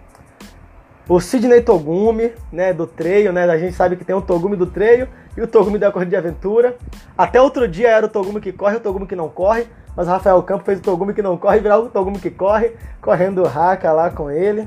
O 1.06 1.20
Sidney 1.20 1.60
Togumi, 1.60 2.32
né, 2.50 2.72
do 2.72 2.86
treio, 2.86 3.32
né? 3.32 3.44
A 3.44 3.58
gente 3.58 3.74
sabe 3.74 3.94
que 3.94 4.04
tem 4.04 4.16
o 4.16 4.22
Togumi 4.22 4.56
do 4.56 4.66
treio 4.66 5.06
e 5.36 5.42
o 5.42 5.46
Togumi 5.46 5.78
da 5.78 5.92
corrida 5.92 6.10
de 6.10 6.16
aventura. 6.16 6.76
Até 7.16 7.40
outro 7.40 7.68
dia 7.68 7.90
era 7.90 8.06
o 8.06 8.08
Togumi 8.08 8.40
que 8.40 8.52
corre 8.52 8.76
o 8.76 8.80
Togumi 8.80 9.06
que 9.06 9.14
não 9.14 9.28
corre, 9.28 9.66
mas 9.94 10.08
o 10.08 10.10
Rafael 10.10 10.42
Campos 10.42 10.64
fez 10.64 10.78
o 10.78 10.82
Togumi 10.82 11.12
que 11.12 11.20
não 11.20 11.36
corre 11.36 11.60
virar 11.60 11.78
o 11.78 11.90
Togumi 11.90 12.18
que 12.18 12.30
corre, 12.30 12.72
correndo 13.02 13.42
o 13.42 13.94
lá 13.94 14.10
com 14.10 14.30
ele. 14.30 14.66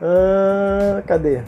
Ah, 0.00 1.02
cadê? 1.06 1.42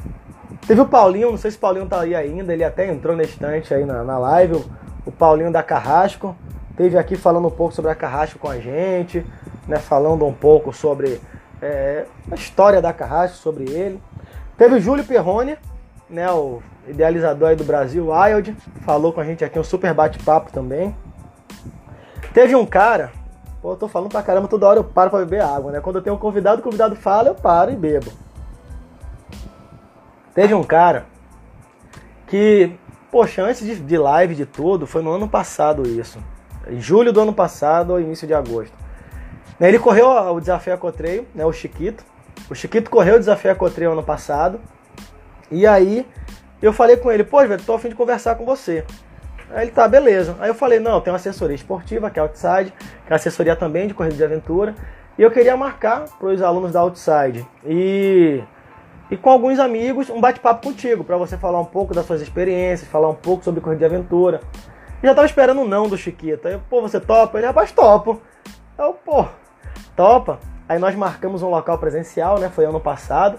Teve 0.66 0.82
o 0.82 0.86
Paulinho, 0.86 1.30
não 1.30 1.38
sei 1.38 1.50
se 1.50 1.56
o 1.56 1.60
Paulinho 1.60 1.86
tá 1.86 2.00
aí 2.00 2.14
ainda, 2.14 2.52
ele 2.52 2.64
até 2.64 2.86
entrou 2.86 3.16
na 3.16 3.22
estante 3.22 3.72
aí 3.72 3.84
na, 3.84 4.04
na 4.04 4.18
live, 4.18 4.56
o, 4.56 4.64
o 5.06 5.12
Paulinho 5.12 5.50
da 5.50 5.62
Carrasco. 5.62 6.36
Teve 6.76 6.98
aqui 6.98 7.16
falando 7.16 7.48
um 7.48 7.50
pouco 7.50 7.74
sobre 7.74 7.90
a 7.90 7.94
Carrasco 7.94 8.38
com 8.38 8.48
a 8.48 8.58
gente, 8.58 9.24
né, 9.66 9.76
falando 9.76 10.26
um 10.26 10.32
pouco 10.32 10.72
sobre 10.72 11.20
é, 11.60 12.06
a 12.30 12.34
história 12.34 12.80
da 12.80 12.92
Carrasco, 12.92 13.36
sobre 13.36 13.70
ele. 13.70 14.02
Teve 14.56 14.76
o 14.76 14.80
Júlio 14.80 15.04
Perrone, 15.04 15.56
né, 16.08 16.30
o 16.30 16.62
idealizador 16.88 17.56
do 17.56 17.64
Brasil 17.64 18.10
Wild, 18.10 18.56
falou 18.84 19.12
com 19.12 19.20
a 19.20 19.24
gente 19.24 19.44
aqui 19.44 19.58
um 19.58 19.64
super 19.64 19.94
bate-papo 19.94 20.52
também. 20.52 20.94
Teve 22.34 22.54
um 22.54 22.66
cara, 22.66 23.10
pô, 23.60 23.72
eu 23.72 23.76
tô 23.76 23.88
falando 23.88 24.10
pra 24.10 24.22
caramba, 24.22 24.48
toda 24.48 24.68
hora 24.68 24.78
eu 24.78 24.84
paro 24.84 25.10
pra 25.10 25.20
beber 25.20 25.42
água, 25.42 25.72
né? 25.72 25.80
Quando 25.80 25.96
eu 25.96 26.02
tenho 26.02 26.16
um 26.16 26.18
convidado, 26.18 26.60
o 26.60 26.64
convidado 26.64 26.94
fala, 26.96 27.28
eu 27.28 27.34
paro 27.34 27.70
e 27.70 27.76
bebo. 27.76 28.12
Teve 30.34 30.54
um 30.54 30.62
cara 30.62 31.06
que, 32.26 32.76
poxa, 33.10 33.42
antes 33.42 33.64
de, 33.64 33.76
de 33.76 33.98
live 33.98 34.34
de 34.34 34.46
tudo, 34.46 34.86
foi 34.86 35.02
no 35.02 35.10
ano 35.10 35.28
passado 35.28 35.86
isso 35.88 36.18
em 36.68 36.80
julho 36.80 37.12
do 37.12 37.20
ano 37.20 37.32
passado 37.32 37.90
ou 37.90 38.00
início 38.00 38.26
de 38.26 38.34
agosto. 38.34 38.72
Ele 39.60 39.78
correu 39.78 40.08
o 40.08 40.40
desafio 40.40 40.76
Cotreio, 40.78 41.26
né, 41.34 41.44
o 41.44 41.52
Chiquito. 41.52 42.02
O 42.48 42.54
Chiquito 42.54 42.90
correu 42.90 43.16
o 43.16 43.18
desafio 43.18 43.54
Cotreio 43.56 43.92
ano 43.92 44.02
passado. 44.02 44.60
E 45.50 45.66
aí 45.66 46.06
eu 46.62 46.72
falei 46.72 46.96
com 46.96 47.10
ele, 47.10 47.24
pô, 47.24 47.38
velho, 47.46 47.62
tô 47.62 47.74
a 47.74 47.78
fim 47.78 47.88
de 47.88 47.94
conversar 47.94 48.34
com 48.36 48.44
você. 48.44 48.84
Aí 49.50 49.64
ele 49.64 49.70
tá, 49.70 49.86
beleza. 49.88 50.36
Aí 50.40 50.48
eu 50.48 50.54
falei, 50.54 50.78
não, 50.78 51.00
tem 51.00 51.12
uma 51.12 51.16
assessoria 51.16 51.54
esportiva, 51.54 52.10
que 52.10 52.18
é 52.18 52.22
a 52.22 52.24
Outside, 52.24 52.72
que 53.06 53.12
é 53.12 53.16
assessoria 53.16 53.56
também 53.56 53.86
de 53.86 53.94
corrida 53.94 54.14
de 54.14 54.24
aventura. 54.24 54.74
E 55.18 55.22
eu 55.22 55.30
queria 55.30 55.56
marcar 55.56 56.04
para 56.18 56.28
os 56.28 56.40
alunos 56.40 56.72
da 56.72 56.80
Outside. 56.80 57.46
E, 57.66 58.42
e 59.10 59.16
com 59.16 59.28
alguns 59.28 59.58
amigos, 59.58 60.08
um 60.08 60.20
bate-papo 60.20 60.68
contigo, 60.68 61.02
para 61.02 61.16
você 61.16 61.36
falar 61.36 61.60
um 61.60 61.64
pouco 61.64 61.92
das 61.92 62.06
suas 62.06 62.22
experiências, 62.22 62.88
falar 62.88 63.08
um 63.08 63.14
pouco 63.14 63.44
sobre 63.44 63.60
corrida 63.60 63.86
de 63.86 63.94
aventura. 63.94 64.40
Já 65.02 65.14
tava 65.14 65.26
esperando 65.26 65.60
um 65.60 65.66
não 65.66 65.88
do 65.88 65.98
Chiquito. 65.98 66.46
Aí, 66.46 66.58
pô, 66.70 66.80
você 66.80 67.00
topa? 67.00 67.38
Ele, 67.38 67.46
rapaz, 67.46 67.72
topo. 67.72 68.20
Eu, 68.78 68.94
pô, 68.94 69.26
topa. 69.96 70.38
Aí 70.68 70.78
nós 70.78 70.94
marcamos 70.94 71.42
um 71.42 71.48
local 71.48 71.78
presencial, 71.78 72.38
né? 72.38 72.48
Foi 72.48 72.64
ano 72.64 72.80
passado. 72.80 73.38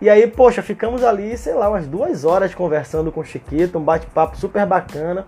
E 0.00 0.08
aí, 0.08 0.26
poxa, 0.26 0.62
ficamos 0.62 1.04
ali, 1.04 1.36
sei 1.36 1.54
lá, 1.54 1.68
umas 1.68 1.86
duas 1.86 2.24
horas 2.24 2.54
conversando 2.54 3.12
com 3.12 3.20
o 3.20 3.24
Chiquito, 3.24 3.78
um 3.78 3.82
bate-papo 3.82 4.36
super 4.36 4.64
bacana. 4.64 5.26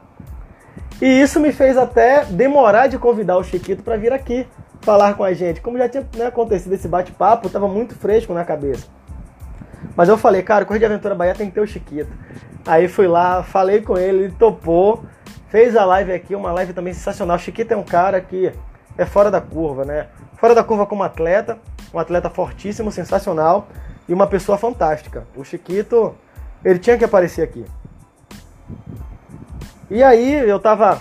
E 1.00 1.06
isso 1.06 1.40
me 1.40 1.52
fez 1.52 1.76
até 1.76 2.24
demorar 2.24 2.86
de 2.86 2.98
convidar 2.98 3.36
o 3.36 3.44
Chiquito 3.44 3.82
para 3.82 3.96
vir 3.96 4.12
aqui 4.12 4.46
falar 4.80 5.14
com 5.14 5.24
a 5.24 5.34
gente. 5.34 5.60
Como 5.60 5.76
já 5.76 5.88
tinha 5.88 6.06
né, 6.16 6.26
acontecido 6.26 6.72
esse 6.72 6.88
bate-papo, 6.88 7.48
estava 7.48 7.68
muito 7.68 7.94
fresco 7.94 8.32
na 8.32 8.44
cabeça. 8.44 8.86
Mas 9.94 10.08
eu 10.08 10.16
falei, 10.16 10.42
cara, 10.42 10.64
Corrida 10.64 10.86
de 10.86 10.92
Aventura 10.92 11.14
Bahia 11.14 11.34
tem 11.34 11.48
que 11.48 11.54
ter 11.54 11.60
o 11.60 11.66
Chiquito. 11.66 12.10
Aí 12.64 12.88
fui 12.88 13.08
lá, 13.08 13.42
falei 13.42 13.82
com 13.82 13.98
ele, 13.98 14.24
ele 14.24 14.34
topou 14.38 15.02
fez 15.52 15.76
a 15.76 15.84
live 15.84 16.14
aqui, 16.14 16.34
uma 16.34 16.50
live 16.50 16.72
também 16.72 16.94
sensacional. 16.94 17.38
Chiquito 17.38 17.72
é 17.72 17.76
um 17.76 17.82
cara 17.82 18.22
que 18.22 18.50
é 18.96 19.04
fora 19.04 19.30
da 19.30 19.38
curva, 19.38 19.84
né? 19.84 20.06
Fora 20.42 20.56
da 20.56 20.64
curva 20.64 20.84
como 20.86 21.04
atleta, 21.04 21.56
um 21.94 22.00
atleta 22.00 22.28
fortíssimo, 22.28 22.90
sensacional 22.90 23.68
e 24.08 24.12
uma 24.12 24.26
pessoa 24.26 24.58
fantástica. 24.58 25.24
O 25.36 25.44
Chiquito, 25.44 26.16
ele 26.64 26.80
tinha 26.80 26.98
que 26.98 27.04
aparecer 27.04 27.42
aqui. 27.42 27.64
E 29.88 30.02
aí 30.02 30.32
eu 30.34 30.58
tava 30.58 31.00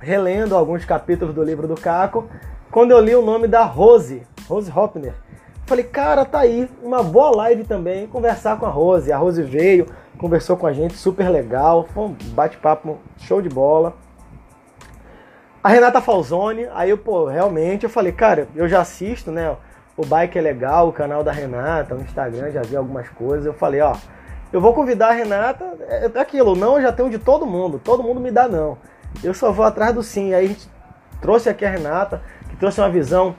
relendo 0.00 0.56
alguns 0.56 0.84
capítulos 0.84 1.32
do 1.32 1.44
livro 1.44 1.68
do 1.68 1.76
Caco, 1.76 2.28
quando 2.68 2.90
eu 2.90 2.98
li 2.98 3.14
o 3.14 3.22
nome 3.22 3.46
da 3.46 3.62
Rose, 3.62 4.26
Rose 4.48 4.68
Hopner. 4.68 5.14
Falei, 5.64 5.84
cara, 5.84 6.24
tá 6.24 6.40
aí, 6.40 6.68
uma 6.82 7.04
boa 7.04 7.30
live 7.36 7.62
também, 7.62 8.08
conversar 8.08 8.58
com 8.58 8.66
a 8.66 8.68
Rose. 8.68 9.12
A 9.12 9.16
Rose 9.16 9.44
veio, 9.44 9.86
conversou 10.18 10.56
com 10.56 10.66
a 10.66 10.72
gente, 10.72 10.96
super 10.96 11.28
legal, 11.28 11.86
foi 11.94 12.06
um 12.06 12.16
bate-papo 12.34 12.98
show 13.16 13.40
de 13.40 13.48
bola. 13.48 13.94
A 15.66 15.68
Renata 15.68 16.00
Falzone, 16.00 16.68
aí 16.72 16.90
eu, 16.90 16.96
pô, 16.96 17.26
realmente 17.26 17.82
eu 17.82 17.90
falei, 17.90 18.12
cara, 18.12 18.46
eu 18.54 18.68
já 18.68 18.80
assisto, 18.80 19.32
né? 19.32 19.56
O 19.96 20.06
Bike 20.06 20.38
é 20.38 20.40
legal, 20.40 20.86
o 20.86 20.92
canal 20.92 21.24
da 21.24 21.32
Renata, 21.32 21.96
o 21.96 22.00
Instagram, 22.00 22.52
já 22.52 22.62
vi 22.62 22.76
algumas 22.76 23.08
coisas. 23.08 23.44
Eu 23.44 23.52
falei, 23.52 23.80
ó, 23.80 23.96
eu 24.52 24.60
vou 24.60 24.72
convidar 24.72 25.08
a 25.08 25.12
Renata, 25.12 25.64
é, 25.88 26.08
é 26.14 26.20
aquilo, 26.20 26.54
não 26.54 26.76
eu 26.76 26.82
já 26.82 26.92
tenho 26.92 27.10
de 27.10 27.18
todo 27.18 27.44
mundo, 27.44 27.80
todo 27.82 28.00
mundo 28.00 28.20
me 28.20 28.30
dá 28.30 28.46
não. 28.46 28.78
Eu 29.24 29.34
só 29.34 29.50
vou 29.50 29.64
atrás 29.64 29.92
do 29.92 30.04
sim. 30.04 30.34
Aí 30.34 30.44
a 30.44 30.48
gente 30.48 30.70
trouxe 31.20 31.48
aqui 31.48 31.64
a 31.64 31.70
Renata, 31.70 32.22
que 32.48 32.54
trouxe 32.54 32.80
uma 32.80 32.88
visão 32.88 33.34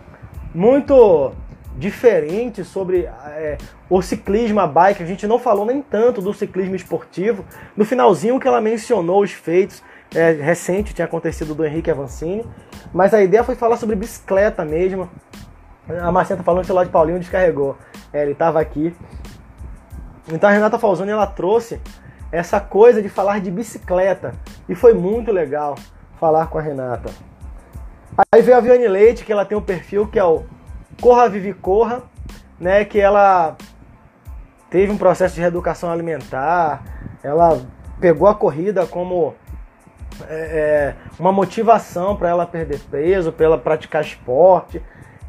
muito 0.53 1.31
diferente 1.77 2.65
sobre 2.65 3.05
é, 3.05 3.57
o 3.89 4.01
ciclismo, 4.01 4.59
a 4.59 4.67
bike. 4.67 5.01
A 5.01 5.05
gente 5.05 5.25
não 5.25 5.39
falou 5.39 5.65
nem 5.65 5.81
tanto 5.81 6.21
do 6.21 6.33
ciclismo 6.33 6.75
esportivo. 6.75 7.45
No 7.73 7.85
finalzinho 7.85 8.37
que 8.37 8.49
ela 8.49 8.59
mencionou 8.59 9.23
os 9.23 9.31
feitos 9.31 9.81
é, 10.13 10.31
recente, 10.31 10.93
tinha 10.93 11.05
acontecido 11.05 11.53
do 11.53 11.65
Henrique 11.65 11.91
Avancini. 11.91 12.45
Mas 12.93 13.13
a 13.13 13.21
ideia 13.21 13.43
foi 13.43 13.55
falar 13.55 13.77
sobre 13.77 13.95
bicicleta 13.95 14.63
mesmo. 14.63 15.09
A 16.01 16.11
Marcenta 16.11 16.43
falando 16.43 16.65
que 16.65 16.71
o 16.71 16.83
de 16.83 16.89
Paulinho 16.89 17.19
descarregou. 17.19 17.77
É, 18.11 18.21
ele 18.21 18.31
estava 18.31 18.59
aqui. 18.59 18.95
Então 20.31 20.49
a 20.49 20.53
Renata 20.53 20.77
Falzoni 20.77 21.11
ela 21.11 21.27
trouxe 21.27 21.79
essa 22.31 22.59
coisa 22.59 23.01
de 23.01 23.09
falar 23.09 23.39
de 23.39 23.49
bicicleta. 23.49 24.33
E 24.67 24.75
foi 24.75 24.93
muito 24.93 25.31
legal 25.31 25.75
falar 26.19 26.47
com 26.47 26.57
a 26.57 26.61
Renata. 26.61 27.09
Aí 28.31 28.41
veio 28.41 28.57
a 28.57 28.59
Viane 28.59 28.87
Leite, 28.87 29.23
que 29.23 29.31
ela 29.31 29.45
tem 29.45 29.57
um 29.57 29.61
perfil 29.61 30.07
que 30.07 30.17
é 30.17 30.23
o 30.23 30.43
Corra 30.99 31.29
Vive 31.29 31.53
Corra, 31.53 32.01
né, 32.59 32.83
que 32.83 32.99
ela 32.99 33.55
teve 34.69 34.91
um 34.91 34.97
processo 34.97 35.35
de 35.35 35.41
reeducação 35.41 35.91
alimentar, 35.91 36.83
ela 37.23 37.61
pegou 37.99 38.27
a 38.27 38.35
corrida 38.35 38.85
como 38.85 39.35
é, 40.29 40.35
é 40.35 40.95
uma 41.19 41.31
motivação 41.31 42.15
para 42.15 42.29
ela 42.29 42.45
perder 42.45 42.79
peso, 42.91 43.31
para 43.31 43.45
ela 43.45 43.57
praticar 43.57 44.01
esporte. 44.01 44.81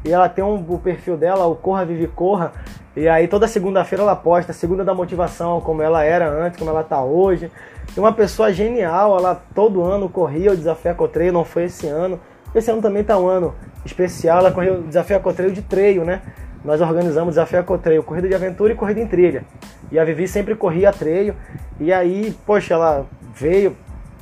E 0.03 0.11
ela 0.11 0.29
tem 0.29 0.43
um, 0.43 0.55
o 0.55 0.79
perfil 0.79 1.17
dela, 1.17 1.45
o 1.45 1.55
Corra 1.55 1.85
Vive 1.85 2.07
Corra. 2.07 2.53
E 2.95 3.07
aí 3.07 3.27
toda 3.27 3.47
segunda-feira 3.47 4.03
ela 4.03 4.15
posta, 4.15 4.53
segunda 4.53 4.83
da 4.83 4.93
motivação, 4.93 5.61
como 5.61 5.81
ela 5.81 6.03
era 6.03 6.29
antes, 6.29 6.57
como 6.57 6.71
ela 6.71 6.83
tá 6.83 7.03
hoje. 7.03 7.51
E 7.95 7.99
uma 7.99 8.13
pessoa 8.13 8.51
genial, 8.51 9.17
ela 9.17 9.41
todo 9.53 9.83
ano 9.83 10.07
corria 10.09 10.51
o 10.51 10.55
Desafio 10.55 10.91
Ecotreio, 10.91 11.33
não 11.33 11.43
foi 11.43 11.65
esse 11.65 11.87
ano. 11.87 12.19
Esse 12.53 12.71
ano 12.71 12.81
também 12.81 13.03
tá 13.03 13.17
um 13.17 13.27
ano 13.27 13.53
especial, 13.85 14.39
ela 14.39 14.51
correu 14.51 14.79
o 14.79 14.83
Desafio 14.83 15.17
Ecotreio 15.17 15.51
de 15.51 15.61
treio, 15.61 16.03
né? 16.03 16.21
Nós 16.63 16.81
organizamos 16.81 17.29
o 17.29 17.31
Desafio 17.31 17.59
Ecotreio, 17.59 18.03
corrida 18.03 18.27
de 18.27 18.35
aventura 18.35 18.73
e 18.73 18.75
corrida 18.75 18.99
em 18.99 19.07
trilha. 19.07 19.43
E 19.91 19.97
a 19.97 20.03
Vivi 20.03 20.27
sempre 20.27 20.55
corria 20.55 20.91
treio. 20.91 21.35
E 21.79 21.91
aí, 21.91 22.35
poxa, 22.45 22.73
ela 22.73 23.05
veio. 23.33 23.75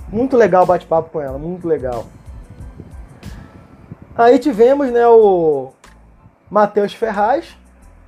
Muito 0.09 0.37
legal 0.37 0.63
o 0.63 0.65
bate-papo 0.65 1.09
com 1.09 1.21
ela, 1.21 1.37
muito 1.37 1.67
legal. 1.67 2.05
Aí 4.15 4.39
tivemos, 4.39 4.91
né, 4.91 5.05
o 5.07 5.73
Matheus 6.49 6.93
Ferraz, 6.93 7.57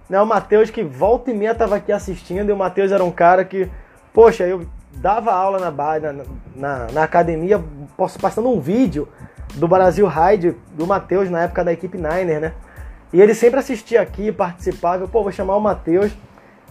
né, 0.10 0.20
o 0.20 0.26
Matheus 0.26 0.70
que 0.70 0.84
volta 0.84 1.30
e 1.30 1.34
meia 1.34 1.52
estava 1.52 1.76
aqui 1.76 1.92
assistindo, 1.92 2.50
e 2.50 2.52
o 2.52 2.58
Matheus 2.58 2.92
era 2.92 3.04
um 3.04 3.12
cara 3.12 3.46
que, 3.46 3.70
poxa, 4.14 4.46
eu 4.46 4.66
dava 4.94 5.32
aula 5.32 5.60
na, 5.60 5.72
na, 5.72 6.24
na, 6.56 6.88
na 6.92 7.04
academia, 7.04 7.64
passando 8.20 8.50
um 8.50 8.60
vídeo 8.60 9.08
do 9.56 9.68
Brasil 9.68 10.08
Ride, 10.08 10.56
do 10.74 10.88
Matheus, 10.88 11.30
na 11.30 11.44
época 11.44 11.64
da 11.64 11.74
equipe 11.74 11.98
Niner, 11.98 12.40
né? 12.40 12.54
E 13.12 13.20
ele 13.20 13.34
sempre 13.34 13.60
assistia 13.60 14.02
aqui, 14.02 14.32
participava, 14.32 15.04
eu, 15.04 15.08
pô, 15.08 15.24
vou 15.24 15.32
chamar 15.32 15.56
o 15.56 15.62
Matheus. 15.62 16.12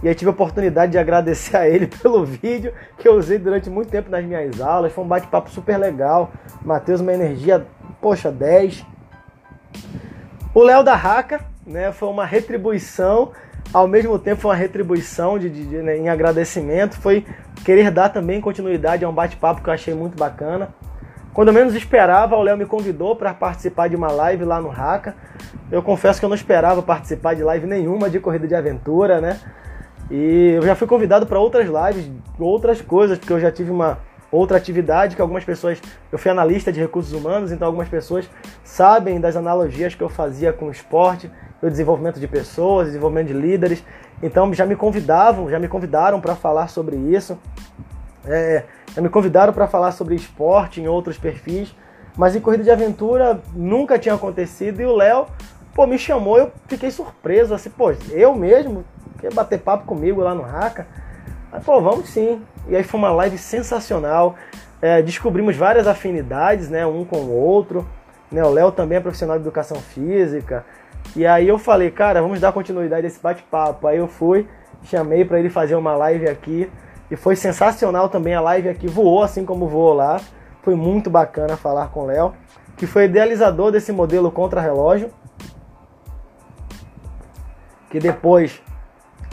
E 0.02 0.08
aí 0.08 0.14
tive 0.14 0.28
a 0.28 0.32
oportunidade 0.32 0.92
de 0.92 0.98
agradecer 0.98 1.56
a 1.56 1.68
ele 1.68 1.86
pelo 2.02 2.24
vídeo 2.24 2.72
que 2.96 3.08
eu 3.08 3.14
usei 3.14 3.38
durante 3.38 3.68
muito 3.68 3.90
tempo 3.90 4.10
nas 4.10 4.24
minhas 4.24 4.60
aulas. 4.60 4.92
Foi 4.92 5.04
um 5.04 5.08
bate-papo 5.08 5.50
super 5.50 5.76
legal. 5.76 6.30
Matheus, 6.62 7.00
uma 7.00 7.12
energia, 7.12 7.66
poxa, 8.00 8.30
10. 8.30 8.84
O 10.54 10.62
Léo 10.62 10.82
da 10.82 10.94
Raca, 10.94 11.40
né, 11.66 11.92
foi 11.92 12.08
uma 12.08 12.24
retribuição, 12.24 13.32
ao 13.72 13.86
mesmo 13.86 14.18
tempo 14.18 14.40
foi 14.40 14.50
uma 14.50 14.56
retribuição 14.56 15.38
de, 15.38 15.50
de, 15.50 15.66
de 15.66 15.76
né, 15.76 15.96
em 15.96 16.08
agradecimento, 16.08 16.96
foi 16.96 17.26
querer 17.64 17.90
dar 17.90 18.08
também 18.08 18.40
continuidade 18.40 19.04
a 19.04 19.08
um 19.08 19.12
bate-papo 19.12 19.62
que 19.62 19.68
eu 19.68 19.74
achei 19.74 19.94
muito 19.94 20.16
bacana. 20.16 20.70
Quando 21.34 21.48
eu 21.48 21.54
menos 21.54 21.74
esperava, 21.74 22.34
o 22.34 22.42
Léo 22.42 22.56
me 22.56 22.66
convidou 22.66 23.14
para 23.14 23.32
participar 23.32 23.88
de 23.88 23.94
uma 23.94 24.10
live 24.10 24.44
lá 24.44 24.60
no 24.60 24.68
Raca. 24.68 25.14
Eu 25.70 25.82
confesso 25.82 26.18
que 26.18 26.24
eu 26.24 26.28
não 26.28 26.34
esperava 26.34 26.82
participar 26.82 27.34
de 27.34 27.44
live 27.44 27.66
nenhuma 27.66 28.10
de 28.10 28.18
corrida 28.18 28.48
de 28.48 28.54
aventura, 28.54 29.20
né? 29.20 29.38
E 30.10 30.52
eu 30.56 30.62
já 30.62 30.74
fui 30.74 30.86
convidado 30.86 31.26
para 31.26 31.38
outras 31.38 31.66
lives, 31.66 32.10
outras 32.38 32.80
coisas, 32.80 33.18
porque 33.18 33.32
eu 33.32 33.40
já 33.40 33.52
tive 33.52 33.70
uma 33.70 33.98
outra 34.30 34.56
atividade 34.56 35.16
que 35.16 35.22
algumas 35.22 35.44
pessoas. 35.44 35.80
Eu 36.10 36.18
fui 36.18 36.30
analista 36.30 36.72
de 36.72 36.80
recursos 36.80 37.12
humanos, 37.12 37.52
então 37.52 37.66
algumas 37.66 37.88
pessoas 37.88 38.28
sabem 38.64 39.20
das 39.20 39.36
analogias 39.36 39.94
que 39.94 40.02
eu 40.02 40.08
fazia 40.08 40.52
com 40.52 40.66
o 40.66 40.70
esporte, 40.70 41.30
o 41.62 41.68
desenvolvimento 41.68 42.20
de 42.20 42.26
pessoas, 42.26 42.86
desenvolvimento 42.86 43.28
de 43.28 43.34
líderes. 43.34 43.84
Então 44.22 44.52
já 44.54 44.64
me 44.64 44.76
convidavam, 44.76 45.50
já 45.50 45.58
me 45.58 45.68
convidaram 45.68 46.20
para 46.20 46.34
falar 46.34 46.68
sobre 46.68 46.96
isso. 46.96 47.38
É, 48.24 48.64
já 48.94 49.02
me 49.02 49.08
convidaram 49.08 49.52
para 49.52 49.66
falar 49.66 49.92
sobre 49.92 50.14
esporte 50.14 50.80
em 50.80 50.88
outros 50.88 51.16
perfis, 51.16 51.74
mas 52.16 52.34
em 52.34 52.40
corrida 52.40 52.64
de 52.64 52.70
aventura 52.70 53.40
nunca 53.54 53.98
tinha 53.98 54.14
acontecido 54.14 54.80
e 54.82 54.84
o 54.84 54.94
Léo, 54.94 55.26
pô, 55.74 55.86
me 55.86 55.98
chamou, 55.98 56.36
eu 56.36 56.50
fiquei 56.66 56.90
surpreso, 56.90 57.54
assim, 57.54 57.70
pô, 57.70 57.92
eu 58.10 58.34
mesmo, 58.34 58.84
quer 59.20 59.32
bater 59.32 59.58
papo 59.58 59.84
comigo 59.84 60.20
lá 60.20 60.34
no 60.34 60.42
Raca? 60.42 60.86
Mas, 61.50 61.64
pô, 61.64 61.80
vamos 61.80 62.08
sim. 62.10 62.42
E 62.68 62.76
aí 62.76 62.82
foi 62.82 62.98
uma 62.98 63.10
live 63.10 63.38
sensacional. 63.38 64.36
É, 64.80 65.02
descobrimos 65.02 65.56
várias 65.56 65.86
afinidades, 65.86 66.68
né, 66.68 66.86
um 66.86 67.04
com 67.04 67.18
o 67.18 67.32
outro. 67.32 67.86
Né, 68.30 68.44
o 68.44 68.50
Léo 68.50 68.70
também 68.70 68.98
é 68.98 69.00
profissional 69.00 69.36
de 69.36 69.42
educação 69.42 69.78
física. 69.78 70.64
E 71.16 71.26
aí 71.26 71.48
eu 71.48 71.58
falei, 71.58 71.90
cara, 71.90 72.20
vamos 72.20 72.40
dar 72.40 72.52
continuidade 72.52 73.06
a 73.06 73.08
esse 73.08 73.20
bate-papo. 73.20 73.86
Aí 73.86 73.98
eu 73.98 74.06
fui, 74.06 74.46
chamei 74.84 75.24
para 75.24 75.38
ele 75.38 75.48
fazer 75.48 75.74
uma 75.74 75.96
live 75.96 76.28
aqui. 76.28 76.70
E 77.10 77.16
foi 77.16 77.34
sensacional 77.34 78.08
também 78.08 78.34
a 78.34 78.40
live 78.40 78.68
aqui. 78.68 78.86
Voou 78.86 79.22
assim 79.22 79.44
como 79.44 79.66
voou 79.66 79.94
lá. 79.94 80.20
Foi 80.62 80.74
muito 80.74 81.08
bacana 81.08 81.56
falar 81.56 81.88
com 81.88 82.00
o 82.00 82.06
Léo, 82.06 82.34
que 82.76 82.86
foi 82.86 83.04
idealizador 83.04 83.72
desse 83.72 83.90
modelo 83.90 84.30
contra-relógio. 84.30 85.10
Que 87.88 87.98
depois 87.98 88.60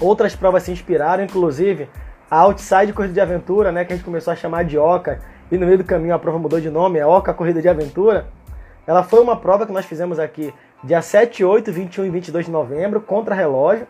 outras 0.01 0.35
provas 0.35 0.63
se 0.63 0.71
inspiraram, 0.71 1.23
inclusive 1.23 1.89
a 2.29 2.39
Outside 2.39 2.91
Corrida 2.93 3.13
de 3.13 3.21
Aventura, 3.21 3.71
né, 3.71 3.85
que 3.85 3.93
a 3.93 3.95
gente 3.95 4.05
começou 4.05 4.33
a 4.33 4.35
chamar 4.35 4.63
de 4.65 4.77
Oca, 4.77 5.19
e 5.51 5.57
no 5.57 5.65
meio 5.65 5.77
do 5.77 5.83
caminho 5.83 6.13
a 6.15 6.19
prova 6.19 6.39
mudou 6.39 6.59
de 6.59 6.69
nome, 6.69 6.99
é 6.99 7.05
Oca 7.05 7.33
Corrida 7.33 7.61
de 7.61 7.69
Aventura. 7.69 8.27
Ela 8.87 9.03
foi 9.03 9.21
uma 9.21 9.37
prova 9.37 9.65
que 9.65 9.71
nós 9.71 9.85
fizemos 9.85 10.19
aqui 10.19 10.53
dia 10.83 11.01
7, 11.01 11.43
8, 11.43 11.71
21 11.71 12.05
e 12.05 12.09
22 12.09 12.45
de 12.45 12.51
novembro, 12.51 12.99
contra 12.99 13.35
relógio, 13.35 13.87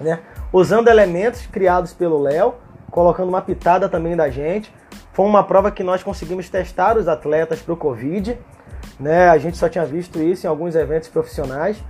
né, 0.00 0.20
usando 0.52 0.88
elementos 0.88 1.46
criados 1.46 1.92
pelo 1.92 2.20
Léo, 2.20 2.54
colocando 2.90 3.28
uma 3.28 3.40
pitada 3.40 3.88
também 3.88 4.16
da 4.16 4.28
gente. 4.28 4.72
Foi 5.12 5.24
uma 5.24 5.42
prova 5.42 5.70
que 5.70 5.82
nós 5.82 6.02
conseguimos 6.02 6.48
testar 6.48 6.96
os 6.96 7.08
atletas 7.08 7.60
para 7.60 7.74
o 7.74 7.76
Covid, 7.76 8.38
né, 8.98 9.28
a 9.28 9.38
gente 9.38 9.56
só 9.56 9.68
tinha 9.68 9.84
visto 9.84 10.20
isso 10.20 10.46
em 10.46 10.48
alguns 10.48 10.74
eventos 10.74 11.08
profissionais, 11.08 11.82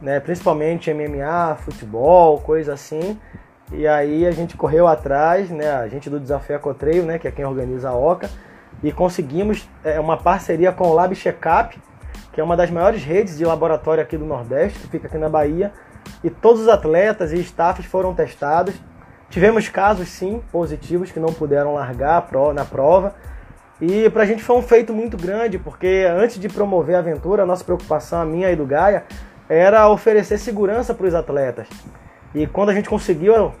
né, 0.00 0.20
principalmente 0.20 0.92
MMA, 0.92 1.56
futebol, 1.56 2.38
coisa 2.40 2.72
assim. 2.74 3.18
E 3.72 3.86
aí 3.86 4.26
a 4.26 4.30
gente 4.30 4.56
correu 4.56 4.86
atrás, 4.86 5.50
né, 5.50 5.70
a 5.70 5.88
gente 5.88 6.08
do 6.08 6.18
Desafio 6.18 6.56
Ecotreio, 6.56 7.04
né, 7.04 7.18
que 7.18 7.28
é 7.28 7.30
quem 7.30 7.44
organiza 7.44 7.90
a 7.90 7.96
OCA, 7.96 8.30
e 8.82 8.92
conseguimos 8.92 9.68
é, 9.84 9.98
uma 10.00 10.16
parceria 10.16 10.72
com 10.72 10.88
o 10.88 10.94
Lab 10.94 11.14
Checkup, 11.14 11.78
que 12.32 12.40
é 12.40 12.44
uma 12.44 12.56
das 12.56 12.70
maiores 12.70 13.02
redes 13.02 13.36
de 13.36 13.44
laboratório 13.44 14.02
aqui 14.02 14.16
do 14.16 14.24
Nordeste, 14.24 14.78
que 14.78 14.88
fica 14.88 15.08
aqui 15.08 15.18
na 15.18 15.28
Bahia, 15.28 15.72
e 16.22 16.30
todos 16.30 16.62
os 16.62 16.68
atletas 16.68 17.32
e 17.32 17.38
staffs 17.40 17.84
foram 17.84 18.14
testados. 18.14 18.74
Tivemos 19.28 19.68
casos, 19.68 20.08
sim, 20.08 20.42
positivos, 20.50 21.10
que 21.10 21.20
não 21.20 21.32
puderam 21.32 21.74
largar 21.74 22.26
na 22.54 22.64
prova, 22.64 23.14
e 23.80 24.10
para 24.10 24.24
a 24.24 24.26
gente 24.26 24.42
foi 24.42 24.56
um 24.56 24.62
feito 24.62 24.92
muito 24.92 25.16
grande, 25.16 25.58
porque 25.58 26.06
antes 26.10 26.38
de 26.38 26.48
promover 26.48 26.96
a 26.96 26.98
aventura, 26.98 27.44
a 27.44 27.46
nossa 27.46 27.62
preocupação, 27.62 28.20
a 28.20 28.24
minha 28.24 28.50
e 28.50 28.56
do 28.56 28.66
Gaia, 28.66 29.04
era 29.48 29.88
oferecer 29.88 30.38
segurança 30.38 30.92
para 30.92 31.06
os 31.06 31.14
atletas. 31.14 31.68
E 32.34 32.46
quando 32.46 32.70
a 32.70 32.74
gente 32.74 32.88
conseguiu 32.88 33.52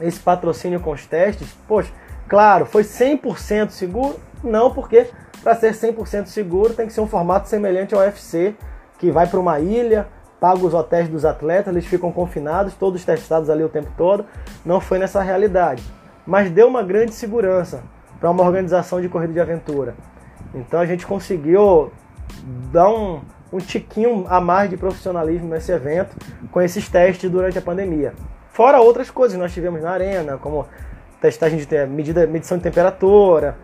esse 0.00 0.18
patrocínio 0.18 0.80
com 0.80 0.92
os 0.92 1.06
testes, 1.06 1.54
poxa, 1.66 1.92
claro, 2.26 2.64
foi 2.64 2.82
100% 2.82 3.70
seguro? 3.70 4.18
Não, 4.42 4.72
porque 4.72 5.08
para 5.42 5.54
ser 5.54 5.72
100% 5.72 6.26
seguro 6.26 6.74
tem 6.74 6.86
que 6.86 6.92
ser 6.92 7.00
um 7.00 7.06
formato 7.06 7.48
semelhante 7.48 7.94
ao 7.94 8.00
UFC, 8.00 8.54
que 8.98 9.10
vai 9.10 9.26
para 9.26 9.38
uma 9.38 9.60
ilha, 9.60 10.08
paga 10.40 10.64
os 10.64 10.74
hotéis 10.74 11.08
dos 11.08 11.24
atletas, 11.24 11.72
eles 11.72 11.86
ficam 11.86 12.10
confinados, 12.10 12.74
todos 12.74 13.04
testados 13.04 13.50
ali 13.50 13.62
o 13.62 13.68
tempo 13.68 13.90
todo. 13.96 14.24
Não 14.64 14.80
foi 14.80 14.98
nessa 14.98 15.20
realidade, 15.20 15.82
mas 16.26 16.50
deu 16.50 16.68
uma 16.68 16.82
grande 16.82 17.12
segurança 17.14 17.82
para 18.18 18.30
uma 18.30 18.42
organização 18.42 19.00
de 19.00 19.08
corrida 19.08 19.32
de 19.32 19.40
aventura. 19.40 19.94
Então 20.54 20.80
a 20.80 20.86
gente 20.86 21.06
conseguiu 21.06 21.92
dar 22.72 22.88
um, 22.88 23.20
um 23.52 23.58
tiquinho 23.58 24.26
a 24.28 24.40
mais 24.40 24.68
de 24.68 24.76
profissionalismo 24.76 25.48
nesse 25.48 25.72
evento 25.72 26.16
com 26.50 26.60
esses 26.60 26.88
testes 26.88 27.30
durante 27.30 27.58
a 27.58 27.62
pandemia. 27.62 28.12
Fora 28.50 28.80
outras 28.80 29.10
coisas 29.10 29.36
que 29.36 29.42
nós 29.42 29.52
tivemos 29.52 29.82
na 29.82 29.90
arena, 29.90 30.36
como 30.36 30.66
testagem 31.20 31.58
de 31.58 31.86
medida, 31.86 32.26
medição 32.26 32.56
de 32.56 32.62
temperatura, 32.62 33.56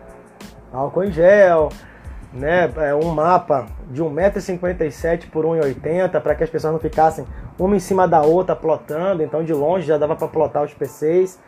álcool 0.71 1.03
em 1.03 1.11
gel, 1.11 1.69
né, 2.33 2.71
é, 2.77 2.93
um 2.93 3.09
mapa 3.09 3.65
de 3.89 4.03
1,57m 4.03 5.29
por 5.29 5.45
1,80m 5.45 6.19
para 6.21 6.35
que 6.35 6.43
as 6.43 6.49
pessoas 6.49 6.73
não 6.73 6.79
ficassem 6.79 7.25
uma 7.57 7.75
em 7.75 7.79
cima 7.79 8.07
da 8.07 8.21
outra 8.21 8.55
plotando, 8.55 9.23
então 9.23 9.43
de 9.43 9.53
longe 9.53 9.87
já 9.87 9.97
dava 9.97 10.15
para 10.15 10.27
plotar 10.27 10.63
os 10.63 10.73
PCs. 10.73 11.39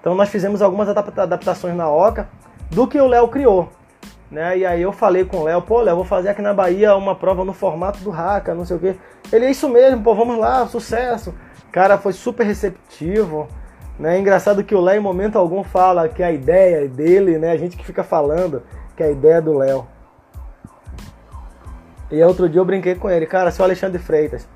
Então 0.00 0.14
nós 0.14 0.30
fizemos 0.30 0.62
algumas 0.62 0.88
adaptações 0.88 1.76
na 1.76 1.90
OCA 1.90 2.28
do 2.70 2.86
que 2.86 2.98
o 2.98 3.06
Léo 3.06 3.28
criou. 3.28 3.68
Né? 4.32 4.58
E 4.58 4.66
aí 4.66 4.80
eu 4.80 4.92
falei 4.92 5.26
com 5.26 5.36
o 5.36 5.44
Léo, 5.44 5.60
pô, 5.60 5.82
Léo, 5.82 5.96
vou 5.96 6.06
fazer 6.06 6.30
aqui 6.30 6.40
na 6.40 6.54
Bahia 6.54 6.96
uma 6.96 7.14
prova 7.14 7.44
no 7.44 7.52
formato 7.52 7.98
do 8.00 8.10
Haka, 8.10 8.54
não 8.54 8.64
sei 8.64 8.76
o 8.76 8.80
quê. 8.80 8.96
Ele 9.30 9.44
é 9.44 9.50
isso 9.50 9.68
mesmo, 9.68 10.02
pô, 10.02 10.14
vamos 10.14 10.38
lá, 10.38 10.66
sucesso. 10.66 11.34
Cara, 11.70 11.98
foi 11.98 12.14
super 12.14 12.46
receptivo. 12.46 13.46
Né? 13.98 14.18
Engraçado 14.18 14.64
que 14.64 14.74
o 14.74 14.80
Léo 14.80 14.96
em 14.96 15.02
momento 15.02 15.36
algum 15.36 15.62
fala 15.62 16.08
que 16.08 16.22
a 16.22 16.32
ideia 16.32 16.86
é 16.86 16.88
dele, 16.88 17.36
né? 17.36 17.52
A 17.52 17.58
gente 17.58 17.76
que 17.76 17.84
fica 17.84 18.02
falando 18.02 18.62
que 18.96 19.02
a 19.02 19.10
ideia 19.10 19.34
é 19.34 19.40
do 19.42 19.52
Léo. 19.52 19.86
E 22.10 22.22
outro 22.22 22.48
dia 22.48 22.60
eu 22.60 22.64
brinquei 22.64 22.94
com 22.94 23.10
ele, 23.10 23.26
cara, 23.26 23.50
seu 23.50 23.64
Alexandre 23.64 23.98
Freitas 23.98 24.48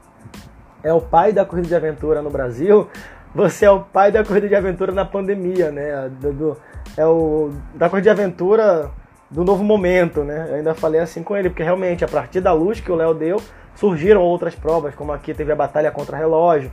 é 0.83 0.93
o 0.93 1.01
pai 1.01 1.33
da 1.33 1.45
corrida 1.45 1.69
de 1.69 1.75
aventura 1.75 2.23
no 2.23 2.31
Brasil, 2.31 2.89
você 3.35 3.67
é 3.67 3.71
o 3.71 3.81
pai 3.81 4.13
da 4.13 4.25
corrida 4.25 4.49
de 4.49 4.55
aventura 4.55 4.93
na 4.93 5.05
pandemia, 5.05 5.71
né? 5.71 6.09
Do, 6.21 6.33
do, 6.33 6.57
é 6.97 7.05
o 7.05 7.51
da 7.75 7.91
corrida 7.91 8.05
de 8.05 8.11
aventura 8.11 8.91
do 9.31 9.45
novo 9.45 9.65
momento, 9.65 10.23
né? 10.23 10.47
Eu 10.49 10.55
ainda 10.57 10.75
falei 10.75 11.01
assim 11.01 11.23
com 11.23 11.37
ele, 11.37 11.51
porque 11.51 11.63
realmente 11.63 12.05
a 12.05 12.09
partir 12.09 12.41
da 12.41 12.53
luz 12.53 12.81
que 12.81 12.91
o 12.91 12.95
Léo 12.95 13.15
deu, 13.15 13.43
surgiram 13.75 14.23
outras 14.23 14.55
provas, 14.55 14.95
como 14.95 15.13
aqui 15.13 15.35
teve 15.35 15.53
a 15.53 15.57
batalha 15.57 15.91
contra 15.91 16.17
relógio. 16.17 16.71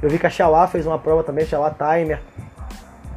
Eu 0.00 0.08
vi 0.10 0.18
que 0.18 0.26
a 0.26 0.30
Xalá 0.30 0.66
fez 0.66 0.86
uma 0.86 0.98
prova 0.98 1.22
também, 1.22 1.46
Xalá 1.46 1.70
Timer. 1.70 2.20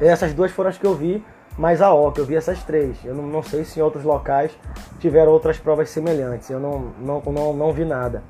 Essas 0.00 0.32
duas 0.32 0.50
foram 0.50 0.70
as 0.70 0.78
que 0.78 0.86
eu 0.86 0.94
vi, 0.94 1.22
mas 1.58 1.82
a 1.82 1.92
OC, 1.92 2.18
eu 2.18 2.24
vi 2.24 2.36
essas 2.36 2.62
três. 2.62 2.96
Eu 3.04 3.14
não, 3.14 3.26
não 3.26 3.42
sei 3.42 3.64
se 3.64 3.78
em 3.78 3.82
outros 3.82 4.04
locais 4.04 4.50
tiveram 4.98 5.30
outras 5.32 5.58
provas 5.58 5.90
semelhantes. 5.90 6.48
Eu 6.48 6.58
não, 6.58 6.92
não, 6.98 7.22
não, 7.26 7.52
não 7.52 7.72
vi 7.72 7.84
nada. 7.84 8.22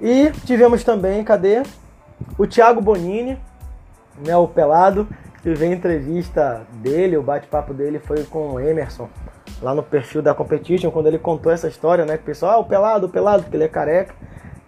E 0.00 0.30
tivemos 0.44 0.84
também, 0.84 1.24
cadê? 1.24 1.62
O 2.36 2.46
Thiago 2.46 2.82
Bonini, 2.82 3.40
né, 4.24 4.36
o 4.36 4.46
pelado, 4.46 5.08
que 5.46 5.54
veio 5.54 5.74
entrevista 5.74 6.66
dele, 6.72 7.16
o 7.16 7.22
bate-papo 7.22 7.72
dele 7.72 8.00
foi 8.00 8.24
com 8.24 8.54
o 8.54 8.60
Emerson, 8.60 9.08
lá 9.62 9.72
no 9.72 9.80
perfil 9.80 10.20
da 10.20 10.34
Competition, 10.34 10.90
quando 10.90 11.06
ele 11.06 11.20
contou 11.20 11.52
essa 11.52 11.68
história, 11.68 12.04
né? 12.04 12.16
Que 12.16 12.24
o 12.24 12.26
pessoal, 12.26 12.54
ah, 12.54 12.58
o 12.58 12.64
pelado, 12.64 13.06
o 13.06 13.08
pelado, 13.08 13.44
porque 13.44 13.56
ele 13.56 13.62
é 13.62 13.68
careca. 13.68 14.12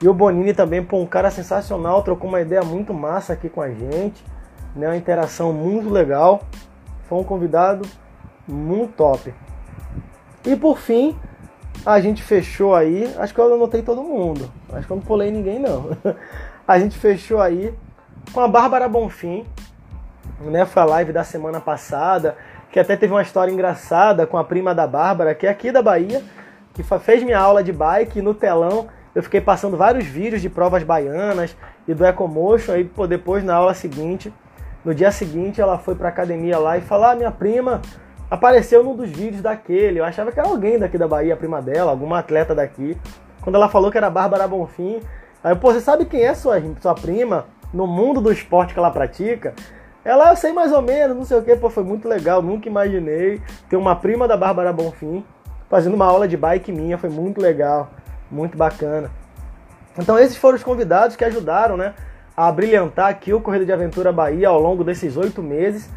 E 0.01 0.09
o 0.09 0.15
Bonini 0.15 0.55
também, 0.55 0.81
pô, 0.81 0.99
um 0.99 1.07
cara 1.07 1.33
sensacional, 1.33 2.05
trocou 2.05 2.29
uma 2.29 2.41
ideia 2.41 2.63
muito 2.63 2.95
massa 2.95 3.33
aqui 3.33 3.49
com 3.49 3.61
a 3.61 3.69
gente, 3.71 4.25
né? 4.77 4.87
Uma 4.87 4.97
interação 4.97 5.53
muito 5.53 5.91
legal. 5.91 6.43
Foi 7.09 7.19
um 7.19 7.25
convidado 7.25 7.85
muito 8.47 8.93
top. 8.93 9.35
E 10.47 10.55
por 10.55 10.79
fim, 10.79 11.19
a 11.85 11.99
gente 11.99 12.23
fechou 12.23 12.73
aí, 12.77 13.13
acho 13.19 13.35
que 13.35 13.41
eu 13.41 13.53
anotei 13.53 13.83
todo 13.83 14.01
mundo, 14.01 14.49
acho 14.73 14.87
que 14.87 14.93
eu 14.93 14.97
não 14.99 15.03
pulei 15.03 15.33
ninguém 15.33 15.59
não. 15.59 15.91
A 16.69 16.79
gente 16.79 16.99
fechou 16.99 17.41
aí 17.41 17.75
com 18.33 18.41
a 18.41 18.47
Bárbara 18.47 18.87
Bonfim, 18.87 19.47
né? 20.41 20.65
Foi 20.65 20.83
a 20.83 20.87
live 20.87 21.13
da 21.13 21.25
semana 21.25 21.61
passada, 21.61 22.37
que 22.71 22.79
até 22.79 22.97
teve 22.97 23.13
uma 23.13 23.23
história 23.23 23.51
engraçada 23.51 24.27
com 24.27 24.37
a 24.37 24.45
prima 24.45 24.75
da 24.75 24.87
Bárbara, 24.87 25.35
que 25.35 25.47
é 25.47 25.51
aqui 25.51 25.73
da 25.73 25.83
Bahia, 25.83 26.23
que 26.75 26.83
fez 26.83 27.23
minha 27.23 27.39
aula 27.39 27.63
de 27.63 27.73
bike 27.73 28.23
no 28.23 28.35
telão. 28.35 28.89
Eu 29.15 29.23
fiquei 29.23 29.41
passando 29.41 29.77
vários 29.77 30.05
vídeos 30.05 30.41
de 30.41 30.49
provas 30.49 30.83
baianas 30.83 31.57
e 31.87 31.95
do 31.95 32.07
Ecomotion, 32.07 32.73
aí 32.73 32.85
pô, 32.85 33.07
depois 33.07 33.43
na 33.43 33.55
aula 33.55 33.75
seguinte, 33.75 34.33
no 34.85 34.95
dia 34.95 35.11
seguinte 35.11 35.61
ela 35.61 35.79
foi 35.79 35.95
pra 35.95 36.09
academia 36.09 36.59
lá 36.59 36.77
e 36.79 36.81
falou: 36.81 37.07
"Ah, 37.07 37.15
minha 37.15 37.33
prima 37.33 37.81
apareceu 38.31 38.85
num 38.85 38.95
dos 38.95 39.11
vídeos 39.11 39.43
daquele. 39.43 39.99
Eu 39.99 40.05
achava 40.05 40.31
que 40.31 40.39
era 40.39 40.49
alguém 40.49 40.79
daqui 40.79 40.99
da 40.99 41.09
Bahia, 41.09 41.35
a 41.35 41.37
prima 41.37 41.61
dela, 41.63 41.91
alguma 41.91 42.19
atleta 42.19 42.55
daqui. 42.55 42.97
Quando 43.41 43.55
ela 43.55 43.69
falou 43.69 43.91
que 43.91 43.97
era 43.97 44.11
Bárbara 44.11 44.47
Bonfim, 44.47 45.01
aí, 45.43 45.55
pô, 45.57 45.73
você 45.73 45.81
sabe 45.81 46.05
quem 46.05 46.23
é 46.23 46.35
sua, 46.35 46.61
sua 46.81 46.95
prima 46.95 47.47
no 47.73 47.87
mundo 47.87 48.21
do 48.21 48.31
esporte 48.31 48.75
que 48.75 48.79
ela 48.79 48.91
pratica? 48.91 49.55
Ela, 50.09 50.31
eu 50.31 50.37
sei 50.37 50.55
mais 50.55 50.73
ou 50.73 50.81
menos, 50.81 51.15
não 51.15 51.25
sei 51.27 51.37
o 51.37 51.43
que, 51.43 51.55
pô, 51.55 51.69
foi 51.69 51.85
muito 51.85 52.09
legal, 52.09 52.41
nunca 52.41 52.67
imaginei 52.67 53.43
ter 53.69 53.77
uma 53.77 53.95
prima 53.95 54.27
da 54.27 54.39
Bárbara 54.39 54.73
Bonfim 54.73 55.23
fazendo 55.69 55.93
uma 55.93 56.07
aula 56.07 56.27
de 56.27 56.35
bike 56.35 56.73
minha, 56.73 56.97
foi 56.97 57.11
muito 57.11 57.43
legal, 57.43 57.91
muito 58.31 58.57
bacana. 58.57 59.11
Então 59.99 60.19
esses 60.19 60.39
foram 60.39 60.57
os 60.57 60.65
convidados 60.65 61.15
que 61.15 61.23
ajudaram, 61.27 61.77
né, 61.77 61.93
a 62.35 62.51
brilhantar 62.51 63.11
aqui 63.11 63.35
o 63.35 63.41
Corrida 63.43 63.67
de 63.67 63.73
Aventura 63.73 64.11
Bahia 64.11 64.49
ao 64.49 64.59
longo 64.59 64.83
desses 64.83 65.15
oito 65.19 65.43
meses. 65.43 65.91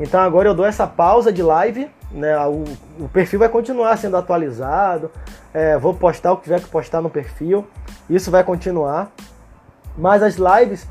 Então 0.00 0.22
agora 0.22 0.48
eu 0.48 0.54
dou 0.54 0.64
essa 0.64 0.86
pausa 0.86 1.30
de 1.30 1.42
live, 1.42 1.90
né? 2.10 2.38
O, 2.46 2.64
o 2.98 3.08
perfil 3.10 3.40
vai 3.40 3.50
continuar 3.50 3.94
sendo 3.98 4.16
atualizado. 4.16 5.10
É, 5.52 5.76
vou 5.76 5.92
postar 5.92 6.32
o 6.32 6.38
que 6.38 6.44
tiver 6.44 6.62
que 6.62 6.68
postar 6.68 7.02
no 7.02 7.10
perfil. 7.10 7.66
Isso 8.08 8.30
vai 8.30 8.42
continuar. 8.42 9.10
Mas 9.98 10.22
as 10.22 10.36
lives 10.36 10.88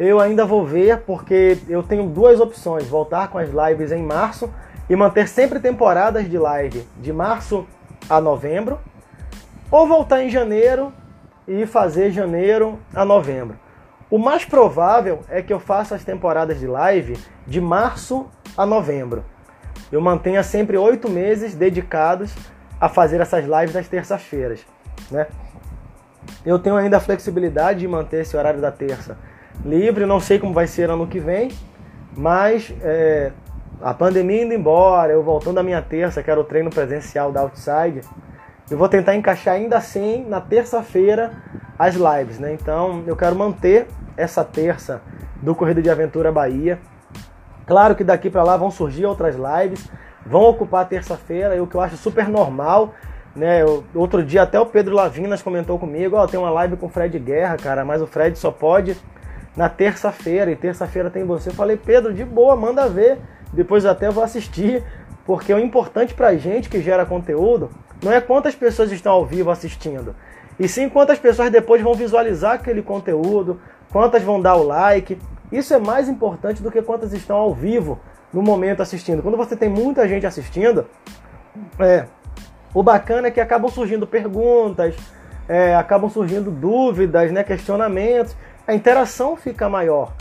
eu 0.00 0.18
ainda 0.18 0.46
vou 0.46 0.64
ver 0.64 1.00
porque 1.00 1.58
eu 1.68 1.82
tenho 1.82 2.06
duas 2.08 2.40
opções: 2.40 2.88
voltar 2.88 3.28
com 3.28 3.36
as 3.36 3.50
lives 3.50 3.92
em 3.92 4.02
março 4.02 4.50
e 4.88 4.96
manter 4.96 5.28
sempre 5.28 5.60
temporadas 5.60 6.28
de 6.28 6.38
live 6.38 6.88
de 6.96 7.12
março 7.12 7.66
a 8.08 8.18
novembro, 8.18 8.80
ou 9.70 9.86
voltar 9.86 10.22
em 10.22 10.30
janeiro 10.30 10.90
e 11.46 11.66
fazer 11.66 12.10
janeiro 12.12 12.78
a 12.94 13.04
novembro. 13.04 13.58
O 14.10 14.18
mais 14.18 14.44
provável 14.44 15.20
é 15.28 15.42
que 15.42 15.52
eu 15.52 15.60
faça 15.60 15.94
as 15.94 16.02
temporadas 16.02 16.58
de 16.58 16.66
live 16.66 17.18
de 17.46 17.60
março 17.60 18.26
a 18.56 18.64
novembro. 18.64 19.22
Eu 19.92 20.00
mantenha 20.00 20.42
sempre 20.42 20.78
oito 20.78 21.10
meses 21.10 21.54
dedicados 21.54 22.34
a 22.80 22.88
fazer 22.88 23.20
essas 23.20 23.44
lives 23.44 23.76
às 23.76 23.86
terças-feiras, 23.86 24.64
né? 25.10 25.26
Eu 26.44 26.58
tenho 26.58 26.76
ainda 26.76 26.96
a 26.96 27.00
flexibilidade 27.00 27.80
de 27.80 27.88
manter 27.88 28.22
esse 28.22 28.36
horário 28.36 28.60
da 28.60 28.72
terça 28.72 29.18
livre, 29.64 30.06
não 30.06 30.20
sei 30.20 30.38
como 30.38 30.52
vai 30.52 30.66
ser 30.66 30.90
ano 30.90 31.06
que 31.06 31.18
vem, 31.18 31.50
mas 32.16 32.72
é, 32.82 33.32
a 33.80 33.94
pandemia 33.94 34.44
indo 34.44 34.54
embora, 34.54 35.12
eu 35.12 35.22
voltando 35.22 35.58
à 35.58 35.62
minha 35.62 35.80
terça, 35.82 36.22
que 36.22 36.30
era 36.30 36.40
o 36.40 36.44
treino 36.44 36.70
presencial 36.70 37.32
da 37.32 37.40
Outside, 37.40 38.00
eu 38.70 38.78
vou 38.78 38.88
tentar 38.88 39.16
encaixar 39.16 39.54
ainda 39.54 39.76
assim 39.76 40.24
na 40.28 40.40
terça-feira 40.40 41.32
as 41.78 41.94
lives, 41.94 42.38
né? 42.38 42.52
Então 42.52 43.02
eu 43.06 43.16
quero 43.16 43.34
manter 43.34 43.88
essa 44.16 44.44
terça 44.44 45.02
do 45.42 45.54
Corrida 45.54 45.82
de 45.82 45.90
Aventura 45.90 46.30
Bahia. 46.30 46.78
Claro 47.66 47.94
que 47.94 48.04
daqui 48.04 48.30
para 48.30 48.42
lá 48.42 48.56
vão 48.56 48.70
surgir 48.70 49.06
outras 49.06 49.34
lives, 49.34 49.90
vão 50.24 50.42
ocupar 50.42 50.88
terça-feira, 50.88 51.56
e 51.56 51.60
o 51.60 51.66
que 51.66 51.74
eu 51.74 51.80
acho 51.80 51.96
super 51.96 52.28
normal, 52.28 52.94
né? 53.34 53.62
Eu, 53.62 53.82
outro 53.94 54.22
dia 54.22 54.42
até 54.42 54.60
o 54.60 54.66
Pedro 54.66 54.94
Lavinas 54.94 55.42
comentou 55.42 55.78
comigo, 55.78 56.16
ó, 56.16 56.24
oh, 56.24 56.26
tem 56.28 56.38
uma 56.38 56.50
live 56.50 56.76
com 56.76 56.86
o 56.86 56.90
Fred 56.90 57.18
Guerra, 57.18 57.56
cara, 57.56 57.84
mas 57.84 58.02
o 58.02 58.06
Fred 58.06 58.38
só 58.38 58.50
pode 58.50 58.96
na 59.60 59.68
terça-feira, 59.68 60.50
e 60.50 60.56
terça-feira 60.56 61.10
tem 61.10 61.22
você. 61.22 61.50
Eu 61.50 61.54
falei, 61.54 61.76
Pedro, 61.76 62.14
de 62.14 62.24
boa, 62.24 62.56
manda 62.56 62.88
ver. 62.88 63.18
Depois 63.52 63.84
eu 63.84 63.90
até 63.90 64.08
vou 64.08 64.24
assistir, 64.24 64.82
porque 65.26 65.52
o 65.52 65.58
importante 65.58 66.14
pra 66.14 66.34
gente 66.34 66.70
que 66.70 66.80
gera 66.80 67.04
conteúdo 67.04 67.68
não 68.02 68.10
é 68.10 68.22
quantas 68.22 68.54
pessoas 68.54 68.90
estão 68.90 69.12
ao 69.12 69.26
vivo 69.26 69.50
assistindo, 69.50 70.16
e 70.58 70.66
sim 70.66 70.88
quantas 70.88 71.18
pessoas 71.18 71.50
depois 71.50 71.82
vão 71.82 71.92
visualizar 71.92 72.52
aquele 72.54 72.80
conteúdo, 72.80 73.60
quantas 73.92 74.22
vão 74.22 74.40
dar 74.40 74.54
o 74.54 74.62
like. 74.62 75.18
Isso 75.52 75.74
é 75.74 75.78
mais 75.78 76.08
importante 76.08 76.62
do 76.62 76.70
que 76.70 76.80
quantas 76.80 77.12
estão 77.12 77.36
ao 77.36 77.52
vivo 77.52 78.00
no 78.32 78.40
momento 78.40 78.80
assistindo. 78.80 79.22
Quando 79.22 79.36
você 79.36 79.54
tem 79.54 79.68
muita 79.68 80.08
gente 80.08 80.24
assistindo, 80.24 80.86
é, 81.78 82.06
o 82.72 82.82
bacana 82.82 83.28
é 83.28 83.30
que 83.30 83.40
acabam 83.40 83.70
surgindo 83.70 84.06
perguntas, 84.06 84.94
é, 85.46 85.74
acabam 85.74 86.08
surgindo 86.08 86.50
dúvidas, 86.50 87.30
né, 87.30 87.44
questionamentos, 87.44 88.34
a 88.66 88.74
interação 88.74 89.36
fica 89.36 89.68
maior. 89.68 90.12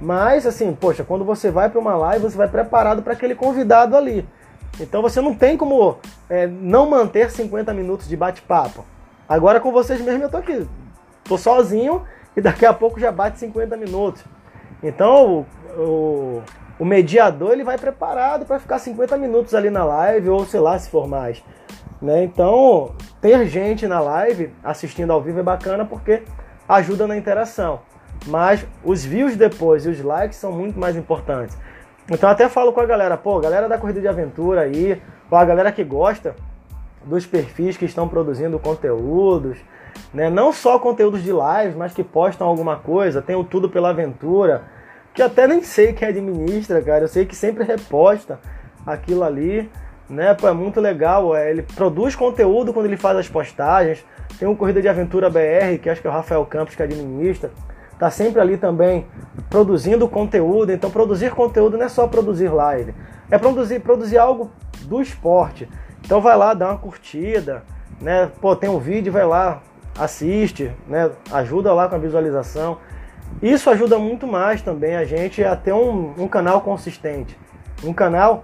Mas 0.00 0.46
assim, 0.46 0.74
poxa, 0.74 1.04
quando 1.04 1.24
você 1.24 1.50
vai 1.50 1.70
para 1.70 1.78
uma 1.78 1.94
live, 1.94 2.24
você 2.24 2.36
vai 2.36 2.48
preparado 2.48 3.02
para 3.02 3.12
aquele 3.12 3.34
convidado 3.34 3.96
ali. 3.96 4.26
Então 4.80 5.02
você 5.02 5.20
não 5.20 5.34
tem 5.34 5.56
como 5.56 5.98
é, 6.28 6.46
não 6.46 6.88
manter 6.88 7.30
50 7.30 7.72
minutos 7.74 8.08
de 8.08 8.16
bate-papo. 8.16 8.84
Agora 9.28 9.60
com 9.60 9.70
vocês 9.70 10.00
mesmo 10.00 10.24
eu 10.24 10.30
tô 10.30 10.38
aqui, 10.38 10.66
tô 11.24 11.38
sozinho 11.38 12.02
e 12.36 12.40
daqui 12.40 12.66
a 12.66 12.72
pouco 12.72 12.98
já 12.98 13.12
bate 13.12 13.38
50 13.38 13.76
minutos. 13.76 14.24
Então 14.82 15.46
o, 15.76 15.80
o, 15.80 16.42
o 16.80 16.84
mediador 16.84 17.52
ele 17.52 17.64
vai 17.64 17.78
preparado 17.78 18.44
para 18.44 18.58
ficar 18.58 18.78
50 18.78 19.16
minutos 19.16 19.54
ali 19.54 19.70
na 19.70 19.84
live 19.84 20.28
ou 20.30 20.44
sei 20.44 20.60
lá 20.60 20.78
se 20.78 20.90
for 20.90 21.06
mais. 21.06 21.42
Né? 22.00 22.24
Então 22.24 22.94
ter 23.20 23.46
gente 23.46 23.86
na 23.86 24.00
live 24.00 24.52
assistindo 24.64 25.12
ao 25.12 25.22
vivo 25.22 25.38
é 25.38 25.42
bacana 25.42 25.84
porque 25.84 26.22
ajuda 26.68 27.06
na 27.06 27.16
interação. 27.16 27.80
Mas 28.26 28.66
os 28.84 29.04
views 29.04 29.36
depois 29.36 29.84
e 29.84 29.88
os 29.88 30.00
likes 30.00 30.38
são 30.38 30.52
muito 30.52 30.78
mais 30.78 30.96
importantes. 30.96 31.56
Então 32.10 32.28
até 32.28 32.48
falo 32.48 32.72
com 32.72 32.80
a 32.80 32.86
galera, 32.86 33.16
pô, 33.16 33.40
galera 33.40 33.68
da 33.68 33.78
corrida 33.78 34.00
de 34.00 34.08
aventura 34.08 34.62
aí, 34.62 35.00
ou 35.30 35.38
a 35.38 35.44
galera 35.44 35.72
que 35.72 35.82
gosta 35.82 36.34
dos 37.04 37.26
perfis 37.26 37.76
que 37.76 37.84
estão 37.84 38.08
produzindo 38.08 38.58
conteúdos, 38.58 39.58
né? 40.12 40.30
Não 40.30 40.52
só 40.52 40.78
conteúdos 40.78 41.22
de 41.22 41.32
live, 41.32 41.76
mas 41.76 41.92
que 41.92 42.04
postam 42.04 42.46
alguma 42.46 42.76
coisa, 42.76 43.22
tem 43.22 43.36
o 43.36 43.44
Tudo 43.44 43.68
pela 43.68 43.90
Aventura, 43.90 44.64
que 45.14 45.22
até 45.22 45.46
nem 45.46 45.62
sei 45.62 45.92
quem 45.92 46.08
administra, 46.08 46.80
cara. 46.82 47.04
Eu 47.04 47.08
sei 47.08 47.24
que 47.24 47.36
sempre 47.36 47.64
reposta 47.64 48.38
aquilo 48.86 49.22
ali, 49.24 49.70
né? 50.12 50.34
Pô, 50.34 50.46
é 50.48 50.52
muito 50.52 50.80
legal. 50.80 51.34
É, 51.34 51.50
ele 51.50 51.62
produz 51.62 52.14
conteúdo 52.14 52.72
quando 52.72 52.86
ele 52.86 52.96
faz 52.96 53.16
as 53.16 53.28
postagens. 53.28 54.04
Tem 54.38 54.46
o 54.48 54.56
Corrida 54.56 54.80
de 54.80 54.88
Aventura 54.88 55.30
BR, 55.30 55.78
que 55.82 55.90
acho 55.90 56.00
que 56.00 56.06
é 56.06 56.10
o 56.10 56.12
Rafael 56.12 56.44
Campos 56.46 56.74
que 56.74 56.82
administra 56.82 57.50
está 58.02 58.10
sempre 58.10 58.40
ali 58.40 58.56
também 58.56 59.06
produzindo 59.48 60.08
conteúdo. 60.08 60.72
Então, 60.72 60.90
produzir 60.90 61.30
conteúdo 61.30 61.78
não 61.78 61.86
é 61.86 61.88
só 61.88 62.08
produzir 62.08 62.48
live, 62.48 62.92
é 63.30 63.38
produzir, 63.38 63.80
produzir 63.80 64.18
algo 64.18 64.50
do 64.82 65.00
esporte. 65.00 65.68
Então, 66.04 66.20
vai 66.20 66.36
lá, 66.36 66.52
dá 66.52 66.70
uma 66.70 66.78
curtida, 66.78 67.62
né? 68.00 68.28
Pô, 68.40 68.56
tem 68.56 68.68
um 68.68 68.80
vídeo, 68.80 69.12
vai 69.12 69.24
lá, 69.24 69.62
assiste, 69.96 70.72
né? 70.88 71.10
Ajuda 71.30 71.72
lá 71.72 71.88
com 71.88 71.94
a 71.94 71.98
visualização. 71.98 72.78
Isso 73.40 73.70
ajuda 73.70 73.98
muito 73.98 74.26
mais 74.26 74.60
também 74.60 74.96
a 74.96 75.04
gente 75.04 75.44
a 75.44 75.54
ter 75.54 75.72
um, 75.72 76.12
um 76.18 76.26
canal 76.26 76.60
consistente, 76.60 77.38
um 77.84 77.92
canal 77.92 78.42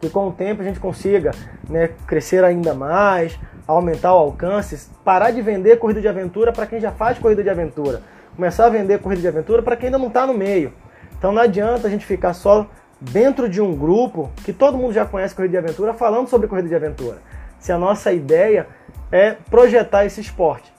que 0.00 0.10
com 0.10 0.28
o 0.28 0.32
tempo 0.32 0.62
a 0.62 0.64
gente 0.64 0.80
consiga 0.80 1.30
né, 1.68 1.90
crescer 2.06 2.44
ainda 2.44 2.74
mais, 2.74 3.38
aumentar 3.66 4.14
o 4.14 4.18
alcance, 4.18 4.88
parar 5.04 5.30
de 5.30 5.42
vender 5.42 5.78
corrida 5.78 6.00
de 6.00 6.08
aventura 6.08 6.52
para 6.52 6.66
quem 6.66 6.80
já 6.80 6.92
faz 6.92 7.18
corrida 7.18 7.42
de 7.42 7.50
aventura 7.50 8.02
começar 8.36 8.66
a 8.66 8.68
vender 8.68 9.00
corrida 9.00 9.22
de 9.22 9.28
aventura 9.28 9.62
para 9.62 9.74
quem 9.76 9.86
ainda 9.86 9.98
não 9.98 10.08
está 10.08 10.26
no 10.26 10.34
meio. 10.34 10.72
Então 11.18 11.32
não 11.32 11.42
adianta 11.42 11.88
a 11.88 11.90
gente 11.90 12.04
ficar 12.04 12.34
só 12.34 12.68
dentro 13.00 13.48
de 13.48 13.60
um 13.60 13.74
grupo 13.74 14.30
que 14.44 14.52
todo 14.52 14.76
mundo 14.76 14.92
já 14.92 15.06
conhece 15.06 15.34
corrida 15.34 15.52
de 15.52 15.66
aventura, 15.66 15.94
falando 15.94 16.28
sobre 16.28 16.46
corrida 16.46 16.68
de 16.68 16.74
aventura. 16.74 17.18
Se 17.58 17.72
a 17.72 17.78
nossa 17.78 18.12
ideia 18.12 18.68
é 19.10 19.32
projetar 19.50 20.04
esse 20.04 20.20
esporte. 20.20 20.72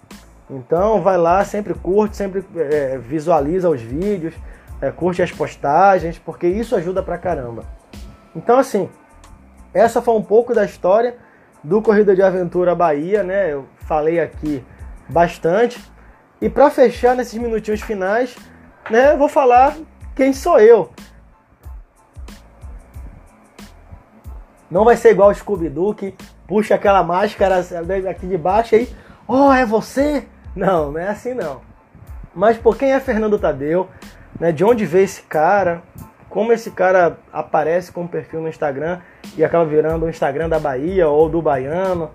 Então 0.49 1.01
vai 1.01 1.17
lá, 1.17 1.43
sempre 1.43 1.73
curte, 1.73 2.15
sempre 2.15 2.45
é, 2.55 2.97
visualiza 2.97 3.69
os 3.69 3.81
vídeos, 3.81 4.33
é, 4.79 4.91
curte 4.91 5.21
as 5.21 5.31
postagens, 5.31 6.17
porque 6.19 6.47
isso 6.47 6.75
ajuda 6.75 7.01
pra 7.01 7.17
caramba. 7.17 7.63
Então 8.35 8.59
assim, 8.59 8.87
essa 9.77 10.01
foi 10.01 10.15
um 10.15 10.23
pouco 10.23 10.53
da 10.53 10.65
história 10.65 11.15
do 11.63 11.81
Corrida 11.81 12.15
de 12.15 12.21
Aventura 12.21 12.73
Bahia, 12.73 13.23
né? 13.23 13.53
Eu 13.53 13.65
falei 13.79 14.19
aqui 14.19 14.63
bastante. 15.07 15.79
E 16.41 16.49
para 16.49 16.69
fechar 16.69 17.15
nesses 17.15 17.39
minutinhos 17.39 17.81
finais, 17.81 18.35
né, 18.89 19.15
vou 19.15 19.29
falar 19.29 19.75
quem 20.15 20.33
sou 20.33 20.59
eu. 20.59 20.91
Não 24.69 24.83
vai 24.83 24.97
ser 24.97 25.11
igual 25.11 25.29
o 25.29 25.35
Scooby-Doo 25.35 25.93
que 25.93 26.15
puxa 26.47 26.75
aquela 26.75 27.03
máscara 27.03 27.63
aqui 28.09 28.27
de 28.27 28.37
baixo 28.37 28.75
aí. 28.75 28.93
Oh, 29.27 29.51
é 29.51 29.65
você? 29.65 30.25
Não, 30.55 30.91
não 30.91 30.99
é 30.99 31.09
assim 31.09 31.33
não. 31.33 31.61
Mas 32.33 32.57
por 32.57 32.77
quem 32.77 32.93
é 32.93 32.99
Fernando 32.99 33.39
Tadeu? 33.39 33.89
Né, 34.39 34.51
de 34.51 34.63
onde 34.63 34.85
veio 34.85 35.05
esse 35.05 35.21
cara? 35.23 35.81
Como 36.29 36.51
esse 36.51 36.71
cara 36.71 37.17
aparece 37.31 37.91
com 37.91 38.01
um 38.01 38.07
perfil 38.07 38.41
no 38.41 38.49
Instagram 38.49 38.99
e 39.37 39.43
acaba 39.43 39.65
virando 39.65 40.05
o 40.05 40.09
Instagram 40.09 40.49
da 40.49 40.59
Bahia 40.59 41.07
ou 41.07 41.29
do 41.29 41.41
Baiano? 41.41 42.11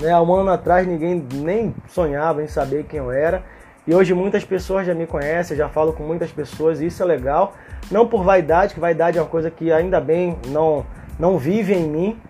Né, 0.00 0.10
há 0.10 0.22
um 0.22 0.34
ano 0.34 0.50
atrás 0.50 0.86
ninguém 0.86 1.26
nem 1.34 1.74
sonhava 1.88 2.42
em 2.42 2.48
saber 2.48 2.84
quem 2.84 2.98
eu 2.98 3.12
era. 3.12 3.42
E 3.86 3.94
hoje 3.94 4.14
muitas 4.14 4.44
pessoas 4.44 4.86
já 4.86 4.94
me 4.94 5.06
conhecem, 5.06 5.56
já 5.56 5.68
falo 5.68 5.92
com 5.92 6.04
muitas 6.04 6.30
pessoas, 6.30 6.80
e 6.80 6.86
isso 6.86 7.02
é 7.02 7.06
legal. 7.06 7.52
Não 7.90 8.06
por 8.06 8.22
vaidade, 8.22 8.74
que 8.74 8.80
vaidade 8.80 9.18
é 9.18 9.20
uma 9.20 9.28
coisa 9.28 9.50
que 9.50 9.72
ainda 9.72 10.00
bem 10.00 10.38
não 10.48 10.86
não 11.18 11.38
vive 11.38 11.74
em 11.74 11.88
mim. 11.88 12.20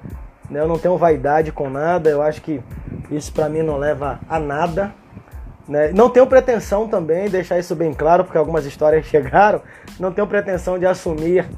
Né? 0.51 0.61
Eu 0.61 0.69
não 0.69 0.79
tenho 0.79 0.97
vaidade 0.97 1.53
com 1.53 1.71
nada. 1.71 2.11
Eu 2.11 2.21
acho 2.21 2.43
que 2.43 2.61
isso 3.11 3.33
para 3.33 3.49
mim 3.49 3.63
não 3.63 3.77
leva 3.77 4.21
a 4.29 4.39
nada. 4.39 4.93
Né? 5.73 5.91
Não 5.91 6.11
tenho 6.11 6.27
pretensão 6.27 6.87
também, 6.87 7.31
deixar 7.31 7.59
isso 7.59 7.75
bem 7.75 7.95
claro, 7.95 8.25
porque 8.25 8.37
algumas 8.37 8.67
histórias 8.67 9.07
chegaram. 9.09 9.63
Não 9.99 10.13
tenho 10.13 10.27
pretensão 10.27 10.79
de 10.79 10.85
assumir 10.85 11.49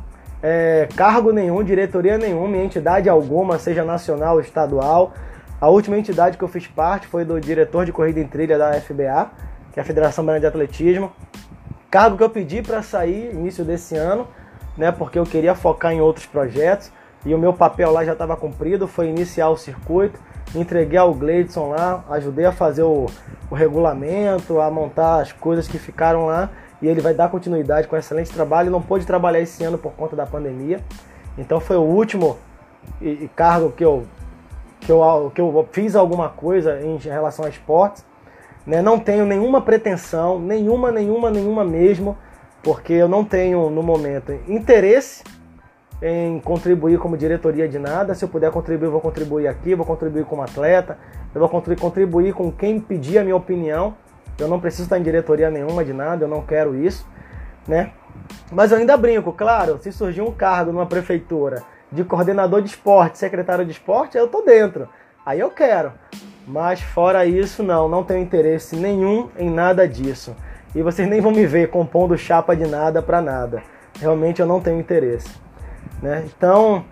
é, 0.41 0.89
cargo 0.95 1.33
nenhum, 1.33 1.65
diretoria 1.65 2.17
nenhuma, 2.17 2.57
entidade 2.57 3.09
alguma, 3.09 3.59
seja 3.59 3.85
nacional 3.85 4.37
ou 4.37 4.41
estadual. 4.41 5.13
A 5.61 5.69
última 5.69 5.99
entidade 5.99 6.39
que 6.39 6.45
eu 6.45 6.49
fiz 6.49 6.69
parte 6.69 7.09
foi 7.09 7.25
do 7.25 7.41
diretor 7.41 7.85
de 7.85 7.91
corrida 7.91 8.21
em 8.21 8.29
trilha 8.29 8.57
da 8.57 8.81
FBA, 8.81 9.33
que 9.73 9.81
é 9.81 9.83
a 9.83 9.85
Federação 9.85 10.25
Baiana 10.25 10.39
de 10.39 10.47
Atletismo. 10.47 11.11
Cargo 11.91 12.17
que 12.17 12.23
eu 12.23 12.31
pedi 12.31 12.63
para 12.63 12.83
sair 12.83 13.33
início 13.33 13.65
desse 13.65 13.97
ano, 13.97 14.29
né, 14.79 14.93
porque 14.93 15.19
eu 15.19 15.25
queria 15.25 15.57
focar 15.57 15.93
em 15.93 16.01
outros 16.01 16.27
projetos 16.27 16.93
e 17.27 17.35
o 17.35 17.39
meu 17.39 17.53
papel 17.53 17.91
lá 17.91 18.05
já 18.05 18.13
estava 18.13 18.37
cumprido, 18.37 18.87
foi 18.87 19.09
iniciar 19.09 19.49
o 19.49 19.57
circuito, 19.57 20.21
entreguei 20.55 20.99
ao 20.99 21.13
Gleidson 21.15 21.69
lá, 21.69 22.05
ajudei 22.11 22.45
a 22.45 22.53
fazer 22.53 22.83
o, 22.83 23.07
o, 23.51 23.55
regulamento, 23.55 24.61
a 24.61 24.71
montar 24.71 25.21
as 25.21 25.33
coisas 25.33 25.69
que 25.69 25.79
ficaram 25.79 26.27
lá 26.27 26.51
e 26.81 26.89
ele 26.89 27.01
vai 27.01 27.15
dar 27.15 27.29
continuidade 27.29 27.89
com 27.89 27.97
excelente 27.97 28.33
trabalho. 28.33 28.71
Não 28.71 28.83
pôde 28.83 29.07
trabalhar 29.07 29.41
esse 29.41 29.63
ano 29.65 29.79
por 29.79 29.93
conta 29.93 30.15
da 30.15 30.27
pandemia, 30.27 30.81
então 31.37 31.61
foi 31.61 31.77
o 31.77 31.83
último 31.83 32.39
cargo 33.35 33.73
que 33.73 33.85
eu, 33.85 34.05
que, 34.81 34.91
eu, 34.91 35.33
que 35.35 35.41
eu 35.41 35.69
fiz 35.73 35.97
alguma 35.97 36.29
coisa 36.29 36.81
em 36.81 36.97
relação 36.97 37.45
a 37.45 37.49
esportes. 37.49 38.05
Né? 38.67 38.81
Não 38.81 38.99
tenho 38.99 39.27
nenhuma 39.27 39.61
pretensão, 39.61 40.39
nenhuma, 40.39 40.91
nenhuma, 40.91 41.31
nenhuma 41.31 41.65
mesmo, 41.65 42.17
porque 42.63 42.93
eu 42.95 43.09
não 43.09 43.25
tenho 43.25 43.69
no 43.71 43.83
momento 43.83 44.33
interesse 44.49 45.23
em 46.07 46.39
contribuir 46.39 46.99
como 46.99 47.17
diretoria 47.17 47.67
de 47.67 47.79
nada. 47.79 48.15
Se 48.15 48.23
eu 48.23 48.29
puder 48.29 48.51
contribuir, 48.51 48.91
vou 48.91 49.01
contribuir 49.01 49.49
aqui, 49.49 49.75
vou 49.75 49.87
contribuir 49.87 50.27
como 50.27 50.43
atleta, 50.43 50.99
eu 51.35 51.41
vou 51.41 51.49
contribuir 51.49 52.35
com 52.35 52.53
quem 52.53 52.79
pedir 52.79 53.17
a 53.17 53.23
minha 53.25 53.35
opinião. 53.35 53.97
Eu 54.39 54.47
não 54.47 54.61
preciso 54.61 54.83
estar 54.83 54.99
em 54.99 55.03
diretoria 55.03 55.51
nenhuma 55.51 55.83
de 55.83 55.95
nada, 55.95 56.25
eu 56.25 56.29
não 56.29 56.43
quero 56.43 56.77
isso, 56.77 57.09
né? 57.67 57.93
Mas 58.53 58.71
eu 58.71 58.77
ainda 58.77 58.99
brinco, 58.99 59.33
claro, 59.33 59.79
se 59.79 59.91
surgir 59.91 60.21
um 60.21 60.31
cargo 60.31 60.73
numa 60.73 60.85
prefeitura 60.85 61.63
de 61.91 62.05
coordenador 62.05 62.61
de 62.61 62.69
esporte, 62.69 63.17
secretário 63.17 63.65
de 63.65 63.73
esporte, 63.73 64.19
eu 64.19 64.29
tô 64.29 64.43
dentro. 64.43 64.87
Aí 65.25 65.41
eu 65.41 65.51
quero. 65.51 65.93
Mas 66.47 66.83
fora 66.83 67.25
isso, 67.25 67.63
não, 67.63 67.89
não 67.89 68.05
tenho 68.05 68.21
interesse 68.21 68.77
nenhum 68.77 69.31
em 69.39 69.49
nada 69.49 69.89
disso. 69.89 70.37
E 70.75 70.83
vocês 70.83 71.09
nem 71.09 71.21
vão 71.21 71.33
me 71.33 71.47
ver 71.47 71.71
compondo 71.71 72.19
chapa 72.19 72.55
de 72.55 72.67
nada 72.67 73.01
para 73.01 73.23
nada. 73.23 73.63
Realmente 73.99 74.43
eu 74.43 74.47
não 74.47 74.61
tenho 74.61 74.79
interesse. 74.79 75.44
Né? 76.05 76.23
Então, 76.27 76.85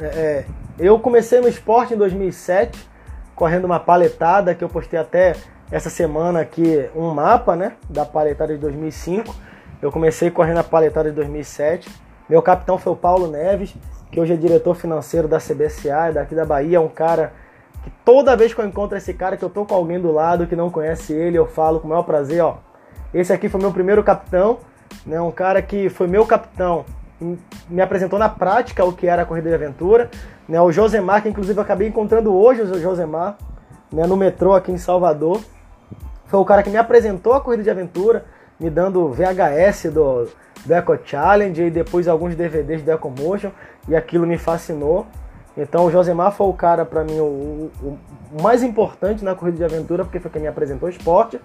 é, 0.00 0.04
é, 0.04 0.44
eu 0.78 1.00
comecei 1.00 1.40
no 1.40 1.48
esporte 1.48 1.94
em 1.94 1.96
2007, 1.96 2.88
correndo 3.34 3.64
uma 3.64 3.80
paletada 3.80 4.54
que 4.54 4.62
eu 4.62 4.68
postei 4.68 5.00
até 5.00 5.34
essa 5.68 5.90
semana 5.90 6.40
aqui 6.40 6.88
um 6.94 7.12
mapa 7.12 7.56
né, 7.56 7.72
da 7.88 8.04
paletada 8.04 8.54
de 8.54 8.60
2005. 8.60 9.34
Eu 9.82 9.90
comecei 9.90 10.30
correndo 10.30 10.58
a 10.58 10.62
paletada 10.62 11.08
de 11.08 11.16
2007. 11.16 11.90
Meu 12.28 12.40
capitão 12.40 12.78
foi 12.78 12.92
o 12.92 12.96
Paulo 12.96 13.26
Neves, 13.26 13.74
que 14.12 14.20
hoje 14.20 14.34
é 14.34 14.36
diretor 14.36 14.76
financeiro 14.76 15.26
da 15.26 15.38
CBCA, 15.38 16.12
daqui 16.14 16.32
da 16.32 16.44
Bahia, 16.44 16.76
é 16.76 16.80
um 16.80 16.88
cara 16.88 17.32
que 17.82 17.90
toda 18.04 18.36
vez 18.36 18.54
que 18.54 18.60
eu 18.60 18.64
encontro 18.64 18.96
esse 18.96 19.12
cara, 19.12 19.36
que 19.36 19.44
eu 19.44 19.50
tô 19.50 19.66
com 19.66 19.74
alguém 19.74 19.98
do 19.98 20.12
lado 20.12 20.46
que 20.46 20.54
não 20.54 20.70
conhece 20.70 21.12
ele, 21.12 21.36
eu 21.36 21.48
falo 21.48 21.80
com 21.80 21.86
o 21.86 21.90
maior 21.90 22.04
prazer, 22.04 22.44
ó. 22.44 22.58
Esse 23.12 23.32
aqui 23.32 23.48
foi 23.48 23.60
meu 23.60 23.72
primeiro 23.72 24.04
capitão, 24.04 24.58
né? 25.04 25.20
Um 25.20 25.32
cara 25.32 25.60
que 25.60 25.88
foi 25.88 26.06
meu 26.06 26.24
capitão 26.24 26.84
me 27.68 27.82
apresentou 27.82 28.18
na 28.18 28.28
prática 28.28 28.84
o 28.84 28.92
que 28.92 29.06
era 29.06 29.22
a 29.22 29.26
corrida 29.26 29.48
de 29.48 29.54
aventura. 29.54 30.10
Né, 30.48 30.60
o 30.60 30.72
Josemar, 30.72 31.22
que 31.22 31.28
inclusive 31.28 31.58
eu 31.58 31.62
acabei 31.62 31.88
encontrando 31.88 32.34
hoje 32.34 32.62
o 32.62 32.80
Josemar, 32.80 33.36
né, 33.92 34.06
no 34.06 34.16
metrô 34.16 34.54
aqui 34.54 34.72
em 34.72 34.78
Salvador. 34.78 35.40
Foi 36.26 36.40
o 36.40 36.44
cara 36.44 36.62
que 36.62 36.70
me 36.70 36.76
apresentou 36.76 37.34
a 37.34 37.40
corrida 37.40 37.62
de 37.62 37.70
aventura, 37.70 38.24
me 38.58 38.70
dando 38.70 39.08
VHS 39.08 39.90
do, 39.92 40.28
do 40.64 40.74
Eco 40.74 40.98
Challenge 41.04 41.62
e 41.62 41.70
depois 41.70 42.08
alguns 42.08 42.34
DVDs 42.34 42.82
do 42.82 42.90
Ecomotion, 42.90 43.50
e 43.88 43.96
aquilo 43.96 44.26
me 44.26 44.38
fascinou. 44.38 45.06
Então 45.56 45.86
o 45.86 45.90
Josemar 45.90 46.32
foi 46.32 46.46
o 46.46 46.52
cara 46.52 46.84
para 46.84 47.04
mim 47.04 47.18
o, 47.18 47.70
o, 47.82 47.98
o, 48.32 48.42
mais 48.42 48.62
importante 48.62 49.24
na 49.24 49.34
corrida 49.34 49.58
de 49.58 49.64
aventura, 49.64 50.04
porque 50.04 50.20
foi 50.20 50.30
quem 50.30 50.42
me 50.42 50.48
apresentou 50.48 50.88
o 50.88 50.90
esporte. 50.90 51.40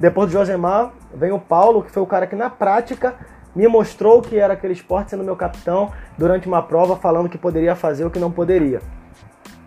Depois 0.00 0.28
do 0.28 0.32
Josemar 0.32 0.92
vem 1.14 1.32
o 1.32 1.38
Paulo, 1.38 1.82
que 1.82 1.90
foi 1.90 2.02
o 2.02 2.06
cara 2.06 2.26
que 2.26 2.34
na 2.34 2.48
prática 2.48 3.14
me 3.54 3.66
mostrou 3.68 4.22
que 4.22 4.38
era 4.38 4.54
aquele 4.54 4.72
esporte 4.72 5.10
sendo 5.10 5.24
meu 5.24 5.36
capitão 5.36 5.92
durante 6.16 6.46
uma 6.46 6.62
prova 6.62 6.96
falando 6.96 7.28
que 7.28 7.38
poderia 7.38 7.76
fazer 7.76 8.04
o 8.04 8.10
que 8.10 8.18
não 8.18 8.30
poderia. 8.30 8.80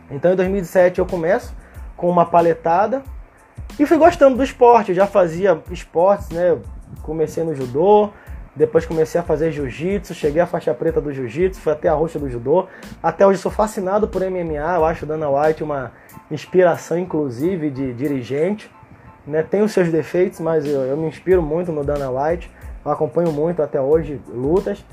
Então 0.09 0.33
em 0.33 0.35
2007 0.35 0.99
eu 0.99 1.05
começo 1.05 1.55
com 1.95 2.09
uma 2.09 2.25
paletada 2.25 3.03
e 3.79 3.85
fui 3.85 3.97
gostando 3.97 4.37
do 4.37 4.43
esporte, 4.43 4.89
eu 4.89 4.95
já 4.95 5.07
fazia 5.07 5.61
esportes, 5.71 6.29
né? 6.29 6.57
Comecei 7.01 7.43
no 7.43 7.53
judô, 7.53 8.09
depois 8.55 8.85
comecei 8.85 9.19
a 9.19 9.23
fazer 9.23 9.51
jiu-jitsu, 9.51 10.13
cheguei 10.13 10.41
à 10.41 10.45
faixa 10.45 10.73
preta 10.73 11.01
do 11.01 11.11
jiu-jitsu, 11.11 11.59
fui 11.59 11.73
até 11.73 11.89
a 11.89 11.93
roxa 11.93 12.17
do 12.17 12.29
judô. 12.29 12.67
Até 13.03 13.27
hoje 13.27 13.39
sou 13.39 13.51
fascinado 13.51 14.07
por 14.07 14.21
MMA, 14.21 14.75
eu 14.75 14.85
acho 14.85 15.05
Dana 15.05 15.29
White 15.29 15.61
uma 15.61 15.91
inspiração 16.31 16.97
inclusive 16.97 17.69
de 17.69 17.93
dirigente. 17.93 18.71
Né? 19.27 19.43
Tem 19.43 19.61
os 19.61 19.73
seus 19.73 19.91
defeitos, 19.91 20.39
mas 20.39 20.65
eu, 20.65 20.81
eu 20.83 20.95
me 20.95 21.07
inspiro 21.07 21.41
muito 21.41 21.71
no 21.71 21.83
Dana 21.83 22.09
White. 22.09 22.49
Eu 22.85 22.91
acompanho 22.91 23.31
muito 23.31 23.63
até 23.63 23.81
hoje 23.81 24.21
lutas, 24.27 24.85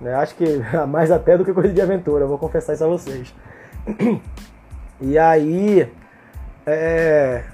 né? 0.00 0.14
acho 0.14 0.34
que 0.34 0.44
mais 0.88 1.10
até 1.10 1.36
do 1.36 1.44
que 1.44 1.52
coisa 1.52 1.72
de 1.72 1.80
aventura, 1.80 2.26
vou 2.26 2.38
confessar 2.38 2.72
isso 2.72 2.84
a 2.84 2.88
vocês. 2.88 3.34
E 5.00 5.18
aí, 5.18 5.92
é... 6.66 7.44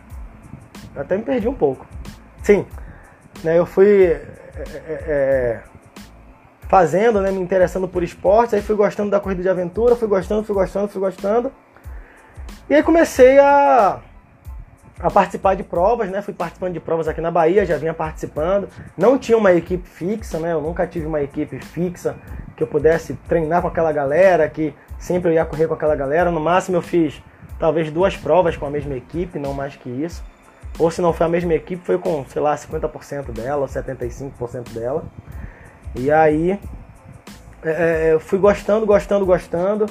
até 0.95 1.17
me 1.17 1.25
perdi 1.25 1.49
um 1.49 1.55
pouco. 1.55 1.85
Sim, 2.43 2.65
né? 3.43 3.59
eu 3.59 3.67
fui 3.67 4.05
é, 4.05 4.27
é, 4.57 5.03
é, 5.09 5.61
fazendo, 6.69 7.21
né? 7.21 7.31
me 7.31 7.41
interessando 7.41 7.89
por 7.89 8.03
esportes, 8.03 8.55
aí 8.55 8.63
fui 8.63 8.77
gostando 8.77 9.11
da 9.11 9.19
corrida 9.19 9.43
de 9.43 9.49
aventura, 9.49 9.97
fui 9.97 10.07
gostando, 10.07 10.45
fui 10.45 10.55
gostando, 10.55 10.89
fui 10.89 11.01
gostando. 11.01 11.51
E 12.69 12.75
aí 12.75 12.83
comecei 12.83 13.39
a 13.41 14.01
a 15.03 15.11
participar 15.11 15.55
de 15.55 15.63
provas, 15.63 16.11
né? 16.11 16.21
Fui 16.21 16.35
participando 16.35 16.75
de 16.75 16.81
provas 16.81 17.09
aqui 17.09 17.21
na 17.21 17.31
Bahia, 17.31 17.65
já 17.65 17.77
vinha 17.77 17.95
participando. 17.95 18.69
Não 18.97 19.19
tinha 19.19 19.37
uma 19.37 19.53
equipe 19.53 19.89
fixa, 19.89 20.39
né? 20.39 20.53
Eu 20.53 20.61
nunca 20.61 20.87
tive 20.87 21.07
uma 21.07 21.23
equipe 21.23 21.59
fixa 21.59 22.17
que 22.57 22.63
eu 22.63 22.67
pudesse 22.67 23.15
treinar 23.27 23.63
com 23.63 23.69
aquela 23.69 23.93
galera, 23.93 24.49
que 24.49 24.75
sempre 24.99 25.31
eu 25.31 25.35
ia 25.35 25.45
correr 25.45 25.67
com 25.67 25.75
aquela 25.75 25.97
galera. 25.97 26.31
No 26.31 26.41
máximo 26.41 26.77
eu 26.77 26.83
fiz 26.83 27.23
talvez 27.59 27.91
duas 27.91 28.17
provas 28.17 28.57
com 28.57 28.67
a 28.67 28.71
mesma 28.71 28.95
equipe, 28.95 29.39
não 29.39 29.55
mais 29.55 29.75
que 29.75 29.89
isso. 29.89 30.23
Ou 30.79 30.91
se 30.91 31.01
não 31.01 31.13
foi 31.13 31.27
a 31.27 31.29
mesma 31.29 31.55
equipe, 31.55 31.83
foi 31.85 31.99
com, 31.99 32.25
sei 32.27 32.41
lá, 32.41 32.55
50% 32.55 33.33
dela, 33.33 33.63
ou 33.63 33.67
75% 33.67 34.73
dela. 34.73 35.05
E 35.95 36.11
aí 36.11 36.59
é, 37.63 38.09
é, 38.09 38.13
eu 38.13 38.21
fui 38.21 38.39
gostando, 38.39 38.85
gostando, 38.85 39.25
gostando. 39.25 39.87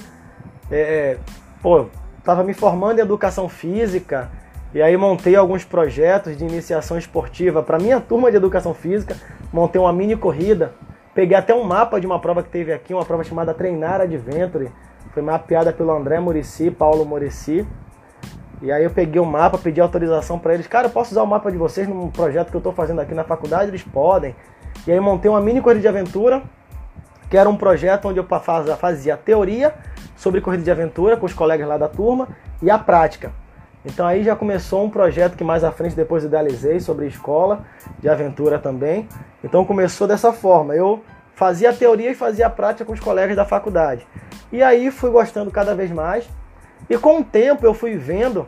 É, 0.71 1.17
pô, 1.61 1.87
tava 2.23 2.43
me 2.43 2.53
formando 2.53 2.99
em 2.99 3.01
educação 3.01 3.49
física 3.49 4.29
e 4.73 4.81
aí 4.81 4.95
montei 4.95 5.35
alguns 5.35 5.63
projetos 5.63 6.37
de 6.37 6.43
iniciação 6.43 6.97
esportiva 6.97 7.63
para 7.63 7.77
minha 7.77 7.99
turma 7.99 8.29
de 8.29 8.37
educação 8.37 8.73
física, 8.73 9.15
montei 9.51 9.81
uma 9.81 9.91
mini 9.91 10.15
corrida 10.15 10.73
Peguei 11.19 11.35
até 11.35 11.53
um 11.53 11.63
mapa 11.63 11.99
de 11.99 12.05
uma 12.05 12.17
prova 12.17 12.41
que 12.41 12.49
teve 12.49 12.71
aqui, 12.71 12.93
uma 12.93 13.03
prova 13.03 13.25
chamada 13.25 13.53
Treinar 13.53 13.99
Adventure. 13.99 14.71
Foi 15.11 15.21
mapeada 15.21 15.73
pelo 15.73 15.91
André 15.91 16.17
Murici, 16.17 16.69
Paulo 16.71 17.03
Murici. 17.03 17.67
E 18.61 18.71
aí 18.71 18.83
eu 18.83 18.89
peguei 18.89 19.19
o 19.19 19.25
um 19.25 19.27
mapa, 19.27 19.57
pedi 19.57 19.81
autorização 19.81 20.39
para 20.39 20.53
eles. 20.53 20.65
Cara, 20.65 20.87
posso 20.87 21.11
usar 21.11 21.23
o 21.23 21.27
mapa 21.27 21.51
de 21.51 21.57
vocês 21.57 21.87
num 21.89 22.09
projeto 22.09 22.51
que 22.51 22.55
eu 22.55 22.59
estou 22.59 22.71
fazendo 22.71 23.01
aqui 23.01 23.13
na 23.13 23.25
faculdade? 23.25 23.69
Eles 23.69 23.83
podem. 23.83 24.33
E 24.87 24.91
aí 24.93 24.99
montei 25.01 25.29
uma 25.29 25.41
mini 25.41 25.59
corrida 25.61 25.81
de 25.81 25.87
aventura, 25.89 26.43
que 27.29 27.35
era 27.35 27.49
um 27.49 27.57
projeto 27.57 28.07
onde 28.07 28.19
eu 28.19 28.25
fazia 28.77 29.17
teoria 29.17 29.73
sobre 30.15 30.39
corrida 30.39 30.63
de 30.63 30.71
aventura 30.71 31.17
com 31.17 31.25
os 31.25 31.33
colegas 31.33 31.67
lá 31.67 31.77
da 31.77 31.89
turma 31.89 32.29
e 32.61 32.69
a 32.69 32.77
prática. 32.77 33.31
Então 33.89 34.05
aí 34.05 34.23
já 34.23 34.35
começou 34.35 34.85
um 34.85 34.89
projeto 34.89 35.35
que 35.35 35.43
mais 35.43 35.63
à 35.63 35.71
frente 35.71 35.95
depois 35.95 36.23
idealizei 36.23 36.79
sobre 36.79 37.07
escola 37.07 37.65
de 37.99 38.07
aventura 38.07 38.59
também. 38.59 39.09
Então 39.43 39.65
começou 39.65 40.07
dessa 40.07 40.31
forma. 40.31 40.75
Eu 40.75 41.03
fazia 41.35 41.71
a 41.71 41.73
teoria 41.73 42.11
e 42.11 42.15
fazia 42.15 42.47
a 42.47 42.49
prática 42.49 42.85
com 42.85 42.93
os 42.93 42.99
colegas 42.99 43.35
da 43.35 43.45
faculdade. 43.45 44.07
E 44.51 44.61
aí 44.61 44.91
fui 44.91 45.09
gostando 45.09 45.49
cada 45.49 45.73
vez 45.73 45.91
mais. 45.91 46.29
E 46.89 46.97
com 46.97 47.19
o 47.19 47.23
tempo 47.23 47.65
eu 47.65 47.73
fui 47.73 47.95
vendo 47.97 48.45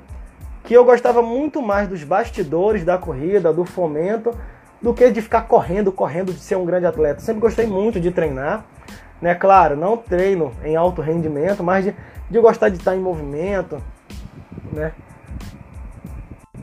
que 0.63 0.73
eu 0.75 0.85
gostava 0.85 1.21
muito 1.21 1.61
mais 1.61 1.87
dos 1.87 2.03
bastidores 2.03 2.85
da 2.85 2.97
corrida, 2.97 3.51
do 3.51 3.65
fomento, 3.65 4.31
do 4.79 4.93
que 4.93 5.09
de 5.09 5.21
ficar 5.21 5.41
correndo, 5.41 5.91
correndo, 5.91 6.31
de 6.31 6.39
ser 6.39 6.55
um 6.55 6.65
grande 6.65 6.85
atleta. 6.85 7.19
Sempre 7.19 7.41
gostei 7.41 7.65
muito 7.65 7.99
de 7.99 8.11
treinar. 8.11 8.63
Né? 9.19 9.33
Claro, 9.33 9.75
não 9.75 9.97
treino 9.97 10.51
em 10.63 10.75
alto 10.75 11.01
rendimento, 11.01 11.63
mas 11.63 11.85
de, 11.85 11.95
de 12.29 12.39
gostar 12.39 12.69
de 12.69 12.77
estar 12.77 12.95
em 12.95 12.99
movimento, 12.99 13.81
né? 14.71 14.93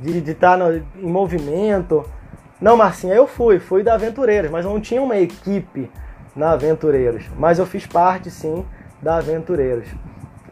De, 0.03 0.31
estar 0.31 0.57
no, 0.57 0.75
em 0.75 1.11
movimento. 1.11 2.05
Não, 2.61 2.77
Marcinha, 2.77 3.15
eu 3.15 3.27
fui, 3.27 3.59
fui 3.59 3.83
da 3.83 3.95
Aventureiros, 3.95 4.51
mas 4.51 4.65
não 4.65 4.81
tinha 4.81 5.03
uma 5.03 5.17
equipe 5.17 5.91
na 6.35 6.53
Aventureiros. 6.53 7.25
Mas 7.39 7.59
eu 7.59 7.67
fiz 7.67 7.87
parte, 7.87 8.31
sim, 8.31 8.65
da 9.01 9.17
Aventureiros. 9.17 9.89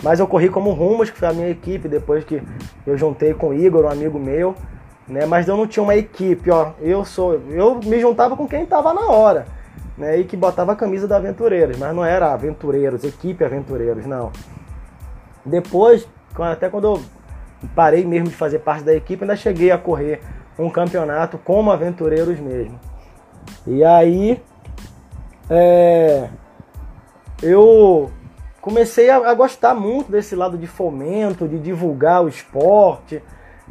Mas 0.03 0.21
eu 0.21 0.27
corri 0.27 0.49
como 0.49 0.73
Rumos, 0.73 1.11
que 1.11 1.19
foi 1.19 1.29
a 1.29 1.33
minha 1.33 1.49
equipe, 1.49 1.89
depois 1.89 2.25
que 2.25 2.43
eu 2.87 2.97
juntei 2.99 3.33
com 3.33 3.49
o 3.49 3.55
Igor, 3.55 3.85
um 3.85 3.91
amigo 3.91 4.19
meu, 4.19 4.55
né? 5.09 5.25
Mas 5.25 5.49
eu 5.49 5.57
não 5.57 5.67
tinha 5.67 5.83
uma 5.83 5.97
equipe, 5.97 6.51
ó. 6.51 6.73
Eu 6.81 7.05
sou, 7.05 7.41
eu 7.51 7.77
me 7.77 7.99
juntava 7.99 8.37
com 8.37 8.47
quem 8.47 8.65
estava 8.65 8.93
na 8.93 9.09
hora, 9.09 9.47
né? 9.97 10.19
E 10.19 10.25
que 10.25 10.37
botava 10.37 10.73
a 10.73 10.77
camisa 10.77 11.09
da 11.09 11.17
Aventureiros, 11.17 11.79
mas 11.79 11.95
não 11.95 12.05
era 12.05 12.33
Aventureiros, 12.33 13.05
equipe 13.05 13.43
Aventureiros, 13.43 14.05
não. 14.05 14.31
Depois, 15.45 16.07
até 16.39 16.69
quando 16.69 16.85
eu 16.85 17.03
parei 17.75 18.05
mesmo 18.05 18.29
de 18.29 18.35
fazer 18.35 18.61
parte 18.61 18.85
da 18.85 18.95
equipe, 18.95 19.23
ainda 19.23 19.37
cheguei 19.37 19.71
a 19.71 19.79
correr 19.79 20.21
um 20.59 20.71
campeonato 20.71 21.39
como 21.39 21.71
aventureiros 21.71 22.39
mesmo. 22.39 22.79
E 23.67 23.85
aí 23.85 24.43
é, 25.49 26.29
eu 27.43 28.11
comecei 28.61 29.11
a, 29.11 29.17
a, 29.17 29.35
gostar 29.35 29.75
muito 29.75 30.11
desse 30.11 30.35
lado 30.35 30.59
de 30.59 30.67
fomento, 30.67 31.47
de 31.47 31.59
divulgar 31.59 32.25
o 32.25 32.29
esporte, 32.29 33.23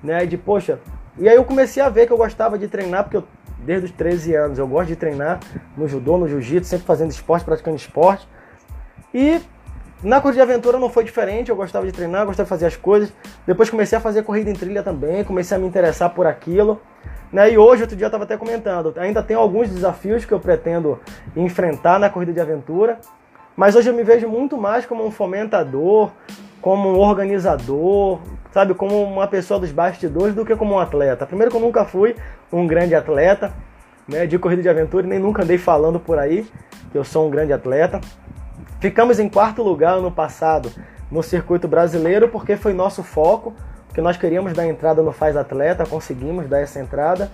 né? 0.04 0.26
De 0.26 0.38
poxa, 0.38 0.80
e 1.18 1.28
aí 1.28 1.36
eu 1.36 1.44
comecei 1.44 1.82
a 1.82 1.90
ver 1.90 2.08
que 2.08 2.14
eu 2.14 2.18
gostava 2.18 2.58
de 2.58 2.68
treinar, 2.68 3.04
porque 3.04 3.18
eu, 3.18 3.24
desde 3.60 3.88
os 3.88 3.92
13 3.92 4.36
anos 4.36 4.60
eu 4.60 4.68
gosto 4.68 4.88
de 4.88 4.96
treinar 4.96 5.40
no 5.76 5.88
judô, 5.88 6.18
no 6.18 6.28
jiu-jitsu, 6.28 6.70
sempre 6.70 6.86
fazendo 6.86 7.12
esporte, 7.12 7.46
praticando 7.46 7.78
esporte. 7.78 8.28
E 9.14 9.42
na 10.06 10.22
corrida 10.22 10.45
de 10.45 10.51
aventura 10.51 10.78
não 10.78 10.88
foi 10.88 11.03
diferente, 11.03 11.49
eu 11.49 11.56
gostava 11.56 11.86
de 11.86 11.91
treinar, 11.91 12.26
gostava 12.28 12.45
de 12.45 12.49
fazer 12.49 12.68
as 12.68 12.78
coisas. 12.78 13.12
Depois 13.45 13.72
comecei 13.72 13.97
a 13.97 14.01
fazer 14.01 14.22
corrida 14.22 14.51
em 14.51 14.53
trilha 14.53 14.84
também, 14.84 15.24
comecei 15.24 15.58
a 15.58 15.60
me 15.60 15.66
interessar 15.66 16.12
por 16.12 16.28
aquilo. 16.28 16.80
Né? 17.34 17.53
E 17.53 17.58
hoje, 17.58 17.82
outro 17.82 17.97
dia 17.97 18.06
eu 18.06 18.10
estava 18.10 18.24
até 18.24 18.38
comentando, 18.38 18.93
ainda 18.97 19.24
tem 19.24 19.36
alguns 19.36 19.68
desafios 19.68 20.24
que 20.24 20.32
eu 20.32 20.39
pretendo 20.39 20.99
enfrentar 21.36 21.99
na 21.99 22.08
corrida 22.08 22.32
de 22.32 22.39
aventura, 22.39 22.99
mas 23.58 23.76
hoje 23.76 23.89
eu 23.89 23.95
me 23.95 24.03
vejo 24.03 24.30
muito 24.30 24.58
mais 24.58 24.86
como 24.86 25.03
um 25.03 25.10
fomentador, 25.10 26.12
como 26.62 26.89
um 26.89 26.99
organizador, 26.99 28.20
sabe, 28.51 28.74
como 28.76 29.03
uma 29.03 29.28
pessoa 29.28 29.60
dos 29.60 29.72
bastidores 29.72 30.36
do 30.36 30.45
que 30.45 30.56
como 30.56 30.76
um 30.76 30.80
atleta. 30.80 31.26
Primeiro 31.26 31.49
que 31.49 31.58
eu 31.58 31.62
nunca 31.62 31.84
fui 31.84 32.16
um 32.51 32.68
grande 32.68 32.93
atleta 32.93 33.51
né, 34.08 34.28
de 34.28 34.38
corrida 34.38 34.62
de 34.62 34.70
aventura, 34.70 35.08
nem 35.08 35.18
nunca 35.18 35.41
andei 35.41 35.58
falando 35.58 35.99
por 35.99 36.20
aí 36.20 36.45
que 36.91 36.97
eu 36.97 37.03
sou 37.03 37.28
um 37.28 37.30
grande 37.30 37.51
atleta. 37.51 37.99
Ficamos 38.86 39.18
em 39.18 39.28
quarto 39.28 39.64
lugar 39.64 39.96
ano 39.96 40.12
passado 40.12 40.72
no 41.10 41.24
circuito 41.24 41.68
brasileiro 41.68 42.30
porque 42.30 42.56
foi 42.56 42.72
nosso 42.72 43.02
foco, 43.02 43.52
porque 43.88 44.00
nós 44.00 44.16
queríamos 44.16 44.54
dar 44.54 44.68
entrada 44.68 45.02
no 45.02 45.12
Faz 45.12 45.36
Atleta, 45.36 45.88
conseguimos 45.88 46.48
dar 46.48 46.60
essa 46.60 46.80
entrada, 46.80 47.32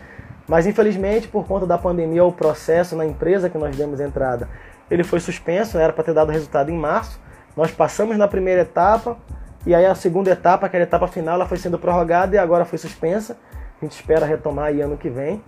mas 0.48 0.66
infelizmente 0.66 1.28
por 1.28 1.46
conta 1.46 1.66
da 1.66 1.78
pandemia 1.78 2.24
o 2.24 2.32
processo 2.32 2.96
na 2.96 3.06
empresa 3.06 3.50
que 3.50 3.58
nós 3.58 3.76
demos 3.76 4.00
entrada, 4.00 4.48
ele 4.90 5.04
foi 5.04 5.20
suspenso, 5.20 5.78
era 5.78 5.92
para 5.92 6.06
ter 6.06 6.14
dado 6.14 6.32
resultado 6.32 6.72
em 6.72 6.78
março. 6.78 7.20
Nós 7.58 7.70
passamos 7.70 8.18
na 8.18 8.30
primeira 8.30 8.62
etapa 8.62 9.18
e 9.66 9.76
aí 9.76 9.86
a 9.86 9.94
segunda 9.94 10.32
etapa, 10.32 10.68
aquela 10.68 10.84
etapa 10.84 11.06
final, 11.10 11.36
ela 11.36 11.46
foi 11.46 11.58
sendo 11.58 11.78
prorrogada 11.78 12.34
e 12.34 12.40
agora 12.40 12.64
foi 12.64 12.78
suspensa. 12.78 13.36
A 13.82 13.84
gente 13.84 13.92
espera 13.92 14.26
retomar 14.26 14.68
aí 14.68 14.80
ano 14.80 14.96
que 14.96 15.10
vem 15.10 15.44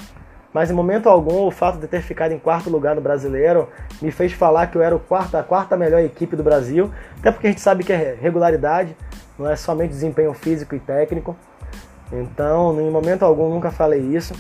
mas 0.54 0.70
em 0.70 0.74
momento 0.74 1.10
algum 1.10 1.48
o 1.48 1.52
fato 1.52 1.80
de 1.80 1.88
ter 1.88 2.02
ficado 2.02 2.32
em 2.32 2.38
quarto 2.38 2.70
lugar 2.70 2.96
no 2.96 3.02
brasileiro 3.02 3.68
me 4.02 4.12
fez 4.12 4.34
falar 4.34 4.68
que 4.68 4.78
eu 4.78 4.84
era 4.84 4.96
o 4.96 5.00
quarto, 5.00 5.36
a 5.36 5.44
quarta 5.44 5.76
melhor 5.76 6.00
equipe 6.02 6.36
do 6.36 6.44
Brasil, 6.44 6.92
até 7.20 7.32
porque 7.32 7.48
a 7.48 7.50
gente 7.50 7.62
sabe 7.62 7.84
que 7.84 7.92
é 7.92 8.16
regularidade, 8.22 8.96
não 9.38 9.50
é 9.50 9.56
somente 9.56 9.90
desempenho 9.90 10.34
físico 10.34 10.76
e 10.76 10.80
técnico. 10.80 11.36
Então, 12.12 12.80
em 12.80 12.92
momento 12.92 13.24
algum 13.24 13.50
nunca 13.50 13.72
falei 13.72 14.00
isso. 14.00 14.36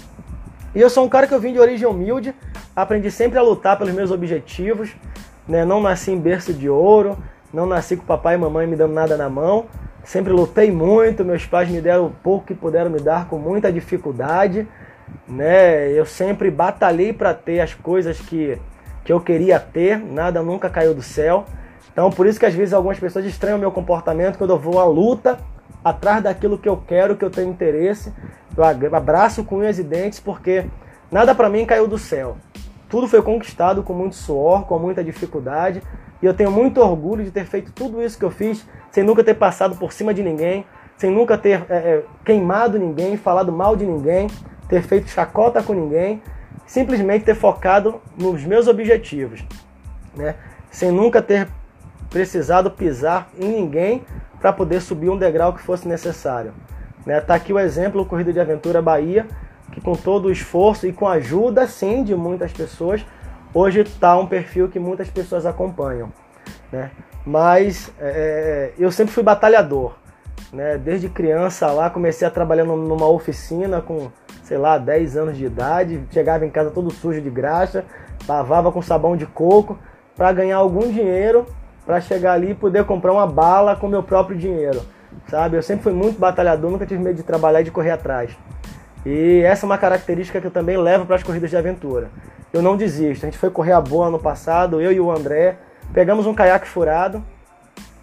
E 0.75 0.79
eu 0.79 0.89
sou 0.89 1.03
um 1.03 1.09
cara 1.09 1.25
que 1.25 1.33
eu 1.33 1.39
vim 1.39 1.53
de 1.53 1.59
origem 1.59 1.87
humilde, 1.87 2.35
aprendi 2.75 3.09
sempre 3.09 3.39
a 3.39 3.41
lutar 3.41 3.77
pelos 3.77 3.93
meus 3.93 4.11
objetivos, 4.11 4.95
né? 5.47 5.65
não 5.65 5.81
nasci 5.81 6.11
em 6.11 6.19
berço 6.19 6.53
de 6.53 6.69
ouro, 6.69 7.17
não 7.51 7.65
nasci 7.65 7.95
com 7.95 8.05
papai 8.05 8.35
e 8.35 8.37
mamãe 8.37 8.67
me 8.67 8.75
dando 8.75 8.93
nada 8.93 9.17
na 9.17 9.29
mão, 9.29 9.65
sempre 10.03 10.31
lutei 10.31 10.71
muito, 10.71 11.25
meus 11.25 11.45
pais 11.45 11.69
me 11.69 11.81
deram 11.81 12.07
o 12.07 12.09
pouco 12.09 12.47
que 12.47 12.53
puderam 12.53 12.89
me 12.89 12.99
dar 12.99 13.27
com 13.27 13.37
muita 13.37 13.71
dificuldade 13.71 14.67
né? 15.27 15.91
Eu 15.91 16.05
sempre 16.05 16.49
batalhei 16.51 17.13
para 17.13 17.33
ter 17.33 17.59
as 17.59 17.73
coisas 17.73 18.19
que, 18.19 18.57
que 19.03 19.11
eu 19.11 19.19
queria 19.19 19.59
ter, 19.59 19.97
nada 19.97 20.41
nunca 20.41 20.69
caiu 20.69 20.93
do 20.93 21.01
céu. 21.01 21.45
Então, 21.91 22.09
por 22.09 22.25
isso 22.25 22.39
que 22.39 22.45
às 22.45 22.53
vezes 22.53 22.73
algumas 22.73 22.99
pessoas 22.99 23.25
estranham 23.25 23.57
o 23.57 23.59
meu 23.59 23.71
comportamento 23.71 24.37
quando 24.37 24.49
eu 24.49 24.59
vou 24.59 24.79
à 24.79 24.85
luta 24.85 25.37
atrás 25.83 26.23
daquilo 26.23 26.57
que 26.57 26.67
eu 26.67 26.77
quero, 26.77 27.15
que 27.15 27.23
eu 27.23 27.29
tenho 27.29 27.49
interesse. 27.49 28.13
Eu 28.57 28.95
abraço 28.95 29.43
com 29.43 29.57
unhas 29.57 29.77
e 29.79 29.83
dentes 29.83 30.19
porque 30.19 30.65
nada 31.11 31.35
para 31.35 31.49
mim 31.49 31.65
caiu 31.65 31.87
do 31.87 31.97
céu. 31.97 32.37
Tudo 32.89 33.07
foi 33.07 33.21
conquistado 33.21 33.83
com 33.83 33.93
muito 33.93 34.15
suor, 34.15 34.65
com 34.65 34.77
muita 34.77 35.03
dificuldade. 35.03 35.81
E 36.21 36.25
eu 36.25 36.33
tenho 36.33 36.51
muito 36.51 36.79
orgulho 36.79 37.23
de 37.23 37.31
ter 37.31 37.45
feito 37.45 37.71
tudo 37.71 38.01
isso 38.01 38.17
que 38.17 38.23
eu 38.23 38.31
fiz 38.31 38.65
sem 38.91 39.03
nunca 39.03 39.23
ter 39.23 39.33
passado 39.33 39.75
por 39.75 39.91
cima 39.91 40.13
de 40.13 40.23
ninguém, 40.23 40.65
sem 40.95 41.11
nunca 41.11 41.37
ter 41.37 41.65
é, 41.69 41.75
é, 41.75 42.03
queimado 42.23 42.77
ninguém, 42.77 43.17
falado 43.17 43.51
mal 43.51 43.75
de 43.75 43.85
ninguém, 43.85 44.27
ter 44.73 44.81
feito 44.81 45.11
chacota 45.11 45.61
com 45.61 45.71
ninguém, 45.71 46.19
simplesmente 46.65 47.25
ter 47.25 47.35
focado 47.35 48.01
nos 48.17 48.43
meus 48.43 48.67
objetivos, 48.67 49.45
né? 50.15 50.33
Sem 50.71 50.91
nunca 50.91 51.21
ter 51.21 51.47
precisado 52.09 52.71
pisar 52.71 53.29
em 53.39 53.49
ninguém 53.49 54.03
para 54.39 54.51
poder 54.51 54.81
subir 54.81 55.11
um 55.11 55.17
degrau 55.17 55.53
que 55.53 55.61
fosse 55.61 55.87
necessário. 55.87 56.55
Né? 57.05 57.21
Tá 57.21 57.35
aqui 57.35 57.53
o 57.53 57.59
exemplo 57.59 58.03
Corrida 58.03 58.33
de 58.33 58.39
Aventura 58.39 58.81
Bahia, 58.81 59.27
que 59.71 59.79
com 59.79 59.93
todo 59.93 60.25
o 60.25 60.31
esforço 60.31 60.87
e 60.87 60.91
com 60.91 61.07
a 61.07 61.13
ajuda 61.13 61.67
sim 61.67 62.03
de 62.03 62.15
muitas 62.15 62.51
pessoas, 62.51 63.05
hoje 63.53 63.81
está 63.81 64.17
um 64.17 64.25
perfil 64.25 64.69
que 64.69 64.79
muitas 64.79 65.07
pessoas 65.07 65.45
acompanham. 65.45 66.11
Né? 66.71 66.89
Mas 67.23 67.91
é, 67.99 68.71
eu 68.79 68.91
sempre 68.91 69.13
fui 69.13 69.21
batalhador. 69.21 69.93
Né? 70.51 70.77
Desde 70.77 71.09
criança 71.09 71.71
lá 71.71 71.89
comecei 71.89 72.27
a 72.27 72.31
trabalhar 72.31 72.63
numa 72.65 73.07
oficina 73.07 73.81
com 73.81 74.11
sei 74.43 74.57
lá, 74.57 74.77
10 74.77 75.17
anos 75.17 75.37
de 75.37 75.45
idade, 75.45 76.03
chegava 76.11 76.45
em 76.45 76.49
casa 76.49 76.69
todo 76.69 76.91
sujo 76.91 77.21
de 77.21 77.29
graxa, 77.29 77.85
lavava 78.27 78.71
com 78.71 78.81
sabão 78.81 79.15
de 79.15 79.25
coco 79.25 79.79
para 80.15 80.31
ganhar 80.31 80.57
algum 80.57 80.91
dinheiro 80.91 81.47
para 81.85 81.99
chegar 81.99 82.33
ali 82.33 82.51
e 82.51 82.55
poder 82.55 82.83
comprar 82.85 83.11
uma 83.11 83.25
bala 83.25 83.75
com 83.75 83.87
meu 83.87 84.03
próprio 84.03 84.37
dinheiro, 84.37 84.81
sabe? 85.27 85.57
Eu 85.57 85.63
sempre 85.63 85.83
fui 85.83 85.93
muito 85.93 86.19
batalhador, 86.19 86.69
nunca 86.69 86.85
tive 86.85 87.01
medo 87.01 87.15
de 87.15 87.23
trabalhar 87.23 87.61
e 87.61 87.63
de 87.63 87.71
correr 87.71 87.91
atrás. 87.91 88.37
E 89.05 89.41
essa 89.43 89.65
é 89.65 89.67
uma 89.67 89.77
característica 89.77 90.39
que 90.39 90.47
eu 90.47 90.51
também 90.51 90.77
levo 90.77 91.05
para 91.05 91.15
as 91.15 91.23
corridas 91.23 91.49
de 91.49 91.57
aventura. 91.57 92.09
Eu 92.53 92.61
não 92.61 92.77
desisto. 92.77 93.25
A 93.25 93.27
gente 93.29 93.37
foi 93.37 93.49
correr 93.49 93.73
a 93.73 93.81
boa 93.81 94.07
ano 94.07 94.19
passado, 94.19 94.79
eu 94.79 94.91
e 94.91 94.99
o 94.99 95.11
André, 95.11 95.57
pegamos 95.93 96.25
um 96.25 96.33
caiaque 96.33 96.67
furado 96.67 97.23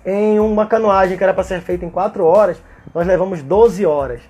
em 0.04 0.38
uma 0.40 0.66
canoagem 0.66 1.16
que 1.16 1.24
era 1.24 1.34
para 1.34 1.44
ser 1.44 1.60
feita 1.60 1.84
em 1.84 1.90
4 1.90 2.24
horas, 2.24 2.62
nós 2.94 3.06
levamos 3.06 3.42
12 3.42 3.84
horas 3.84 4.20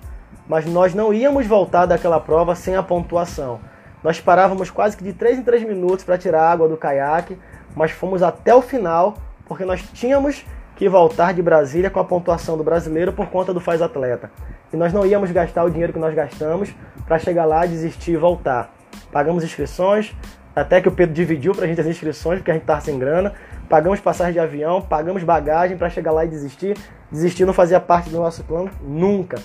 mas 0.51 0.65
nós 0.65 0.93
não 0.93 1.13
íamos 1.13 1.47
voltar 1.47 1.85
daquela 1.85 2.19
prova 2.19 2.55
sem 2.55 2.75
a 2.75 2.83
pontuação. 2.83 3.61
Nós 4.03 4.19
parávamos 4.19 4.69
quase 4.69 4.97
que 4.97 5.03
de 5.03 5.13
3 5.13 5.39
em 5.39 5.43
3 5.43 5.63
minutos 5.63 6.03
para 6.03 6.17
tirar 6.17 6.51
água 6.51 6.67
do 6.67 6.75
caiaque, 6.75 7.39
mas 7.73 7.91
fomos 7.91 8.21
até 8.21 8.53
o 8.53 8.61
final 8.61 9.15
porque 9.45 9.63
nós 9.63 9.81
tínhamos 9.93 10.45
que 10.75 10.89
voltar 10.89 11.33
de 11.33 11.41
Brasília 11.41 11.89
com 11.89 12.01
a 12.01 12.03
pontuação 12.03 12.57
do 12.57 12.65
brasileiro 12.65 13.13
por 13.13 13.27
conta 13.27 13.53
do 13.53 13.61
Faz 13.61 13.81
Atleta. 13.81 14.29
E 14.73 14.75
nós 14.75 14.91
não 14.91 15.05
íamos 15.05 15.31
gastar 15.31 15.63
o 15.63 15.69
dinheiro 15.69 15.93
que 15.93 15.99
nós 15.99 16.13
gastamos 16.13 16.75
para 17.05 17.17
chegar 17.17 17.45
lá, 17.45 17.65
desistir 17.65 18.11
e 18.11 18.17
voltar. 18.17 18.73
Pagamos 19.09 19.45
inscrições, 19.45 20.13
Até 20.55 20.81
que 20.81 20.87
o 20.87 20.91
Pedro 20.91 21.13
dividiu 21.13 21.53
pra 21.53 21.65
gente 21.65 21.79
as 21.79 21.87
inscrições, 21.87 22.39
porque 22.39 22.51
a 22.51 22.53
gente 22.53 22.65
tava 22.65 22.81
sem 22.81 22.99
grana. 22.99 23.33
Pagamos 23.69 23.99
passagem 23.99 24.33
de 24.33 24.39
avião, 24.39 24.81
pagamos 24.81 25.23
bagagem 25.23 25.77
para 25.77 25.89
chegar 25.89 26.11
lá 26.11 26.25
e 26.25 26.27
desistir. 26.27 26.77
Desistir 27.09 27.45
não 27.45 27.53
fazia 27.53 27.79
parte 27.79 28.09
do 28.09 28.17
nosso 28.17 28.43
plano 28.43 28.69
nunca. 28.81 29.37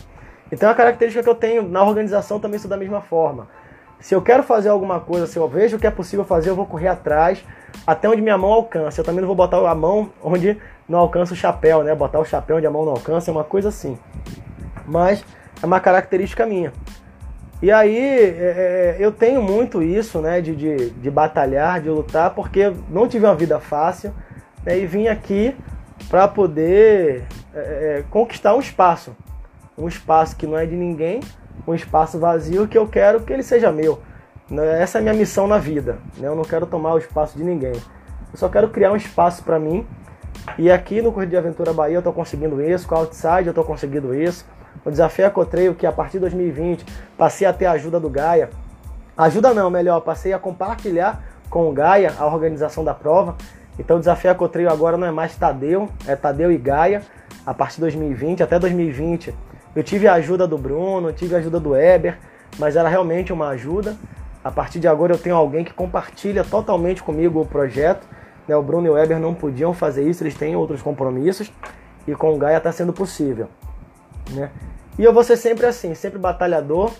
Então 0.51 0.69
a 0.69 0.75
característica 0.75 1.23
que 1.23 1.29
eu 1.29 1.35
tenho 1.35 1.63
na 1.69 1.83
organização 1.83 2.41
também 2.41 2.59
sou 2.59 2.69
da 2.69 2.77
mesma 2.77 3.01
forma. 3.01 3.49
Se 3.99 4.15
eu 4.15 4.21
quero 4.21 4.43
fazer 4.43 4.69
alguma 4.69 5.01
coisa, 5.01 5.27
se 5.27 5.39
eu 5.39 5.49
vejo 5.49 5.79
que 5.79 5.87
é 5.87 5.91
possível 5.91 6.25
fazer, 6.25 6.51
eu 6.51 6.57
vou 6.57 6.67
correr 6.67 6.89
atrás 6.89 7.43
até 7.87 8.09
onde 8.09 8.21
minha 8.21 8.37
mão 8.37 8.53
alcança. 8.53 9.01
Eu 9.01 9.05
também 9.05 9.21
não 9.21 9.27
vou 9.27 9.37
botar 9.37 9.59
a 9.59 9.75
mão 9.75 10.11
onde 10.23 10.59
não 10.89 10.99
alcança 10.99 11.33
o 11.33 11.37
chapéu, 11.37 11.83
né? 11.83 11.95
Botar 11.95 12.19
o 12.19 12.25
chapéu 12.25 12.57
onde 12.57 12.67
a 12.67 12.71
mão 12.71 12.85
não 12.85 12.93
alcança 12.93 13.31
é 13.31 13.33
uma 13.33 13.45
coisa 13.45 13.69
assim. 13.69 13.99
Mas 14.87 15.25
é 15.63 15.67
uma 15.67 15.81
característica 15.81 16.45
minha. 16.45 16.73
E 17.63 17.73
aí 17.73 17.97
é, 17.97 18.97
é, 18.97 18.97
eu 18.99 19.11
tenho 19.11 19.43
muito 19.43 19.83
isso, 19.83 20.21
né, 20.21 20.43
de, 20.43 20.55
de, 20.55 20.91
de, 20.91 21.11
batalhar, 21.11 21.81
de 21.81 21.89
lutar, 21.89 22.35
porque 22.35 22.73
não 22.91 23.09
tive 23.09 23.25
uma 23.25 23.35
vida 23.35 23.59
fácil 23.59 24.13
né, 24.65 24.79
e 24.79 24.87
vim 24.87 25.09
aqui 25.09 25.57
para 26.11 26.29
poder 26.29 27.25
é, 27.55 27.59
é, 27.59 28.05
conquistar 28.11 28.55
um 28.55 28.61
espaço. 28.61 29.17
Um 29.77 29.89
espaço 29.89 30.37
que 30.37 30.47
não 30.47 30.59
é 30.59 30.67
de 30.67 30.77
ninguém, 30.77 31.21
um 31.67 31.75
espaço 31.75 32.19
vazio 32.19 32.69
que 32.69 32.77
eu 32.77 32.87
quero 32.87 33.21
que 33.21 33.33
ele 33.33 33.43
seja 33.43 33.73
meu. 33.73 34.03
Né, 34.51 34.83
essa 34.83 34.99
é 34.99 35.01
a 35.01 35.03
minha 35.03 35.15
missão 35.15 35.47
na 35.47 35.57
vida. 35.57 35.99
Né? 36.19 36.29
Eu 36.29 36.37
não 36.37 36.45
quero 36.45 36.67
tomar 36.67 36.93
o 36.93 36.99
espaço 36.99 37.39
de 37.39 37.45
ninguém. 37.45 37.73
Eu 37.73 38.39
só 38.39 38.51
quero 38.51 38.69
criar 38.69 38.93
um 38.93 38.97
espaço 38.97 39.43
para 39.43 39.59
mim. 39.59 39.87
E 40.59 40.71
aqui 40.71 41.01
no 41.01 41.11
Corrida 41.11 41.31
de 41.31 41.37
Aventura 41.39 41.73
Bahia 41.73 41.97
eu 41.97 42.01
estou 42.01 42.13
conseguindo 42.13 42.61
isso, 42.63 42.87
com 42.87 42.95
a 42.95 42.99
Outside 42.99 43.47
eu 43.47 43.51
estou 43.51 43.65
conseguindo 43.65 44.15
isso 44.15 44.45
o 44.87 44.91
desafio 44.91 45.27
Ecotreio, 45.27 45.75
que 45.75 45.85
a 45.85 45.91
partir 45.91 46.13
de 46.13 46.21
2020 46.21 46.87
passei 47.19 47.45
a 47.45 47.53
ter 47.53 47.67
a 47.67 47.73
ajuda 47.73 47.99
do 47.99 48.09
Gaia. 48.09 48.51
Ajuda 49.19 49.53
não, 49.53 49.69
melhor, 49.69 50.01
passei 50.01 50.33
a 50.33 50.39
compartilhar 50.39 51.25
com 51.51 51.69
o 51.69 51.73
Gaia 51.73 52.15
a 52.17 52.25
organização 52.25 52.85
da 52.85 52.95
prova. 52.95 53.37
Então 53.77 53.97
o 53.97 53.99
desafio 53.99 54.31
Ecotreio 54.31 54.71
agora 54.71 54.97
não 54.97 55.07
é 55.07 55.11
mais 55.11 55.35
Tadeu, 55.35 55.89
é 56.07 56.15
Tadeu 56.15 56.53
e 56.53 56.57
Gaia. 56.57 57.03
A 57.45 57.53
partir 57.53 57.77
de 57.77 57.81
2020 57.83 58.45
até 58.45 58.61
2020 58.61 59.35
eu 59.75 59.83
tive 59.83 60.07
a 60.07 60.15
ajuda 60.15 60.47
do 60.47 60.57
Bruno, 60.57 61.13
tive 61.13 61.35
a 61.35 61.39
ajuda 61.39 61.59
do 61.59 61.77
Eber, 61.77 62.17
mas 62.57 62.77
era 62.77 62.89
realmente 62.89 63.33
uma 63.33 63.49
ajuda. 63.49 63.97
A 64.45 64.53
partir 64.53 64.79
de 64.79 64.87
agora 64.87 65.13
eu 65.13 65.19
tenho 65.19 65.35
alguém 65.35 65.65
que 65.65 65.73
compartilha 65.73 66.45
totalmente 66.45 67.03
comigo 67.03 67.41
o 67.41 67.45
projeto. 67.45 68.07
Né? 68.47 68.55
O 68.55 68.63
Bruno 68.63 68.87
e 68.87 68.91
o 68.91 68.93
Weber 68.93 69.19
não 69.19 69.35
podiam 69.35 69.75
fazer 69.75 70.09
isso, 70.09 70.23
eles 70.23 70.37
têm 70.37 70.55
outros 70.55 70.81
compromissos. 70.81 71.53
E 72.07 72.15
com 72.15 72.33
o 72.33 72.39
Gaia 72.39 72.59
está 72.59 72.71
sendo 72.71 72.93
possível. 72.93 73.49
Né? 74.31 74.49
E 74.99 75.05
eu 75.05 75.13
vou 75.13 75.23
ser 75.23 75.37
sempre 75.37 75.67
assim, 75.67 75.95
sempre 75.95 76.19
batalhador. 76.19 76.91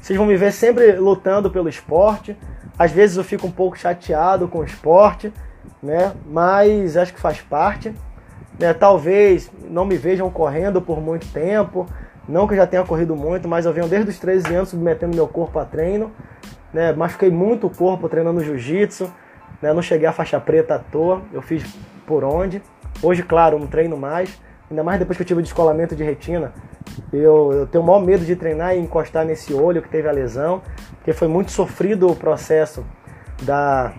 Vocês 0.00 0.16
vão 0.16 0.26
me 0.26 0.36
ver 0.36 0.52
sempre 0.52 0.92
lutando 0.92 1.50
pelo 1.50 1.68
esporte. 1.68 2.36
Às 2.78 2.92
vezes 2.92 3.16
eu 3.16 3.24
fico 3.24 3.46
um 3.46 3.50
pouco 3.50 3.78
chateado 3.78 4.46
com 4.46 4.58
o 4.58 4.64
esporte, 4.64 5.32
né? 5.82 6.12
Mas 6.26 6.96
acho 6.96 7.14
que 7.14 7.20
faz 7.20 7.40
parte. 7.40 7.94
Né? 8.58 8.74
Talvez 8.74 9.50
não 9.68 9.84
me 9.84 9.96
vejam 9.96 10.30
correndo 10.30 10.80
por 10.82 11.00
muito 11.00 11.26
tempo. 11.32 11.86
Não 12.28 12.46
que 12.46 12.52
eu 12.52 12.58
já 12.58 12.66
tenha 12.66 12.84
corrido 12.84 13.16
muito, 13.16 13.48
mas 13.48 13.64
eu 13.64 13.72
venho 13.72 13.88
desde 13.88 14.10
os 14.10 14.18
13 14.18 14.54
anos 14.54 14.68
submetendo 14.70 15.14
meu 15.14 15.26
corpo 15.26 15.58
a 15.58 15.64
treino. 15.64 16.12
Né? 16.72 16.92
Machuquei 16.92 17.30
muito 17.30 17.68
o 17.68 17.70
corpo 17.70 18.08
treinando 18.08 18.44
jiu-jitsu. 18.44 19.10
Né? 19.62 19.72
Não 19.72 19.80
cheguei 19.80 20.06
à 20.06 20.12
faixa 20.12 20.38
preta 20.38 20.74
à 20.74 20.78
toa. 20.78 21.22
Eu 21.32 21.40
fiz 21.40 21.64
por 22.06 22.22
onde. 22.22 22.62
Hoje, 23.02 23.22
claro, 23.22 23.58
não 23.58 23.66
treino 23.66 23.96
mais. 23.96 24.38
Ainda 24.70 24.82
mais 24.82 24.98
depois 24.98 25.16
que 25.16 25.22
eu 25.22 25.26
tive 25.26 25.40
o 25.40 25.42
descolamento 25.42 25.94
de 25.94 26.02
retina. 26.02 26.52
Eu, 27.12 27.52
eu 27.52 27.66
tenho 27.66 27.84
o 27.84 27.86
maior 27.86 28.00
medo 28.00 28.24
de 28.24 28.34
treinar 28.34 28.74
e 28.74 28.78
encostar 28.78 29.24
nesse 29.24 29.54
olho 29.54 29.80
que 29.80 29.88
teve 29.88 30.08
a 30.08 30.12
lesão, 30.12 30.62
porque 30.96 31.12
foi 31.12 31.28
muito 31.28 31.52
sofrido 31.52 32.08
o 32.08 32.16
processo 32.16 32.84
da, 33.42 33.92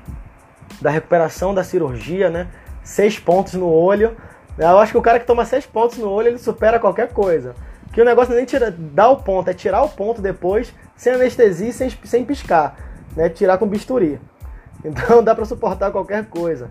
da 0.81 0.89
recuperação 0.89 1.53
da 1.53 1.63
cirurgia, 1.63 2.29
né? 2.29 2.47
Seis 2.83 3.17
pontos 3.19 3.53
no 3.53 3.69
olho. 3.69 4.15
Eu 4.57 4.79
acho 4.79 4.91
que 4.91 4.97
o 4.97 5.01
cara 5.01 5.19
que 5.19 5.25
toma 5.25 5.45
seis 5.45 5.65
pontos 5.65 5.97
no 5.97 6.09
olho, 6.09 6.29
ele 6.29 6.37
supera 6.37 6.79
qualquer 6.79 7.13
coisa. 7.13 7.55
Que 7.93 8.01
o 8.01 8.05
negócio 8.05 8.33
é 8.33 8.35
nem 8.35 8.45
tira, 8.45 8.71
dar 8.71 9.09
o 9.09 9.17
ponto, 9.17 9.49
é 9.49 9.53
tirar 9.53 9.83
o 9.83 9.89
ponto 9.89 10.21
depois, 10.21 10.73
sem 10.95 11.13
anestesia 11.13 11.69
e 11.69 11.73
sem, 11.73 11.89
sem 12.03 12.25
piscar. 12.25 12.75
Né? 13.15 13.29
Tirar 13.29 13.57
com 13.57 13.67
bisturi. 13.67 14.19
Então 14.85 15.23
dá 15.23 15.33
para 15.33 15.43
suportar 15.43 15.91
qualquer 15.91 16.27
coisa. 16.27 16.69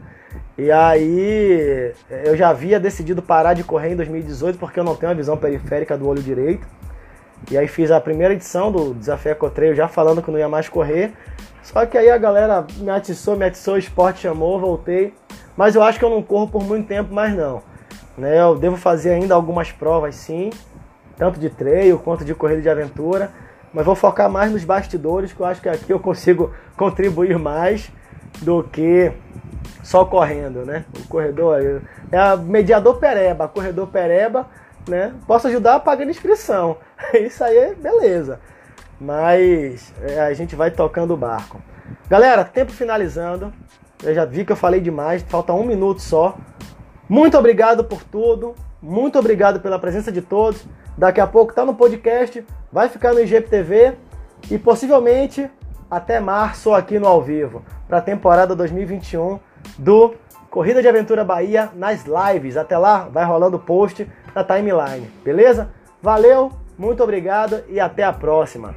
E 0.59 0.73
aí 0.73 1.93
eu 2.25 2.37
já 2.37 2.49
havia 2.49 2.81
decidido 2.81 3.21
parar 3.21 3.53
de 3.53 3.63
correr 3.63 3.93
em 3.93 3.97
2018 3.97 4.59
porque 4.59 4.81
eu 4.81 4.85
não 4.85 4.97
tenho 4.97 5.13
a 5.13 5.15
visão 5.15 5.37
periférica 5.37 5.99
do 5.99 6.09
olho 6.09 6.23
direito. 6.23 6.67
E 7.51 7.59
aí 7.59 7.69
fiz 7.69 7.91
a 7.91 8.01
primeira 8.01 8.33
edição 8.33 8.73
do 8.73 8.95
Desafio 8.95 9.33
Ecotreio 9.33 9.75
já 9.75 9.87
falando 9.87 10.23
que 10.23 10.31
não 10.31 10.39
ia 10.39 10.49
mais 10.49 10.69
correr. 10.69 11.13
Só 11.63 11.85
que 11.85 11.99
aí 11.99 12.11
a 12.11 12.17
galera 12.17 12.67
me 12.79 12.91
atiçou, 12.91 13.37
me 13.37 13.45
atiçou, 13.45 13.75
o 13.75 13.79
esporte 13.79 14.21
chamou, 14.21 14.59
voltei. 14.59 15.13
Mas 15.57 15.75
eu 15.75 15.83
acho 15.83 15.99
que 15.99 16.05
eu 16.05 16.11
não 16.11 16.23
corro 16.23 16.49
por 16.49 16.63
muito 16.63 16.87
tempo 16.87 17.13
mais 17.13 17.35
não. 17.35 17.63
Né? 18.17 18.41
Eu 18.41 18.57
devo 18.57 18.77
fazer 18.77 19.11
ainda 19.11 19.35
algumas 19.35 19.71
provas 19.71 20.15
sim, 20.15 20.51
tanto 21.19 21.39
de 21.39 21.51
treino 21.51 21.99
quanto 21.99 22.25
de 22.25 22.35
corrida 22.35 22.63
de 22.63 22.69
aventura. 22.69 23.31
Mas 23.75 23.85
vou 23.85 23.95
focar 23.95 24.31
mais 24.31 24.51
nos 24.51 24.65
bastidores, 24.65 25.33
que 25.33 25.41
eu 25.41 25.47
acho 25.47 25.61
que 25.61 25.69
aqui 25.69 25.93
eu 25.93 26.01
consigo 26.01 26.51
contribuir 26.79 27.39
mais 27.39 27.91
do 28.41 28.63
que 28.63 29.13
só 29.87 30.05
correndo, 30.05 30.67
né? 30.67 30.85
O 30.99 31.07
corredor 31.07 31.81
é 32.11 32.19
a 32.19 32.37
mediador 32.37 32.99
pereba, 32.99 33.47
corredor 33.47 33.87
pereba, 33.87 34.49
né? 34.89 35.15
Posso 35.29 35.47
ajudar 35.47 35.79
pagando 35.79 36.11
inscrição. 36.11 36.79
Isso 37.15 37.45
aí 37.45 37.57
é 37.57 37.75
beleza. 37.75 38.41
Mas 39.01 39.95
é, 40.03 40.21
a 40.23 40.35
gente 40.35 40.57
vai 40.57 40.73
tocando 40.73 41.15
o 41.15 41.17
barco. 41.17 41.63
Galera, 42.09 42.45
tempo 42.45 42.73
finalizando. 42.73 43.53
Eu 44.03 44.13
já 44.13 44.25
vi 44.25 44.45
que 44.45 44.51
eu 44.51 44.57
falei 44.57 44.81
demais, 44.81 45.23
falta 45.23 45.53
um 45.53 45.65
minuto 45.65 46.03
só. 46.03 46.37
Muito 47.09 47.39
obrigado 47.39 47.85
por 47.85 48.03
tudo. 48.03 48.57
Muito 48.83 49.21
obrigado 49.21 49.61
pela 49.61 49.79
presença 49.79 50.11
de 50.11 50.21
todos. 50.21 50.67
Daqui 50.99 51.21
a 51.21 51.29
pouco 51.29 51.55
tá 51.55 51.65
no 51.65 51.77
podcast, 51.77 52.45
vai 52.73 52.89
ficar 52.89 53.15
no 53.15 53.21
IGPTV 53.21 53.95
e 54.51 54.59
possivelmente 54.59 55.49
até 55.89 56.19
março 56.19 56.75
aqui 56.75 56.99
no 56.99 57.07
ao 57.07 57.23
vivo 57.23 57.63
para 57.87 57.99
a 57.99 58.03
temporada 58.03 58.57
2021 58.57 59.39
do 59.79 60.15
Corrida 60.51 60.81
de 60.81 60.89
Aventura 60.89 61.25
Bahia 61.25 61.71
nas 61.75 62.05
lives. 62.05 62.57
Até 62.57 62.79
lá, 62.79 63.09
vai 63.11 63.25
rolando 63.25 63.57
o 63.57 63.61
post 63.61 64.11
na 64.35 64.43
timeline, 64.43 65.11
beleza? 65.23 65.71
Valeu, 66.01 66.53
muito 66.79 67.03
obrigado 67.03 67.63
e 67.69 67.81
até 67.81 68.05
a 68.05 68.13
próxima. 68.13 68.75